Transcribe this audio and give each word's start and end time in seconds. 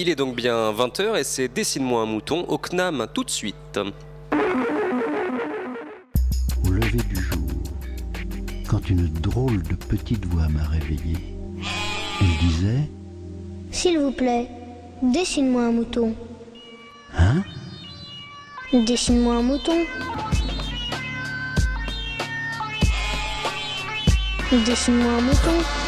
Il 0.00 0.08
est 0.08 0.14
donc 0.14 0.36
bien 0.36 0.72
20h 0.72 1.18
et 1.18 1.24
c'est 1.24 1.48
Dessine-moi 1.48 2.02
un 2.02 2.06
mouton 2.06 2.44
au 2.46 2.56
CNAM 2.56 3.08
tout 3.12 3.24
de 3.24 3.30
suite. 3.30 3.80
Au 6.64 6.70
lever 6.70 7.02
du 7.08 7.16
jour, 7.16 7.48
quand 8.68 8.88
une 8.88 9.08
drôle 9.08 9.60
de 9.64 9.74
petite 9.74 10.24
voix 10.26 10.46
m'a 10.50 10.62
réveillé, 10.68 11.16
elle 12.20 12.46
disait 12.46 12.88
S'il 13.72 13.98
vous 13.98 14.12
plaît, 14.12 14.48
dessine-moi 15.02 15.64
un 15.64 15.72
mouton. 15.72 16.14
Hein? 17.18 17.42
Dessine-moi 18.72 19.34
un 19.34 19.42
mouton. 19.42 19.84
Dessine-moi 24.64 25.10
un 25.10 25.20
mouton. 25.22 25.87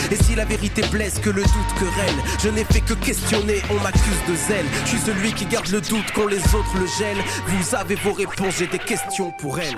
Et 0.09 0.15
si 0.15 0.35
la 0.35 0.45
vérité 0.45 0.81
blesse, 0.91 1.19
que 1.19 1.29
le 1.29 1.43
doute 1.43 1.73
querelle, 1.79 2.15
je 2.41 2.49
n'ai 2.49 2.63
fait 2.63 2.81
que 2.81 2.93
questionner, 2.93 3.61
on 3.69 3.79
m'accuse 3.83 4.21
de 4.27 4.35
zèle. 4.35 4.65
Je 4.85 4.89
suis 4.89 4.99
celui 4.99 5.33
qui 5.33 5.45
garde 5.45 5.67
le 5.69 5.81
doute 5.81 6.05
quand 6.15 6.27
les 6.27 6.43
autres 6.55 6.77
le 6.79 6.87
gèlent. 6.87 7.23
Vous 7.47 7.75
avez 7.75 7.95
vos 7.95 8.13
réponses, 8.13 8.55
j'ai 8.57 8.67
des 8.67 8.79
questions 8.79 9.31
pour 9.39 9.59
elle. 9.59 9.75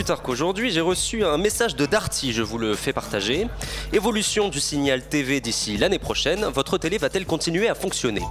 Plus 0.00 0.06
tard 0.06 0.22
qu'aujourd'hui, 0.22 0.70
j'ai 0.70 0.80
reçu 0.80 1.26
un 1.26 1.36
message 1.36 1.76
de 1.76 1.84
Darty, 1.84 2.32
je 2.32 2.40
vous 2.40 2.56
le 2.56 2.74
fais 2.74 2.94
partager. 2.94 3.46
Évolution 3.92 4.48
du 4.48 4.58
signal 4.58 5.06
TV 5.06 5.42
d'ici 5.42 5.76
l'année 5.76 5.98
prochaine, 5.98 6.46
votre 6.46 6.78
télé 6.78 6.96
va-t-elle 6.96 7.26
continuer 7.26 7.68
à 7.68 7.74
fonctionner? 7.74 8.22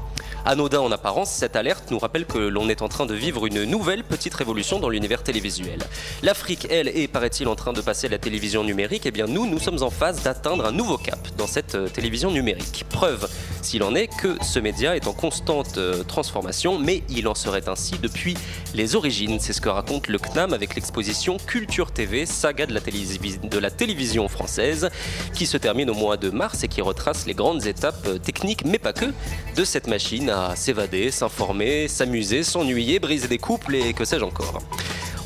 Anodin 0.46 0.80
en 0.80 0.92
apparence, 0.92 1.30
cette 1.30 1.56
alerte 1.56 1.92
nous 1.92 2.00
rappelle 2.00 2.26
que 2.26 2.40
l'on 2.40 2.70
est 2.70 2.82
en 2.82 2.88
train 2.88 3.06
de 3.06 3.14
vivre 3.14 3.46
une 3.46 3.66
nouvelle 3.66 4.04
petite 4.04 4.34
révolution 4.34 4.80
dans 4.80 4.90
l'univers 4.90 5.22
télévisuel. 5.22 5.80
L'Afrique, 6.24 6.66
elle, 6.72 6.88
est, 6.88 7.08
paraît-il, 7.08 7.48
en 7.48 7.56
train 7.56 7.74
de 7.74 7.82
passer 7.82 8.08
à 8.08 8.10
la 8.10 8.18
télévision 8.18 8.64
numérique. 8.64 9.04
Eh 9.06 9.12
bien 9.12 9.28
nous, 9.28 9.46
nous 9.46 9.60
sommes 9.60 9.84
en 9.84 9.92
phase 9.92 10.24
d'atteindre 10.24 10.66
un 10.66 10.72
nouveau 10.72 10.98
cap 10.98 11.20
dans 11.38 11.46
cette 11.46 11.76
euh, 11.76 11.88
télévision 11.88 12.32
numérique. 12.32 12.86
Preuve, 12.90 13.30
s'il 13.62 13.84
en 13.84 13.94
est, 13.94 14.08
que 14.08 14.38
ce 14.42 14.58
média 14.60 14.96
est 14.96 15.08
en 15.08 15.14
constante 15.14 15.78
euh, 15.78 16.04
transformation, 16.04 16.80
mais 16.80 17.04
il 17.10 17.28
en 17.28 17.36
serait 17.36 17.70
ainsi 17.70 18.00
depuis 18.02 18.36
les 18.74 18.96
origines. 18.96 19.40
C'est 19.40 19.54
ce 19.54 19.62
que 19.62 19.70
raconte 19.70 20.08
le 20.08 20.18
CNAM 20.18 20.54
avec 20.54 20.74
l'exposition 20.74 21.38
Culture 21.60 21.92
TV, 21.92 22.26
saga 22.26 22.66
de 22.66 23.60
la, 23.60 23.70
télévision 23.70 24.30
française, 24.30 24.90
qui 25.34 25.46
se 25.46 25.58
termine 25.58 25.90
au 25.90 25.94
mois 25.94 26.16
de 26.16 26.30
mars 26.30 26.64
et 26.64 26.70
qui 26.70 26.82
retrace 26.82 27.26
les 27.26 27.34
grandes 27.34 27.68
étapes 27.68 28.06
euh, 28.08 28.18
techniques, 28.18 28.64
mais 28.64 28.78
pas 28.80 28.94
que, 28.94 29.08
de 29.58 29.66
cette 29.66 29.88
machine 29.88 30.30
à 30.30 30.56
s'évader, 30.56 31.12
s'informer, 31.12 31.90
s'amuser, 31.90 32.44
s'ennuyer, 32.44 33.00
briser 33.00 33.28
des 33.28 33.40
couples 33.40 33.76
et 33.76 33.92
que 33.92 34.06
sais-je 34.06 34.24
encore. 34.24 34.62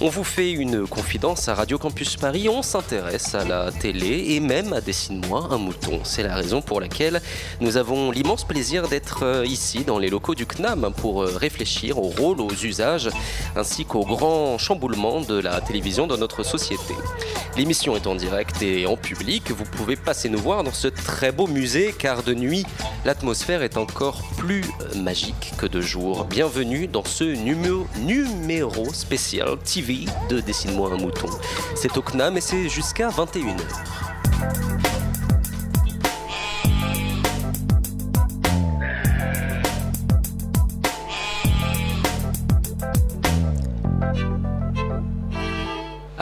On 0.05 0.09
vous 0.09 0.25
fait 0.25 0.51
une 0.51 0.85
confidence 0.85 1.47
à 1.47 1.55
Radio 1.55 1.77
Campus 1.77 2.17
Paris, 2.17 2.49
on 2.49 2.61
s'intéresse 2.61 3.35
à 3.35 3.45
la 3.45 3.71
télé 3.71 4.33
et 4.33 4.41
même 4.41 4.73
à 4.73 4.81
Dessine-moi 4.81 5.47
un 5.49 5.57
mouton. 5.57 6.01
C'est 6.03 6.23
la 6.23 6.35
raison 6.35 6.61
pour 6.61 6.81
laquelle 6.81 7.21
nous 7.61 7.77
avons 7.77 8.11
l'immense 8.11 8.43
plaisir 8.43 8.89
d'être 8.89 9.23
euh, 9.23 9.45
ici 9.45 9.85
dans 9.85 9.99
les 9.99 10.09
locaux 10.09 10.35
du 10.35 10.45
CNAM 10.45 10.91
pour 10.97 11.23
euh, 11.23 11.37
réfléchir 11.37 11.99
au 11.99 12.09
rôle, 12.09 12.41
aux 12.41 12.51
usages 12.51 13.11
ainsi 13.55 13.85
qu'au 13.85 14.03
grand 14.03 14.57
chamboulement 14.57 15.21
de 15.21 15.39
la 15.39 15.61
télévision 15.61 16.05
dans 16.05 16.17
notre 16.17 16.43
société. 16.43 16.95
L'émission 17.55 17.95
est 17.95 18.05
en 18.05 18.15
direct 18.15 18.61
et 18.61 18.85
en 18.87 18.97
public, 18.97 19.51
vous 19.51 19.63
pouvez 19.63 19.95
passer 19.95 20.27
nous 20.27 20.39
voir 20.39 20.65
dans 20.65 20.73
ce 20.73 20.89
très 20.89 21.31
beau 21.31 21.47
musée 21.47 21.95
car 21.97 22.23
de 22.23 22.33
nuit 22.33 22.65
l'atmosphère 23.05 23.63
est 23.63 23.77
encore 23.77 24.21
plus 24.37 24.65
euh, 24.81 25.01
magique 25.01 25.53
que 25.57 25.65
de 25.65 25.79
jour. 25.79 26.25
Bienvenue 26.25 26.87
dans 26.87 27.05
ce 27.05 27.23
numéro, 27.23 27.87
numéro 28.01 28.93
spécial 28.93 29.57
TV 29.63 29.92
de 30.29 30.39
Dessine-moi 30.39 30.91
un 30.93 30.97
mouton. 30.97 31.29
C'est 31.75 31.97
au 31.97 32.01
CNAM 32.01 32.37
et 32.37 32.41
c'est 32.41 32.69
jusqu'à 32.69 33.09
21h. 33.09 34.92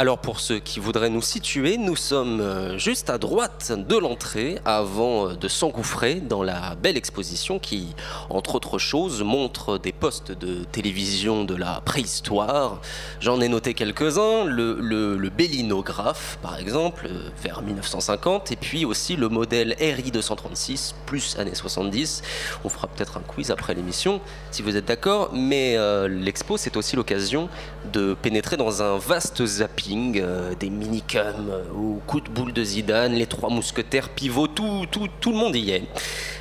Alors 0.02 0.18
pour 0.18 0.40
ceux 0.40 0.58
qui 0.58 0.80
voudraient 0.80 1.12
nous 1.12 1.22
situer, 1.22 1.78
nous 1.78 1.96
sommes 1.96 2.42
euh, 2.42 2.76
juste 2.80 3.12
à 3.12 3.20
droite 3.20 3.72
de 3.72 3.98
l'entrée 3.98 4.58
avant 4.66 5.28
euh, 5.28 5.36
de 5.36 5.48
s'engouffrer 5.48 6.16
dans 6.16 6.42
la 6.42 6.74
belle 6.74 6.98
exposition 6.98 7.60
qui, 7.60 7.90
entre 8.32 8.56
autres 8.56 8.80
choses, 8.80 9.22
montre 9.22 9.78
des 9.78 9.92
postes 9.92 10.32
de 10.32 10.64
télévision 10.64 11.44
de 11.44 11.54
la 11.54 11.82
préhistoire. 11.82 12.82
J'en 13.20 13.42
ai 13.42 13.48
noté 13.48 13.76
quelques-uns, 13.76 14.46
le, 14.46 14.80
le, 14.82 15.30
Bellinographe 15.30 16.40
par 16.42 16.58
exemple, 16.58 17.06
euh, 17.08 17.30
vers 17.40 17.62
1950, 17.62 18.52
et 18.52 18.56
puis 18.56 18.86
aussi 18.86 19.16
le 19.16 19.30
modèle 19.30 19.76
RI 19.80 20.10
236, 20.10 20.96
plus 21.06 21.38
années 21.38 21.54
70. 21.54 22.24
On 22.64 22.70
fera 22.70 22.88
peut-être 22.88 23.18
un 23.18 23.22
quiz 23.22 23.52
après 23.52 23.76
l'émission, 23.76 24.20
si 24.50 24.64
vous 24.64 24.76
êtes 24.78 24.86
d'accord, 24.86 25.30
mais 25.32 25.78
l'expo 26.10 26.58
c'est 26.58 26.76
aussi 26.76 26.96
l'occasion 26.96 27.50
de 27.94 28.16
pénétrer 28.20 28.58
dans 28.58 28.82
un 28.82 28.98
vaste 28.98 29.46
zapping 29.46 29.91
euh, 29.92 30.54
des 30.58 30.70
minicums 30.70 31.50
euh, 31.50 31.64
ou 31.76 32.02
coup 32.08 32.22
de 32.22 32.30
boule 32.30 32.54
de 32.54 32.64
Zidane, 32.64 33.14
les 33.14 33.26
trois 33.26 33.50
mousquetaires, 33.50 34.10
pivot, 34.10 34.48
tout, 34.48 34.86
tout, 34.90 35.08
tout 35.20 35.32
le 35.32 35.38
monde 35.38 35.56
y 35.56 35.72
est. 35.72 35.84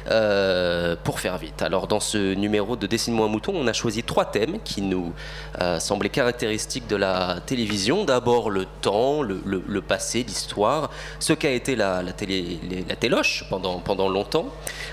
Euh, 0.09 0.97
pour 1.05 1.21
faire 1.21 1.39
vite. 1.39 1.63
Alors 1.63 1.87
dans 1.87 2.01
ce 2.01 2.35
numéro 2.35 2.77
de 2.77 2.87
Dessine-moi 2.87 3.27
un 3.27 3.29
mouton, 3.29 3.53
on 3.55 3.67
a 3.67 3.73
choisi 3.73 4.03
trois 4.03 4.25
thèmes 4.25 4.59
qui 4.65 4.83
nous 4.83 5.13
semblaient 5.79 6.09
caractéristiques 6.09 6.87
de 6.87 6.97
la 6.97 7.41
télévision. 7.45 8.05
D'abord 8.05 8.51
le 8.51 8.67
temps, 8.81 9.23
le, 9.23 9.81
passé, 9.81 10.23
l'histoire, 10.23 10.91
ce 11.19 11.33
qu'a 11.33 11.51
été 11.51 11.77
la, 11.77 12.03
la, 12.03 12.13
télé, 12.13 12.59
la 12.89 12.97
téloche 12.97 13.45
pendant, 13.51 13.79
pendant 13.79 14.09
longtemps. 14.09 14.47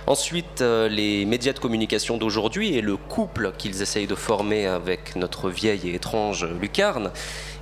Ensuite 0.08 0.62
les 0.62 1.26
médias 1.26 1.54
de 1.54 1.60
communication 1.60 2.18
d'aujourd'hui 2.18 2.76
et 2.76 2.82
le 2.82 2.98
couple 2.98 3.54
qu'ils 3.58 3.82
essayent 3.82 4.08
de 4.08 4.16
former 4.16 4.68
avec 4.68 5.16
notre 5.16 5.50
vieille 5.50 5.90
et 5.90 5.96
étrange 5.96 6.46
lucarne. 6.60 7.12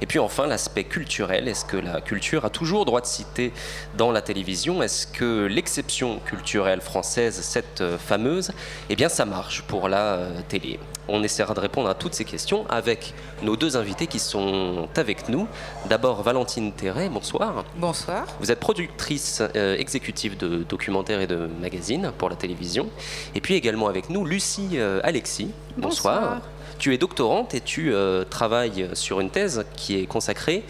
Et 0.02 0.06
puis 0.06 0.20
enfin, 0.20 0.46
l'aspect 0.48 0.84
culturel. 0.84 1.48
Est-ce 1.48 1.66
que 1.66 1.78
la 1.78 2.02
culture 2.02 2.46
a 2.46 2.50
toujours 2.50 2.86
droit 2.86 3.02
de 3.02 3.06
citer 3.06 3.54
dans 3.98 4.12
la 4.12 4.22
télévision? 4.22 4.84
Est-ce 4.84 5.08
que 5.08 5.46
l'exception 5.46 6.20
culturelle 6.20 6.82
française, 6.82 7.40
cette 7.46 7.82
euh, 7.82 7.98
fameuse, 7.98 8.52
eh 8.90 8.96
bien 8.96 9.10
ça 9.10 9.26
marche 9.26 9.62
pour 9.62 9.88
la 9.88 10.16
euh, 10.16 10.42
télé 10.48 10.80
On 11.08 11.24
essaiera 11.24 11.54
de 11.54 11.60
répondre 11.60 11.88
à 11.90 11.94
toutes 11.94 12.14
ces 12.14 12.26
questions 12.26 12.66
avec 12.70 13.14
nos 13.44 13.56
deux 13.56 13.78
invités 13.78 14.08
qui 14.08 14.20
sont 14.20 14.90
avec 14.98 15.30
nous. 15.30 15.48
D'abord 15.88 16.24
Valentine 16.24 16.72
Terret, 16.74 17.10
bonsoir. 17.10 17.64
Bonsoir. 17.78 18.26
Vous 18.40 18.52
êtes 18.52 18.60
productrice 18.60 19.42
euh, 19.56 19.78
exécutive 19.78 20.38
de 20.38 20.64
documentaires 20.64 21.22
et 21.22 21.28
de 21.28 21.48
magazines 21.62 22.12
pour 22.18 22.30
la 22.30 22.36
télévision. 22.36 22.90
Et 23.36 23.42
puis 23.42 23.54
également 23.54 23.88
avec 23.88 24.10
nous 24.10 24.26
Lucie 24.26 24.78
Alexis. 25.04 25.52
bonsoir. 25.78 26.42
Tu 26.78 26.94
es 26.94 26.98
doctorante 26.98 27.54
et 27.54 27.62
tu 27.62 27.94
euh, 27.94 28.24
travailles 28.30 28.90
sur 28.94 29.22
une 29.22 29.30
thèse 29.30 29.66
qui 29.76 29.98
est 29.98 30.06
consacrée 30.06 30.64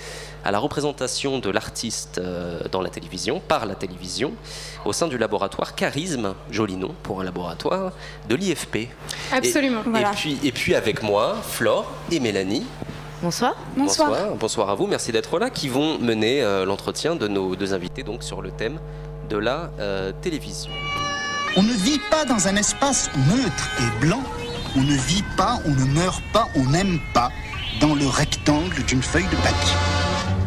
à 0.46 0.52
la 0.52 0.60
représentation 0.60 1.40
de 1.40 1.50
l'artiste 1.50 2.20
euh, 2.20 2.62
dans 2.72 2.82
la 2.82 2.90
télévision, 2.90 3.42
par 3.46 3.66
la 3.66 3.76
télévision, 3.76 4.34
au 4.86 4.94
sein 4.94 5.08
du 5.08 5.18
laboratoire 5.18 5.76
Charisme, 5.76 6.36
joli 6.52 6.78
nom 6.78 6.96
pour 7.04 7.20
un 7.20 7.24
laboratoire, 7.24 7.92
de 8.30 8.36
l'IFP. 8.36 8.90
Absolument. 9.32 9.82
Et, 9.82 10.16
puis, 10.16 10.40
et 10.44 10.52
puis 10.52 10.76
avec 10.76 11.04
moi, 11.04 11.36
Flore 11.42 11.92
et 12.12 12.20
Mélanie. 12.20 12.66
Bonsoir. 13.22 13.56
Bonsoir. 13.76 14.36
Bonsoir, 14.40 14.70
à 14.70 14.76
vous, 14.76 14.88
merci 14.88 15.12
d'être 15.12 15.40
là, 15.40 15.50
qui 15.50 15.68
vont 15.68 15.98
mener 16.00 16.42
euh, 16.44 16.66
l'entretien 16.66 17.16
de 17.16 17.28
nos 17.28 17.56
deux 17.56 17.74
invités 17.74 18.04
donc, 18.04 18.24
sur 18.24 18.42
le 18.42 18.52
thème 18.52 18.80
de 19.30 19.38
la 19.38 19.72
télévision. 20.22 20.72
On 21.58 21.64
ne 21.64 21.74
vit 21.74 22.00
pas 22.12 22.26
dans 22.26 22.48
un 22.48 22.56
espace 22.58 23.10
neutre 23.16 23.70
et 23.80 24.06
blanc 24.06 24.22
on 24.78 24.82
ne 24.82 24.96
vit 24.96 25.24
pas, 25.38 25.58
on 25.66 25.72
ne 25.72 25.86
meurt 25.86 26.22
pas, 26.34 26.50
on 26.56 26.66
n'aime 26.66 27.00
pas 27.14 27.30
dans 27.80 27.96
le 27.96 28.08
rectangle 28.08 28.84
d'une 28.84 29.02
feuille 29.02 29.28
de 29.28 29.36
papier. 29.38 29.74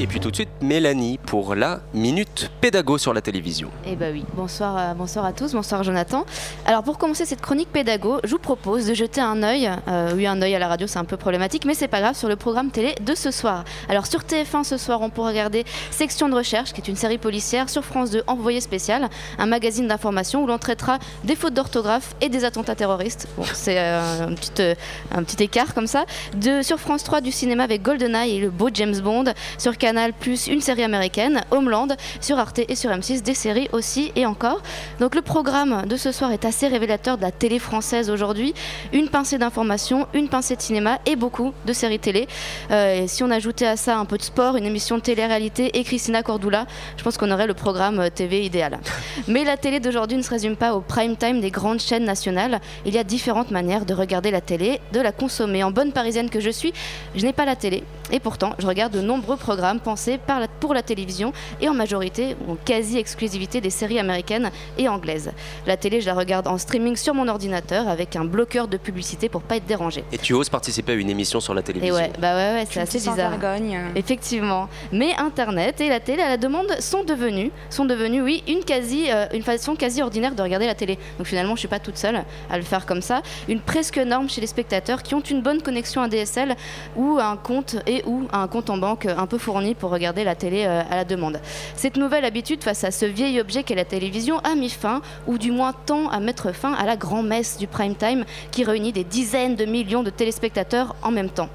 Et 0.00 0.06
puis 0.06 0.20
tout 0.20 0.30
de 0.30 0.36
suite, 0.36 0.48
Mélanie 0.62 1.18
pour 1.26 1.56
la 1.56 1.80
Minute 1.92 2.52
Pédago 2.60 2.98
sur 2.98 3.12
la 3.12 3.20
télévision. 3.20 3.68
Eh 3.84 3.96
bah 3.96 4.06
oui, 4.12 4.24
bonsoir, 4.34 4.76
euh, 4.78 4.94
bonsoir 4.94 5.24
à 5.24 5.32
tous, 5.32 5.54
bonsoir 5.54 5.82
Jonathan. 5.82 6.24
Alors 6.66 6.84
pour 6.84 6.98
commencer 6.98 7.24
cette 7.24 7.40
chronique 7.40 7.72
pédago, 7.72 8.20
je 8.22 8.30
vous 8.30 8.38
propose 8.38 8.86
de 8.86 8.94
jeter 8.94 9.20
un 9.20 9.42
œil, 9.42 9.68
euh, 9.88 10.12
oui 10.14 10.28
un 10.28 10.40
œil 10.40 10.54
à 10.54 10.60
la 10.60 10.68
radio 10.68 10.86
c'est 10.86 11.00
un 11.00 11.04
peu 11.04 11.16
problématique, 11.16 11.64
mais 11.64 11.74
c'est 11.74 11.88
pas 11.88 12.00
grave, 12.00 12.14
sur 12.14 12.28
le 12.28 12.36
programme 12.36 12.70
télé 12.70 12.94
de 13.04 13.16
ce 13.16 13.32
soir. 13.32 13.64
Alors 13.88 14.06
sur 14.06 14.20
TF1 14.20 14.62
ce 14.62 14.76
soir, 14.76 15.00
on 15.02 15.10
pourra 15.10 15.30
regarder 15.30 15.64
Section 15.90 16.28
de 16.28 16.36
recherche, 16.36 16.72
qui 16.72 16.80
est 16.80 16.86
une 16.86 16.96
série 16.96 17.18
policière, 17.18 17.68
sur 17.68 17.84
France 17.84 18.12
2, 18.12 18.22
Envoyé 18.28 18.60
spécial, 18.60 19.08
un 19.36 19.46
magazine 19.46 19.88
d'information 19.88 20.44
où 20.44 20.46
l'on 20.46 20.58
traitera 20.58 21.00
des 21.24 21.34
fautes 21.34 21.54
d'orthographe 21.54 22.14
et 22.20 22.28
des 22.28 22.44
attentats 22.44 22.76
terroristes. 22.76 23.26
Bon, 23.36 23.44
c'est 23.52 23.80
euh, 23.80 24.28
un, 24.28 24.34
petit, 24.34 24.62
un 25.10 25.24
petit 25.24 25.42
écart 25.42 25.74
comme 25.74 25.88
ça. 25.88 26.04
De, 26.36 26.62
sur 26.62 26.78
France 26.78 27.02
3 27.02 27.20
du 27.20 27.32
cinéma 27.32 27.64
avec 27.64 27.82
GoldenEye 27.82 28.36
et 28.36 28.40
le 28.40 28.50
beau 28.50 28.70
James 28.72 29.00
Bond. 29.00 29.24
Sur 29.58 29.76
Canal 29.88 30.12
Plus 30.12 30.48
une 30.48 30.60
série 30.60 30.82
américaine, 30.82 31.40
Homeland. 31.50 31.88
Sur 32.20 32.38
Arte 32.38 32.58
et 32.58 32.74
sur 32.74 32.90
M6 32.90 33.22
des 33.22 33.32
séries 33.32 33.70
aussi 33.72 34.12
et 34.16 34.26
encore. 34.26 34.60
Donc 35.00 35.14
le 35.14 35.22
programme 35.22 35.86
de 35.86 35.96
ce 35.96 36.12
soir 36.12 36.30
est 36.30 36.44
assez 36.44 36.68
révélateur 36.68 37.16
de 37.16 37.22
la 37.22 37.30
télé 37.30 37.58
française 37.58 38.10
aujourd'hui. 38.10 38.52
Une 38.92 39.08
pincée 39.08 39.38
d'information, 39.38 40.06
une 40.12 40.28
pincée 40.28 40.56
de 40.56 40.60
cinéma 40.60 40.98
et 41.06 41.16
beaucoup 41.16 41.54
de 41.64 41.72
séries 41.72 41.98
télé. 41.98 42.28
Euh, 42.70 43.04
et 43.04 43.08
si 43.08 43.22
on 43.22 43.30
ajoutait 43.30 43.64
à 43.64 43.78
ça 43.78 43.96
un 43.96 44.04
peu 44.04 44.18
de 44.18 44.22
sport, 44.22 44.56
une 44.56 44.66
émission 44.66 44.98
de 44.98 45.00
télé-réalité 45.00 45.78
et 45.78 45.84
Christina 45.84 46.22
Cordula, 46.22 46.66
je 46.98 47.02
pense 47.02 47.16
qu'on 47.16 47.30
aurait 47.30 47.46
le 47.46 47.54
programme 47.54 47.98
euh, 47.98 48.10
TV 48.10 48.44
idéal. 48.44 48.80
Mais 49.26 49.42
la 49.42 49.56
télé 49.56 49.80
d'aujourd'hui 49.80 50.18
ne 50.18 50.22
se 50.22 50.28
résume 50.28 50.56
pas 50.56 50.74
au 50.74 50.82
prime 50.82 51.16
time 51.16 51.40
des 51.40 51.50
grandes 51.50 51.80
chaînes 51.80 52.04
nationales. 52.04 52.60
Il 52.84 52.92
y 52.92 52.98
a 52.98 53.04
différentes 53.04 53.50
manières 53.50 53.86
de 53.86 53.94
regarder 53.94 54.30
la 54.30 54.42
télé, 54.42 54.82
de 54.92 55.00
la 55.00 55.12
consommer. 55.12 55.64
En 55.64 55.70
bonne 55.70 55.92
parisienne 55.92 56.28
que 56.28 56.40
je 56.40 56.50
suis, 56.50 56.74
je 57.16 57.24
n'ai 57.24 57.32
pas 57.32 57.46
la 57.46 57.56
télé. 57.56 57.84
Et 58.12 58.20
pourtant, 58.20 58.54
je 58.58 58.66
regarde 58.66 58.92
de 58.92 59.00
nombreux 59.00 59.36
programmes 59.36 59.80
pensés 59.80 60.18
par 60.18 60.40
la- 60.40 60.48
pour 60.48 60.74
la 60.74 60.82
télévision 60.82 61.32
et 61.60 61.68
en 61.68 61.74
majorité, 61.74 62.36
ou 62.46 62.52
en 62.52 62.56
quasi-exclusivité, 62.64 63.60
des 63.60 63.70
séries 63.70 63.98
américaines 63.98 64.50
et 64.78 64.88
anglaises. 64.88 65.30
La 65.66 65.76
télé, 65.76 66.00
je 66.00 66.06
la 66.06 66.14
regarde 66.14 66.46
en 66.48 66.58
streaming 66.58 66.96
sur 66.96 67.14
mon 67.14 67.28
ordinateur 67.28 67.88
avec 67.88 68.16
un 68.16 68.24
bloqueur 68.24 68.68
de 68.68 68.76
publicité 68.76 69.28
pour 69.28 69.42
pas 69.42 69.56
être 69.56 69.66
dérangé. 69.66 70.04
Et 70.12 70.18
tu 70.18 70.32
oses 70.32 70.48
participer 70.48 70.92
à 70.92 70.94
une 70.94 71.10
émission 71.10 71.40
sur 71.40 71.54
la 71.54 71.60
Et 71.60 71.64
télévision 71.64 71.94
ouais, 71.96 72.10
bah 72.18 72.34
ouais, 72.34 72.52
ouais, 72.60 72.66
c'est 72.70 72.80
assez 72.80 72.98
bizarre. 72.98 73.30
vergogne. 73.30 73.78
Effectivement. 73.94 74.68
Mais 74.92 75.14
Internet 75.18 75.80
et 75.80 75.88
la 75.88 76.00
télé 76.00 76.22
à 76.22 76.28
la 76.28 76.36
demande 76.36 76.66
sont 76.80 77.04
devenus, 77.04 77.50
sont 77.70 77.84
devenus, 77.84 78.22
oui, 78.22 78.42
une 78.48 78.64
quasi, 78.64 79.04
euh, 79.10 79.26
une 79.34 79.42
façon 79.42 79.74
quasi 79.76 80.02
ordinaire 80.02 80.34
de 80.34 80.42
regarder 80.42 80.66
la 80.66 80.74
télé. 80.74 80.98
Donc 81.18 81.26
finalement, 81.26 81.54
je 81.54 81.60
suis 81.60 81.68
pas 81.68 81.78
toute 81.78 81.96
seule 81.98 82.24
à 82.50 82.56
le 82.56 82.62
faire 82.64 82.86
comme 82.86 83.02
ça. 83.02 83.22
Une 83.48 83.60
presque 83.60 83.98
norme 83.98 84.28
chez 84.28 84.40
les 84.40 84.46
spectateurs 84.46 85.02
qui 85.02 85.14
ont 85.14 85.20
une 85.20 85.42
bonne 85.42 85.60
connexion 85.62 86.00
à 86.02 86.08
DSL 86.08 86.56
ou 86.96 87.18
un 87.20 87.36
compte 87.36 87.76
et 87.86 87.97
ou 88.06 88.26
un 88.32 88.46
compte 88.48 88.70
en 88.70 88.78
banque 88.78 89.06
un 89.06 89.26
peu 89.26 89.38
fourni 89.38 89.74
pour 89.74 89.90
regarder 89.90 90.24
la 90.24 90.34
télé 90.34 90.64
euh, 90.66 90.82
à 90.90 90.96
la 90.96 91.04
demande. 91.04 91.40
Cette 91.74 91.96
nouvelle 91.96 92.24
habitude 92.24 92.62
face 92.62 92.84
à 92.84 92.90
ce 92.90 93.04
vieil 93.06 93.40
objet 93.40 93.62
qu'est 93.62 93.74
la 93.74 93.84
télévision 93.84 94.38
a 94.40 94.54
mis 94.54 94.70
fin, 94.70 95.02
ou 95.26 95.38
du 95.38 95.52
moins 95.52 95.72
tend 95.72 96.08
à 96.08 96.20
mettre 96.20 96.52
fin 96.52 96.72
à 96.74 96.84
la 96.84 96.96
grand-messe 96.96 97.58
du 97.58 97.66
prime 97.66 97.94
time 97.94 98.24
qui 98.50 98.64
réunit 98.64 98.92
des 98.92 99.04
dizaines 99.04 99.56
de 99.56 99.64
millions 99.64 100.02
de 100.02 100.10
téléspectateurs 100.10 100.94
en 101.02 101.10
même 101.10 101.30
temps. 101.30 101.48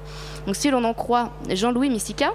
Donc 0.46 0.56
si 0.56 0.70
l'on 0.70 0.84
en 0.84 0.94
croit 0.94 1.30
Jean-Louis 1.48 1.90
Missica, 1.90 2.32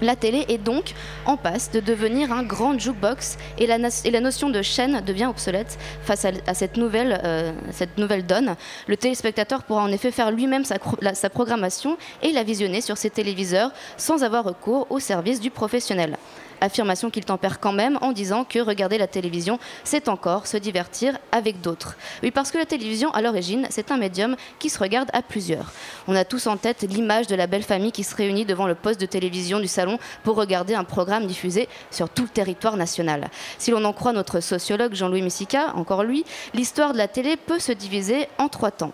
la 0.00 0.16
télé 0.16 0.44
est 0.48 0.58
donc 0.58 0.94
en 1.26 1.36
passe 1.36 1.70
de 1.70 1.80
devenir 1.80 2.32
un 2.32 2.42
grand 2.42 2.78
jukebox 2.78 3.36
et 3.58 3.66
la, 3.66 3.78
notion 4.20 4.50
de 4.50 4.62
chaîne 4.62 5.00
devient 5.04 5.26
obsolète 5.26 5.78
face 6.02 6.24
à, 6.24 6.54
cette, 6.54 6.76
nouvelle, 6.76 7.20
euh, 7.24 7.52
cette 7.70 7.96
donne. 8.26 8.56
Le 8.86 8.96
téléspectateur 8.96 9.62
pourra 9.64 9.82
en 9.82 9.92
effet 9.92 10.10
faire 10.10 10.30
lui-même 10.30 10.64
sa, 10.64 10.76
sa 11.14 11.30
programmation 11.30 11.96
et 12.22 12.32
la 12.32 12.42
visionner 12.42 12.80
sur 12.80 12.96
ses 12.96 13.10
téléviseurs 13.10 13.70
sans 13.96 14.22
avoir 14.22 14.44
recours 14.44 14.86
au 14.90 15.00
service 15.00 15.40
du 15.40 15.50
professionnel. 15.50 16.16
Affirmation 16.60 17.10
qu'il 17.10 17.24
tempère 17.24 17.60
quand 17.60 17.72
même 17.72 17.98
en 18.00 18.12
disant 18.12 18.44
que 18.44 18.58
regarder 18.58 18.98
la 18.98 19.06
télévision, 19.06 19.58
c'est 19.84 20.08
encore 20.08 20.46
se 20.46 20.56
divertir 20.56 21.18
avec 21.32 21.60
d'autres. 21.60 21.96
Oui, 22.22 22.30
parce 22.30 22.50
que 22.50 22.58
la 22.58 22.66
télévision, 22.66 23.10
à 23.12 23.22
l'origine, 23.22 23.66
c'est 23.70 23.90
un 23.90 23.96
médium 23.96 24.36
qui 24.58 24.70
se 24.70 24.78
regarde 24.78 25.10
à 25.12 25.22
plusieurs. 25.22 25.72
On 26.08 26.16
a 26.16 26.24
tous 26.24 26.46
en 26.46 26.56
tête 26.56 26.82
l'image 26.82 27.26
de 27.26 27.34
la 27.34 27.46
belle 27.46 27.62
famille 27.62 27.92
qui 27.92 28.04
se 28.04 28.14
réunit 28.14 28.44
devant 28.44 28.66
le 28.66 28.74
poste 28.74 29.00
de 29.00 29.06
télévision 29.06 29.60
du 29.60 29.68
salon 29.68 29.98
pour 30.22 30.36
regarder 30.36 30.74
un 30.74 30.84
programme 30.84 31.26
diffusé 31.26 31.68
sur 31.90 32.08
tout 32.08 32.22
le 32.22 32.28
territoire 32.28 32.76
national. 32.76 33.30
Si 33.58 33.70
l'on 33.70 33.84
en 33.84 33.92
croit 33.92 34.12
notre 34.12 34.40
sociologue 34.40 34.94
Jean-Louis 34.94 35.22
Missica, 35.22 35.72
encore 35.74 36.04
lui, 36.04 36.24
l'histoire 36.54 36.92
de 36.92 36.98
la 36.98 37.08
télé 37.08 37.36
peut 37.36 37.58
se 37.58 37.72
diviser 37.72 38.28
en 38.38 38.48
trois 38.48 38.70
temps 38.70 38.92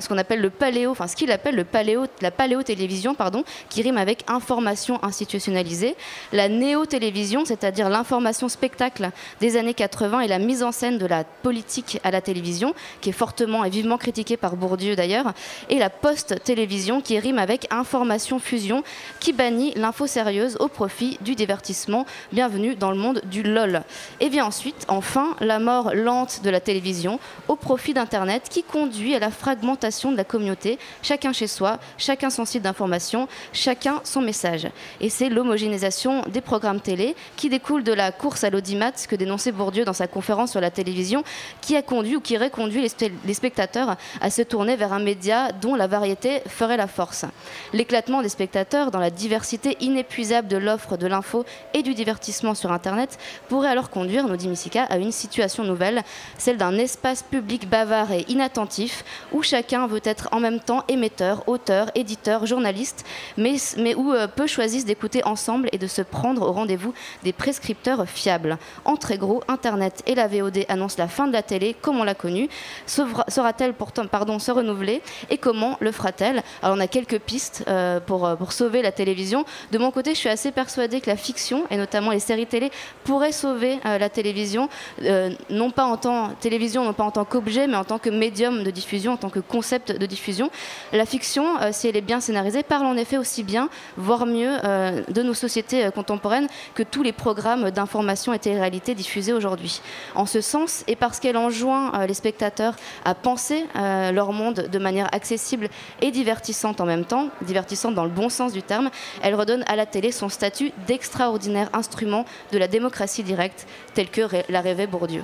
ce 0.00 0.08
qu'on 0.08 0.18
appelle 0.18 0.40
le 0.40 0.50
paléo, 0.50 0.90
enfin 0.90 1.06
ce 1.06 1.16
qu'il 1.16 1.30
appelle 1.32 1.56
le 1.56 1.64
paléo, 1.64 2.06
la 2.20 2.30
paléo-télévision, 2.30 3.14
pardon, 3.14 3.44
qui 3.68 3.82
rime 3.82 3.98
avec 3.98 4.24
information 4.28 5.02
institutionnalisée, 5.02 5.96
la 6.32 6.48
néo-télévision, 6.48 7.44
c'est-à-dire 7.44 7.88
l'information 7.88 8.48
spectacle 8.48 9.10
des 9.40 9.56
années 9.56 9.74
80 9.74 10.20
et 10.20 10.28
la 10.28 10.38
mise 10.38 10.62
en 10.62 10.72
scène 10.72 10.98
de 10.98 11.06
la 11.06 11.24
politique 11.24 12.00
à 12.04 12.10
la 12.10 12.20
télévision, 12.20 12.74
qui 13.00 13.10
est 13.10 13.12
fortement 13.12 13.64
et 13.64 13.70
vivement 13.70 13.98
critiquée 13.98 14.36
par 14.36 14.56
Bourdieu 14.56 14.96
d'ailleurs, 14.96 15.32
et 15.68 15.78
la 15.78 15.90
post-télévision, 15.90 17.00
qui 17.00 17.18
rime 17.18 17.38
avec 17.38 17.66
information-fusion, 17.70 18.82
qui 19.18 19.32
bannit 19.32 19.72
l'info 19.76 20.06
sérieuse 20.06 20.56
au 20.60 20.68
profit 20.68 21.18
du 21.20 21.34
divertissement. 21.34 22.06
Bienvenue 22.32 22.74
dans 22.74 22.90
le 22.90 22.96
monde 22.96 23.20
du 23.24 23.42
LOL. 23.42 23.82
Et 24.20 24.28
vient 24.28 24.46
ensuite, 24.46 24.84
enfin, 24.88 25.36
la 25.40 25.58
mort 25.58 25.94
lente 25.94 26.40
de 26.42 26.50
la 26.50 26.60
télévision 26.60 27.18
au 27.48 27.56
profit 27.56 27.94
d'Internet 27.94 28.48
qui 28.48 28.62
conduit 28.62 29.14
à 29.14 29.18
la 29.18 29.30
fragmentation 29.30 29.89
de 29.90 30.16
la 30.16 30.24
communauté, 30.24 30.78
chacun 31.02 31.32
chez 31.32 31.46
soi, 31.46 31.78
chacun 31.98 32.30
son 32.30 32.44
site 32.44 32.62
d'information, 32.62 33.28
chacun 33.52 34.00
son 34.04 34.20
message. 34.20 34.68
Et 35.00 35.10
c'est 35.10 35.28
l'homogénéisation 35.28 36.22
des 36.28 36.40
programmes 36.40 36.80
télé 36.80 37.16
qui 37.36 37.48
découle 37.48 37.84
de 37.84 37.92
la 37.92 38.12
course 38.12 38.44
à 38.44 38.50
l'audimat 38.50 38.92
que 38.92 39.16
dénonçait 39.16 39.52
Bourdieu 39.52 39.84
dans 39.84 39.92
sa 39.92 40.06
conférence 40.06 40.52
sur 40.52 40.60
la 40.60 40.70
télévision, 40.70 41.22
qui 41.60 41.76
a 41.76 41.82
conduit 41.82 42.16
ou 42.16 42.20
qui 42.20 42.36
aurait 42.36 42.50
conduit 42.50 42.82
les, 42.82 43.12
les 43.24 43.34
spectateurs 43.34 43.96
à 44.20 44.30
se 44.30 44.42
tourner 44.42 44.76
vers 44.76 44.92
un 44.92 44.98
média 44.98 45.52
dont 45.52 45.74
la 45.74 45.86
variété 45.86 46.42
ferait 46.48 46.76
la 46.76 46.86
force. 46.86 47.24
L'éclatement 47.72 48.22
des 48.22 48.28
spectateurs 48.28 48.90
dans 48.90 48.98
la 48.98 49.10
diversité 49.10 49.76
inépuisable 49.80 50.48
de 50.48 50.56
l'offre 50.56 50.96
de 50.96 51.06
l'info 51.06 51.44
et 51.74 51.82
du 51.82 51.94
divertissement 51.94 52.54
sur 52.54 52.72
Internet 52.72 53.18
pourrait 53.48 53.68
alors 53.68 53.90
conduire, 53.90 54.26
nous 54.26 54.36
dit 54.36 54.48
Missica, 54.48 54.84
à 54.84 54.98
une 54.98 55.12
situation 55.12 55.64
nouvelle, 55.64 56.02
celle 56.38 56.56
d'un 56.56 56.76
espace 56.78 57.22
public 57.22 57.68
bavard 57.68 58.12
et 58.12 58.24
inattentif 58.28 59.04
où 59.32 59.42
chacun 59.42 59.79
veut 59.86 60.00
être 60.04 60.28
en 60.32 60.40
même 60.40 60.60
temps 60.60 60.84
émetteur, 60.88 61.48
auteur, 61.48 61.90
éditeur, 61.94 62.46
journaliste, 62.46 63.04
mais, 63.36 63.56
mais 63.78 63.94
où 63.94 64.12
euh, 64.12 64.26
peu 64.26 64.46
choisissent 64.46 64.84
d'écouter 64.84 65.24
ensemble 65.24 65.68
et 65.72 65.78
de 65.78 65.86
se 65.86 66.02
prendre 66.02 66.42
au 66.42 66.52
rendez-vous 66.52 66.94
des 67.22 67.32
prescripteurs 67.32 68.08
fiables. 68.08 68.58
En 68.84 68.96
très 68.96 69.18
gros, 69.18 69.42
Internet 69.48 70.02
et 70.06 70.14
la 70.14 70.28
VOD 70.28 70.64
annoncent 70.68 70.96
la 70.98 71.08
fin 71.08 71.26
de 71.26 71.32
la 71.32 71.42
télé 71.42 71.74
comme 71.80 72.00
on 72.00 72.04
l'a 72.04 72.14
connue. 72.14 72.48
Saura-t-elle 72.86 73.74
pourtant 73.74 74.06
pardon, 74.06 74.38
se 74.38 74.50
renouveler 74.50 75.02
et 75.30 75.38
comment 75.38 75.76
le 75.80 75.92
fera-t-elle? 75.92 76.42
Alors 76.62 76.76
on 76.76 76.80
a 76.80 76.86
quelques 76.86 77.18
pistes 77.18 77.64
euh, 77.68 78.00
pour, 78.00 78.26
euh, 78.26 78.36
pour 78.36 78.52
sauver 78.52 78.82
la 78.82 78.92
télévision. 78.92 79.44
De 79.72 79.78
mon 79.78 79.90
côté, 79.90 80.14
je 80.14 80.18
suis 80.18 80.28
assez 80.28 80.52
persuadée 80.52 81.00
que 81.00 81.10
la 81.10 81.16
fiction, 81.16 81.64
et 81.70 81.76
notamment 81.76 82.10
les 82.10 82.20
séries 82.20 82.46
télé, 82.46 82.70
pourraient 83.04 83.32
sauver 83.32 83.78
la 83.84 84.08
télévision, 84.08 84.68
non 85.50 85.70
pas 85.70 85.84
en 85.84 85.96
tant 85.96 86.30
télévision, 86.40 86.84
non 86.84 86.92
pas 86.92 87.04
en 87.04 87.10
tant 87.10 87.24
qu'objet, 87.24 87.66
mais 87.66 87.76
en 87.76 87.84
tant 87.84 87.98
que 87.98 88.10
médium 88.10 88.62
de 88.62 88.70
diffusion, 88.70 89.12
en 89.12 89.16
tant 89.16 89.30
que 89.30 89.40
de 89.60 90.06
diffusion. 90.06 90.50
La 90.92 91.06
fiction, 91.06 91.60
euh, 91.60 91.70
si 91.72 91.88
elle 91.88 91.96
est 91.96 92.00
bien 92.00 92.20
scénarisée, 92.20 92.62
parle 92.62 92.86
en 92.86 92.96
effet 92.96 93.18
aussi 93.18 93.42
bien, 93.42 93.68
voire 93.96 94.26
mieux, 94.26 94.56
euh, 94.64 95.02
de 95.08 95.22
nos 95.22 95.34
sociétés 95.34 95.84
euh, 95.84 95.90
contemporaines 95.90 96.48
que 96.74 96.82
tous 96.82 97.02
les 97.02 97.12
programmes 97.12 97.70
d'information 97.70 98.32
et 98.32 98.38
télé-réalité 98.38 98.94
diffusés 98.94 99.32
aujourd'hui. 99.32 99.80
En 100.14 100.26
ce 100.26 100.40
sens, 100.40 100.84
et 100.86 100.96
parce 100.96 101.20
qu'elle 101.20 101.36
enjoint 101.36 102.06
les 102.06 102.14
spectateurs 102.14 102.74
à 103.04 103.14
penser 103.14 103.64
leur 103.74 104.32
monde 104.32 104.68
de 104.70 104.78
manière 104.78 105.08
accessible 105.12 105.68
et 106.00 106.10
divertissante 106.10 106.80
en 106.80 106.86
même 106.86 107.04
temps, 107.04 107.28
divertissante 107.42 107.94
dans 107.94 108.04
le 108.04 108.10
bon 108.10 108.28
sens 108.28 108.52
du 108.52 108.62
terme, 108.62 108.90
elle 109.22 109.34
redonne 109.34 109.64
à 109.66 109.76
la 109.76 109.86
télé 109.86 110.12
son 110.12 110.28
statut 110.28 110.72
d'extraordinaire 110.86 111.68
instrument 111.72 112.24
de 112.52 112.58
la 112.58 112.68
démocratie 112.68 113.22
directe, 113.22 113.66
tel 113.94 114.08
que 114.10 114.22
l'a 114.48 114.60
rêvé 114.60 114.86
Bourdieu. 114.86 115.22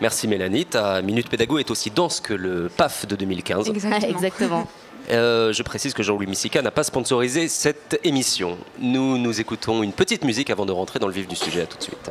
Merci 0.00 0.28
Mélanie, 0.28 0.64
ta 0.64 1.02
Minute 1.02 1.28
Pédago 1.28 1.58
est 1.58 1.70
aussi 1.70 1.90
dense 1.90 2.20
que 2.20 2.32
le 2.34 2.68
PAF 2.68 3.06
de 3.06 3.16
2015. 3.16 3.68
Exactement. 3.68 4.08
Exactement. 4.08 4.68
Euh, 5.10 5.52
je 5.52 5.62
précise 5.62 5.94
que 5.94 6.02
Jean-Louis 6.02 6.26
Missica 6.26 6.60
n'a 6.62 6.70
pas 6.70 6.84
sponsorisé 6.84 7.48
cette 7.48 7.98
émission. 8.04 8.58
Nous 8.78 9.18
nous 9.18 9.40
écoutons 9.40 9.82
une 9.82 9.92
petite 9.92 10.24
musique 10.24 10.50
avant 10.50 10.66
de 10.66 10.72
rentrer 10.72 10.98
dans 10.98 11.06
le 11.06 11.14
vif 11.14 11.26
du 11.26 11.36
sujet. 11.36 11.62
À 11.62 11.66
tout 11.66 11.78
de 11.78 11.82
suite. 11.82 12.10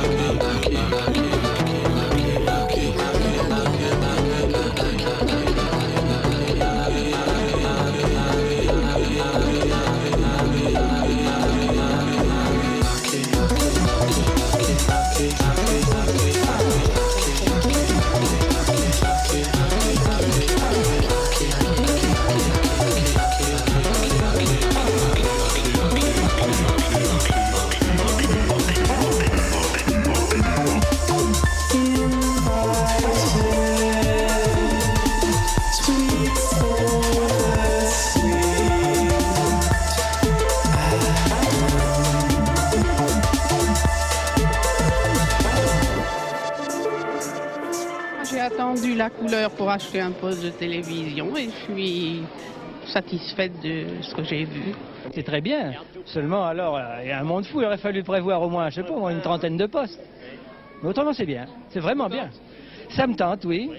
couleur 49.21 49.51
pour 49.51 49.69
acheter 49.69 50.01
un 50.01 50.11
poste 50.11 50.43
de 50.43 50.49
télévision 50.49 51.35
et 51.37 51.45
je 51.45 51.73
suis 51.73 52.23
satisfaite 52.87 53.53
de 53.63 53.85
ce 54.01 54.15
que 54.15 54.23
j'ai 54.23 54.45
vu. 54.45 54.73
C'est 55.13 55.23
très 55.23 55.41
bien. 55.41 55.73
Seulement, 56.05 56.45
alors, 56.45 56.77
euh, 56.77 57.01
il 57.03 57.09
y 57.09 57.11
a 57.11 57.19
un 57.19 57.23
monde 57.23 57.45
fou. 57.45 57.61
Il 57.61 57.65
aurait 57.65 57.77
fallu 57.77 58.03
prévoir 58.03 58.41
au 58.41 58.49
moins, 58.49 58.69
je 58.69 58.75
sais 58.75 58.83
pas, 58.83 58.93
au 58.93 58.99
moins 58.99 59.11
une 59.11 59.21
trentaine 59.21 59.57
de 59.57 59.67
postes. 59.67 60.01
Mais 60.81 60.89
autrement, 60.89 61.13
c'est 61.13 61.25
bien. 61.25 61.45
C'est 61.69 61.79
vraiment 61.79 62.09
bien. 62.09 62.29
Ça 62.89 63.05
me 63.05 63.15
tente, 63.15 63.45
oui. 63.45 63.69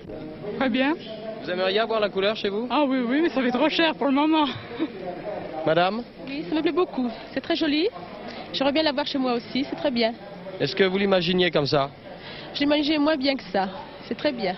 Très 0.59 0.69
bien. 0.69 0.95
Vous 1.43 1.51
aimeriez 1.51 1.81
avoir 1.81 1.99
la 1.99 2.09
couleur 2.09 2.37
chez 2.37 2.49
vous? 2.49 2.69
Ah 2.71 2.85
oui, 2.87 3.01
oui, 3.07 3.23
mais 3.23 3.29
ça 3.31 3.43
fait 3.43 3.51
trop 3.51 3.69
cher 3.69 3.95
pour 3.97 4.07
le 4.07 4.13
moment. 4.13 4.47
Madame? 5.67 6.03
Oui, 6.29 6.45
ça 6.49 6.55
me 6.55 6.63
plaît 6.63 6.73
beaucoup. 6.73 7.11
C'est 7.35 7.41
très 7.41 7.57
joli. 7.57 7.89
J'aimerais 8.53 8.73
bien 8.73 8.85
l'avoir 8.85 9.07
chez 9.07 9.19
moi 9.19 9.35
aussi, 9.35 9.67
c'est 9.69 9.77
très 9.77 9.91
bien. 9.91 10.13
Est-ce 10.61 10.77
que 10.77 10.85
vous 10.85 10.99
l'imaginiez 10.99 11.51
comme 11.51 11.67
ça? 11.67 11.91
Je 12.55 12.61
l'imaginais 12.61 12.99
moins 12.99 13.17
bien 13.17 13.35
que 13.35 13.45
ça. 13.53 13.69
C'est 14.07 14.17
très 14.17 14.33
bien. 14.33 14.55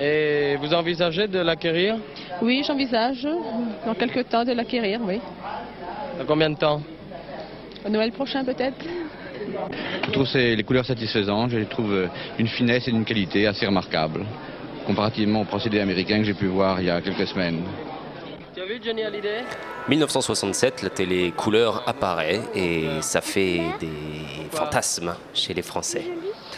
Et 0.00 0.56
vous 0.56 0.72
envisagez 0.72 1.28
de 1.28 1.38
l'acquérir 1.40 1.96
Oui, 2.40 2.62
j'envisage 2.66 3.26
dans 3.86 3.94
quelques 3.94 4.28
temps 4.28 4.44
de 4.44 4.52
l'acquérir, 4.52 5.00
oui. 5.02 5.20
Dans 6.18 6.24
combien 6.26 6.50
de 6.50 6.56
temps 6.56 6.80
Au 7.84 7.88
Noël 7.90 8.10
prochain 8.12 8.44
peut-être. 8.44 8.76
Je 10.06 10.10
trouve 10.10 10.26
ces- 10.26 10.56
les 10.56 10.62
couleurs 10.62 10.84
satisfaisantes, 10.86 11.50
je 11.50 11.58
les 11.58 11.66
trouve 11.66 11.92
euh, 11.92 12.06
d'une 12.38 12.46
finesse 12.48 12.86
et 12.88 12.92
d'une 12.92 13.04
qualité 13.04 13.46
assez 13.46 13.66
remarquable, 13.66 14.24
comparativement 14.86 15.42
au 15.42 15.44
procédé 15.44 15.80
américain 15.80 16.18
que 16.18 16.24
j'ai 16.24 16.34
pu 16.34 16.46
voir 16.46 16.80
il 16.80 16.86
y 16.86 16.90
a 16.90 17.00
quelques 17.00 17.26
semaines. 17.26 17.62
Tu 18.54 18.60
as 18.60 18.66
vu 18.66 18.80
Johnny 18.84 19.02
Hallyday? 19.02 19.42
1967, 19.88 20.82
la 20.82 20.90
télé 20.90 21.30
couleur 21.32 21.82
apparaît 21.86 22.40
et 22.54 22.84
ça 23.00 23.20
fait 23.20 23.60
des 23.80 23.88
fantasmes 24.50 25.14
chez 25.34 25.54
les 25.54 25.62
Français. 25.62 26.04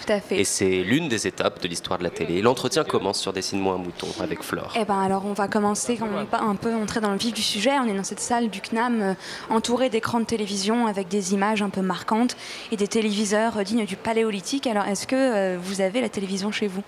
Tout 0.05 0.13
à 0.13 0.21
fait. 0.21 0.41
Et 0.41 0.45
c'est 0.45 0.83
l'une 0.83 1.09
des 1.09 1.27
étapes 1.27 1.63
de 1.63 1.69
l'histoire 1.69 1.99
de 1.99 2.05
la 2.05 2.11
télé. 2.11 2.43
L'entretien 2.43 2.83
commence 2.83 3.21
sur 3.21 3.33
Dessine-moi 3.33 3.75
un 3.75 3.79
mouton 3.79 4.09
avec 4.21 4.43
Flore. 4.43 4.73
Eh 4.77 4.85
ben 4.85 5.01
alors 5.01 5.25
on 5.27 5.33
va 5.33 5.47
commencer, 5.49 5.99
on 6.03 6.25
va 6.25 6.43
un 6.43 6.57
peu 6.57 6.75
entrer 6.75 7.01
dans 7.01 7.13
le 7.13 7.19
vif 7.19 7.33
du 7.33 7.43
sujet. 7.43 7.71
On 7.79 7.87
est 7.87 7.95
dans 7.95 8.03
cette 8.03 8.21
salle 8.21 8.49
du 8.49 8.61
CNAM 8.61 9.01
euh, 9.03 9.15
entourée 9.49 9.91
d'écrans 9.91 10.21
de 10.21 10.25
télévision 10.25 10.87
avec 10.87 11.09
des 11.09 11.35
images 11.35 11.63
un 11.63 11.71
peu 11.71 11.83
marquantes 11.83 12.37
et 12.73 12.77
des 12.77 12.89
téléviseurs 12.89 13.59
euh, 13.59 13.63
dignes 13.63 13.85
du 13.85 13.97
paléolithique. 13.97 14.67
Alors 14.67 14.87
est-ce 14.87 15.07
que 15.07 15.15
euh, 15.17 15.59
vous 15.63 15.81
avez 15.81 16.01
la 16.01 16.09
télévision 16.09 16.51
chez 16.51 16.67
vous? 16.67 16.83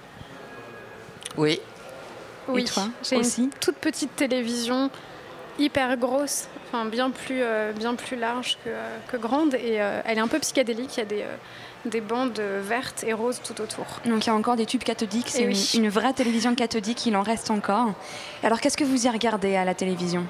Oui. 1.36 1.52
Et 1.52 1.60
Oui, 2.48 2.64
toi 2.64 2.88
j'ai 3.02 3.16
aussi? 3.16 3.44
une 3.44 3.50
toute 3.50 3.76
petite 3.76 4.16
télévision 4.16 4.90
hyper 5.58 5.96
grosse, 5.96 6.48
enfin 6.66 6.84
bien 6.84 7.10
plus, 7.10 7.40
euh, 7.40 7.72
bien 7.72 7.94
plus 7.94 8.16
large 8.16 8.58
que, 8.64 8.70
euh, 8.70 8.96
que 9.10 9.16
grande 9.16 9.54
et 9.54 9.80
euh, 9.80 10.00
elle 10.04 10.18
est 10.18 10.20
un 10.20 10.26
peu 10.28 10.40
psychédélique, 10.40 10.96
il 10.96 10.98
y 10.98 11.02
a 11.02 11.06
des, 11.06 11.22
euh, 11.22 11.36
des 11.84 12.00
bandes 12.00 12.38
vertes 12.40 13.04
et 13.06 13.12
roses 13.12 13.40
tout 13.44 13.60
autour. 13.60 13.84
Donc 14.06 14.24
il 14.24 14.28
y 14.28 14.30
a 14.30 14.34
encore 14.34 14.56
des 14.56 14.66
tubes 14.66 14.82
cathodiques, 14.82 15.28
c'est 15.28 15.42
Eh 15.42 15.44
une, 15.44 15.50
oui. 15.52 15.70
une 15.74 15.88
vraie 15.88 16.12
télévision 16.12 16.54
cathodique, 16.54 17.04
il 17.06 17.16
en 17.16 17.22
reste 17.22 17.50
encore. 17.50 17.92
Alors 18.42 18.60
qu'est-ce 18.60 18.76
que 18.76 18.84
vous 18.84 19.06
y 19.06 19.10
regardez 19.10 19.54
à 19.56 19.64
la 19.64 19.74
télévision? 19.74 20.24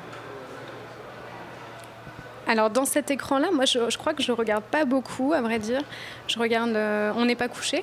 Alors 2.46 2.70
dans 2.70 2.84
cet 2.84 3.10
écran-là, 3.10 3.48
moi 3.52 3.64
je, 3.64 3.88
je 3.88 3.96
crois 3.98 4.12
que 4.14 4.22
je 4.22 4.32
regarde 4.32 4.64
pas 4.64 4.84
beaucoup, 4.84 5.32
à 5.32 5.40
vrai 5.40 5.58
dire. 5.58 5.80
Je 6.28 6.38
regarde 6.38 6.70
euh, 6.70 7.12
On 7.16 7.24
n'est 7.24 7.36
pas 7.36 7.48
couché. 7.48 7.82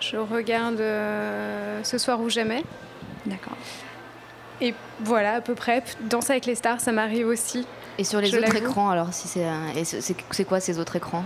Je 0.00 0.16
regarde 0.16 0.80
euh, 0.80 1.80
Ce 1.84 1.98
soir 1.98 2.20
ou 2.20 2.28
jamais. 2.30 2.64
D'accord. 3.26 3.56
Et 4.60 4.74
voilà, 5.00 5.34
à 5.34 5.40
peu 5.40 5.54
près. 5.54 5.84
Danser 6.00 6.32
avec 6.32 6.46
les 6.46 6.56
stars, 6.56 6.80
ça 6.80 6.90
m'arrive 6.90 7.28
aussi. 7.28 7.64
Et 7.96 8.04
sur 8.04 8.20
les 8.20 8.28
Je 8.28 8.38
autres 8.38 8.56
écrans, 8.56 8.90
alors, 8.90 9.12
si 9.12 9.28
c'est 9.28 9.44
un- 9.44 9.68
et 9.76 9.84
c'est 9.84 10.00
c'est- 10.00 10.16
c'est 10.32 10.44
quoi 10.44 10.58
ces 10.60 10.78
autres 10.80 10.96
écrans? 10.96 11.24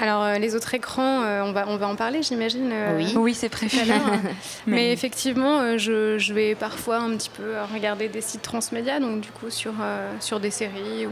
Alors 0.00 0.22
euh, 0.22 0.38
les 0.38 0.54
autres 0.54 0.74
écrans, 0.74 1.22
euh, 1.22 1.42
on, 1.42 1.52
va, 1.52 1.64
on 1.68 1.76
va 1.76 1.88
en 1.88 1.96
parler 1.96 2.22
j'imagine. 2.22 2.70
euh, 2.72 2.96
Oui. 2.96 3.14
Oui, 3.16 3.34
c'est 3.34 3.48
l'heure. 3.84 4.00
Mais- 4.66 4.76
Mais 4.76 4.92
effectivement, 4.92 5.78
je, 5.78 6.18
je 6.18 6.32
vais 6.34 6.54
parfois 6.54 6.98
un 6.98 7.10
petit 7.16 7.30
peu 7.30 7.54
regarder 7.72 8.08
des 8.08 8.20
sites 8.20 8.42
transmédia, 8.42 9.00
donc 9.00 9.20
du 9.20 9.30
coup 9.30 9.50
sur, 9.50 9.72
sur 10.20 10.40
des 10.40 10.50
séries. 10.50 11.06
Ou, 11.06 11.10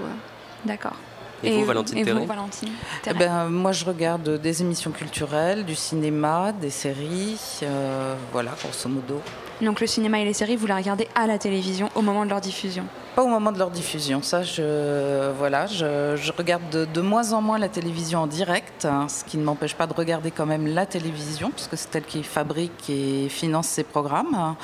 D'accord. 0.64 0.94
Et 1.44 1.50
vous, 1.50 1.64
Valentine 1.64 1.98
et 1.98 2.04
vous, 2.04 2.24
Valentine 2.24 2.68
Eh 3.04 3.14
ben, 3.14 3.46
moi, 3.48 3.72
je 3.72 3.84
regarde 3.84 4.40
des 4.40 4.62
émissions 4.62 4.92
culturelles, 4.92 5.64
du 5.64 5.74
cinéma, 5.74 6.52
des 6.52 6.70
séries, 6.70 7.36
euh, 7.64 8.14
voilà, 8.30 8.52
grosso 8.62 8.88
modo. 8.88 9.20
Donc 9.62 9.80
le 9.80 9.86
cinéma 9.86 10.18
et 10.20 10.24
les 10.24 10.32
séries, 10.32 10.56
vous 10.56 10.66
les 10.66 10.74
regardez 10.74 11.06
à 11.14 11.26
la 11.28 11.38
télévision 11.38 11.88
au 11.94 12.02
moment 12.02 12.24
de 12.24 12.30
leur 12.30 12.40
diffusion 12.40 12.84
Pas 13.14 13.22
au 13.22 13.28
moment 13.28 13.52
de 13.52 13.58
leur 13.60 13.70
diffusion, 13.70 14.20
ça, 14.20 14.42
je, 14.42 15.30
voilà, 15.38 15.66
je, 15.66 16.16
je 16.16 16.32
regarde 16.36 16.68
de, 16.72 16.84
de 16.84 17.00
moins 17.00 17.32
en 17.32 17.40
moins 17.40 17.58
la 17.58 17.68
télévision 17.68 18.20
en 18.22 18.26
direct, 18.26 18.84
hein, 18.86 19.06
ce 19.08 19.22
qui 19.24 19.38
ne 19.38 19.44
m'empêche 19.44 19.74
pas 19.76 19.86
de 19.86 19.92
regarder 19.94 20.32
quand 20.32 20.46
même 20.46 20.66
la 20.66 20.84
télévision, 20.84 21.52
puisque 21.52 21.76
c'est 21.78 21.94
elle 21.94 22.04
qui 22.04 22.24
fabrique 22.24 22.90
et 22.90 23.28
finance 23.28 23.68
ses 23.68 23.84
programmes. 23.84 24.34
hein. 24.34 24.56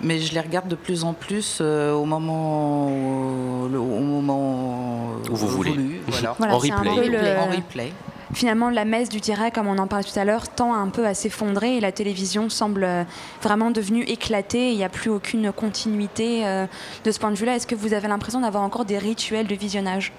Mais 0.00 0.18
je 0.18 0.32
les 0.32 0.40
regarde 0.40 0.68
de 0.68 0.76
plus 0.76 1.04
en 1.04 1.12
plus 1.12 1.58
euh, 1.60 1.92
au 1.92 2.04
moment, 2.06 2.86
au 2.86 4.00
moment 4.00 5.08
Où 5.30 5.34
vous 5.36 5.48
voulez. 5.48 5.70
voulu, 5.72 6.00
voilà. 6.06 6.34
Voilà, 6.38 6.54
En 6.54 6.58
replay. 6.58 6.94
peu 7.02 7.08
le- 7.10 7.38
En 7.38 7.50
replay. 7.54 7.92
Finalement, 8.34 8.70
la 8.70 8.84
messe 8.84 9.08
du 9.08 9.20
direct, 9.20 9.54
comme 9.54 9.68
on 9.68 9.78
en 9.78 9.86
parlait 9.86 10.04
tout 10.04 10.18
à 10.18 10.24
l'heure, 10.24 10.48
tend 10.48 10.74
un 10.74 10.88
peu 10.88 11.06
à 11.06 11.14
s'effondrer 11.14 11.76
et 11.76 11.80
la 11.80 11.92
télévision 11.92 12.50
semble 12.50 12.84
euh, 12.84 13.04
vraiment 13.42 13.70
devenue 13.70 14.02
éclatée. 14.02 14.70
Il 14.70 14.76
n'y 14.76 14.84
a 14.84 14.90
plus 14.90 15.10
aucune 15.10 15.50
continuité 15.52 16.46
euh, 16.46 16.66
de 17.04 17.10
ce 17.10 17.18
point 17.18 17.30
de 17.30 17.36
vue-là. 17.36 17.56
Est-ce 17.56 17.66
que 17.66 17.74
vous 17.74 17.94
avez 17.94 18.06
l'impression 18.06 18.40
d'avoir 18.40 18.62
encore 18.62 18.84
des 18.84 18.98
rituels 18.98 19.46
de 19.46 19.54
visionnage? 19.54 20.12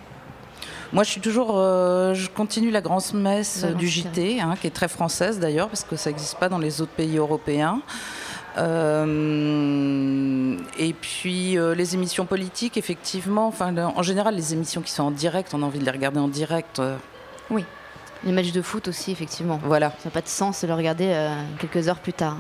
Moi, 0.91 1.03
je 1.03 1.11
suis 1.11 1.21
toujours, 1.21 1.59
euh, 1.59 2.15
je 2.15 2.29
continue 2.29 2.71
la 2.71 2.81
grande 2.81 3.03
messe 3.13 3.61
La 3.61 3.73
du 3.73 3.87
JT, 3.87 4.41
hein, 4.41 4.55
qui 4.59 4.65
est 4.65 4.71
très 4.71 4.87
française 4.87 5.39
d'ailleurs, 5.39 5.69
parce 5.69 5.83
que 5.83 5.95
ça 5.95 6.09
n'existe 6.09 6.39
pas 6.39 6.49
dans 6.49 6.57
les 6.57 6.81
autres 6.81 6.93
pays 6.93 7.17
européens. 7.17 7.81
Euh, 8.57 10.57
et 10.79 10.93
puis 10.93 11.57
euh, 11.57 11.75
les 11.75 11.93
émissions 11.93 12.25
politiques, 12.25 12.77
effectivement, 12.77 13.47
enfin, 13.47 13.75
en 13.77 14.01
général, 14.01 14.35
les 14.35 14.53
émissions 14.53 14.81
qui 14.81 14.91
sont 14.91 15.03
en 15.03 15.11
direct, 15.11 15.53
on 15.53 15.61
a 15.61 15.65
envie 15.65 15.79
de 15.79 15.85
les 15.85 15.91
regarder 15.91 16.19
en 16.19 16.27
direct. 16.27 16.79
euh, 16.79 16.95
Oui. 17.51 17.63
Les 18.23 18.31
matchs 18.31 18.51
de 18.51 18.61
foot 18.61 18.87
aussi, 18.87 19.11
effectivement. 19.11 19.59
Voilà. 19.63 19.89
Ça 19.99 20.05
n'a 20.05 20.11
pas 20.11 20.21
de 20.21 20.27
sens 20.27 20.61
de 20.61 20.67
le 20.67 20.73
regarder 20.73 21.07
euh, 21.07 21.33
quelques 21.59 21.87
heures 21.87 21.99
plus 21.99 22.13
tard. 22.13 22.37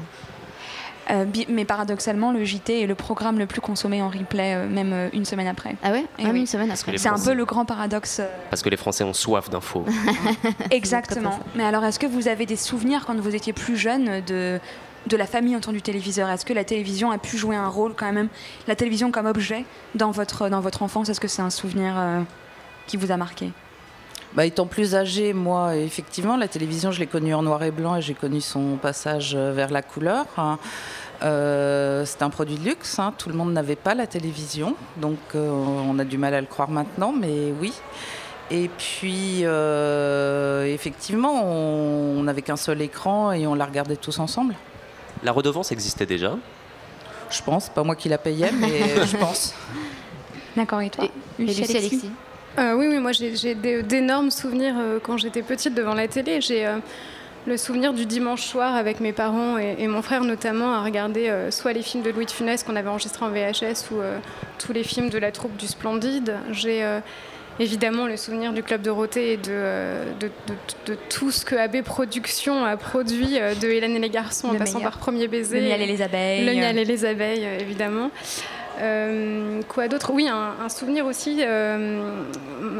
Euh, 1.11 1.25
mais 1.47 1.65
paradoxalement, 1.65 2.31
le 2.31 2.43
JT 2.43 2.83
est 2.83 2.85
le 2.85 2.93
programme 2.93 3.39
le 3.39 3.47
plus 3.47 3.61
consommé 3.61 4.01
en 4.01 4.09
replay, 4.09 4.53
euh, 4.55 4.67
même 4.67 4.93
euh, 4.93 5.09
une 5.13 5.25
semaine 5.25 5.47
après. 5.47 5.75
Ah 5.81 5.91
ouais? 5.91 6.05
Et 6.19 6.23
Même 6.23 6.33
oui. 6.33 6.39
une 6.41 6.45
semaine 6.45 6.69
après. 6.69 6.97
C'est 6.97 7.09
un 7.09 7.17
peu 7.17 7.33
le 7.33 7.45
grand 7.45 7.65
paradoxe. 7.65 8.21
Parce 8.51 8.61
que 8.61 8.69
les 8.69 8.77
Français 8.77 9.03
ont 9.03 9.13
soif 9.13 9.49
d'infos. 9.49 9.85
Exactement. 10.71 11.39
Mais 11.55 11.63
alors, 11.63 11.83
est-ce 11.83 11.97
que 11.97 12.05
vous 12.05 12.27
avez 12.27 12.45
des 12.45 12.55
souvenirs 12.55 13.05
quand 13.07 13.19
vous 13.19 13.35
étiez 13.35 13.53
plus 13.53 13.75
jeune 13.75 14.21
de, 14.27 14.59
de 15.07 15.17
la 15.17 15.25
famille 15.25 15.55
autour 15.55 15.73
du 15.73 15.81
téléviseur? 15.81 16.29
Est-ce 16.29 16.45
que 16.45 16.53
la 16.53 16.63
télévision 16.63 17.09
a 17.09 17.17
pu 17.17 17.37
jouer 17.37 17.55
un 17.55 17.69
rôle 17.69 17.95
quand 17.95 18.11
même, 18.11 18.27
la 18.67 18.75
télévision 18.75 19.09
comme 19.11 19.25
objet 19.25 19.65
dans 19.95 20.11
votre, 20.11 20.47
dans 20.49 20.61
votre 20.61 20.83
enfance 20.83 21.09
Est-ce 21.09 21.19
que 21.19 21.27
c'est 21.27 21.41
un 21.41 21.49
souvenir 21.49 21.95
euh, 21.97 22.21
qui 22.85 22.97
vous 22.97 23.11
a 23.11 23.17
marqué? 23.17 23.51
Bah, 24.33 24.45
étant 24.45 24.67
plus 24.67 24.93
âgée, 24.95 25.33
moi, 25.33 25.75
effectivement, 25.75 26.37
la 26.37 26.47
télévision, 26.47 26.91
je 26.91 26.99
l'ai 26.99 27.07
connue 27.07 27.33
en 27.33 27.41
noir 27.41 27.63
et 27.63 27.71
blanc 27.71 27.95
et 27.95 28.01
j'ai 28.01 28.13
connu 28.13 28.41
son 28.41 28.77
passage 28.77 29.33
euh, 29.35 29.51
vers 29.53 29.71
la 29.71 29.81
couleur. 29.81 30.25
hein. 30.37 30.59
Euh, 31.21 32.05
c'est 32.05 32.21
un 32.21 32.29
produit 32.29 32.55
de 32.55 32.63
luxe, 32.63 32.97
hein. 32.97 33.13
tout 33.17 33.27
le 33.27 33.35
monde 33.35 33.51
n'avait 33.51 33.75
pas 33.75 33.93
la 33.93 34.07
télévision, 34.07 34.75
donc 34.95 35.17
euh, 35.35 35.49
on 35.49 35.99
a 35.99 36.05
du 36.05 36.17
mal 36.17 36.33
à 36.33 36.39
le 36.39 36.47
croire 36.47 36.69
maintenant, 36.69 37.11
mais 37.11 37.51
oui. 37.59 37.73
Et 38.51 38.69
puis, 38.69 39.41
euh, 39.43 40.63
effectivement, 40.73 41.43
on 41.43 42.23
n'avait 42.23 42.41
qu'un 42.41 42.55
seul 42.55 42.81
écran 42.81 43.33
et 43.33 43.45
on 43.47 43.53
la 43.55 43.65
regardait 43.65 43.97
tous 43.97 44.17
ensemble. 44.19 44.55
La 45.21 45.33
redevance 45.33 45.73
existait 45.73 46.05
déjà? 46.05 46.37
Je 47.29 47.41
pense, 47.43 47.67
pas 47.67 47.83
moi 47.83 47.95
qui 47.97 48.07
la 48.07 48.17
payais, 48.17 48.51
mais 48.53 49.05
je 49.05 49.17
pense. 49.17 49.53
D'accord, 50.55 50.81
et 50.81 50.89
toi? 50.89 51.05
Et 51.37 51.43
Lucie 51.43 51.63
Alexis? 51.63 52.09
Euh, 52.59 52.73
oui, 52.75 52.87
oui, 52.89 52.99
moi 52.99 53.11
j'ai 53.13 53.55
d'énormes 53.55 54.31
souvenirs 54.31 54.75
euh, 54.77 54.99
quand 55.01 55.17
j'étais 55.17 55.41
petite 55.41 55.73
devant 55.73 55.93
la 55.93 56.07
télé. 56.07 56.41
J'ai 56.41 56.65
euh, 56.65 56.77
le 57.47 57.55
souvenir 57.57 57.93
du 57.93 58.05
dimanche 58.05 58.41
soir 58.43 58.75
avec 58.75 58.99
mes 58.99 59.13
parents 59.13 59.57
et, 59.57 59.75
et 59.79 59.87
mon 59.87 60.01
frère 60.01 60.23
notamment 60.23 60.73
à 60.73 60.83
regarder 60.83 61.31
soit 61.51 61.71
les 61.73 61.81
films 61.81 62.03
de 62.03 62.09
Louis 62.09 62.25
de 62.25 62.31
Funès 62.31 62.63
qu'on 62.63 62.75
avait 62.75 62.89
enregistrés 62.89 63.25
en 63.25 63.29
VHS 63.29 63.91
ou 63.91 64.01
tous 64.59 64.73
les 64.73 64.83
films 64.83 65.09
de 65.09 65.17
la 65.17 65.31
troupe 65.31 65.55
du 65.55 65.65
Splendide. 65.67 66.35
J'ai 66.51 66.83
évidemment 67.59 68.07
le 68.07 68.17
souvenir 68.17 68.51
du 68.51 68.61
Club 68.61 68.81
Dorothée 68.81 69.33
et 69.33 69.37
de, 69.37 70.03
de, 70.19 70.27
de- 70.27 70.91
de 70.93 70.97
tout 71.09 71.31
ce 71.31 71.45
que 71.45 71.55
AB 71.55 71.81
Productions 71.81 72.65
a 72.65 72.75
produit 72.77 73.39
de 73.61 73.67
Hélène 73.67 73.95
et 73.95 73.99
les 73.99 74.09
garçons 74.09 74.49
en 74.49 74.55
passant 74.55 74.79
par 74.81 74.97
Premier 74.97 75.27
Baiser. 75.29 75.61
Le 75.61 75.67
miel 75.67 75.81
et 75.81 75.87
les 75.87 76.01
abeilles. 76.01 76.45
Le 76.45 76.53
miel 76.53 76.77
et 76.77 76.85
les 76.85 77.05
abeilles, 77.05 77.47
évidemment. 77.59 78.11
Euh, 78.79 79.61
quoi 79.67 79.87
d'autre? 79.87 80.11
Oui, 80.13 80.27
un, 80.27 80.53
un 80.63 80.69
souvenir 80.69 81.05
aussi. 81.05 81.37
euh, 81.43 82.11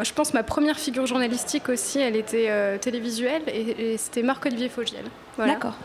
je 0.01 0.13
pense 0.13 0.33
ma 0.33 0.43
première 0.43 0.77
figure 0.77 1.05
journalistique 1.05 1.69
aussi, 1.69 1.99
elle 1.99 2.15
était 2.15 2.47
euh, 2.49 2.77
télévisuelle 2.77 3.41
et, 3.47 3.93
et 3.93 3.97
c'était 3.97 4.23
Marc-Olivier 4.23 4.69
Fogiel. 4.69 5.03
Voilà. 5.37 5.53
D'accord. 5.53 5.75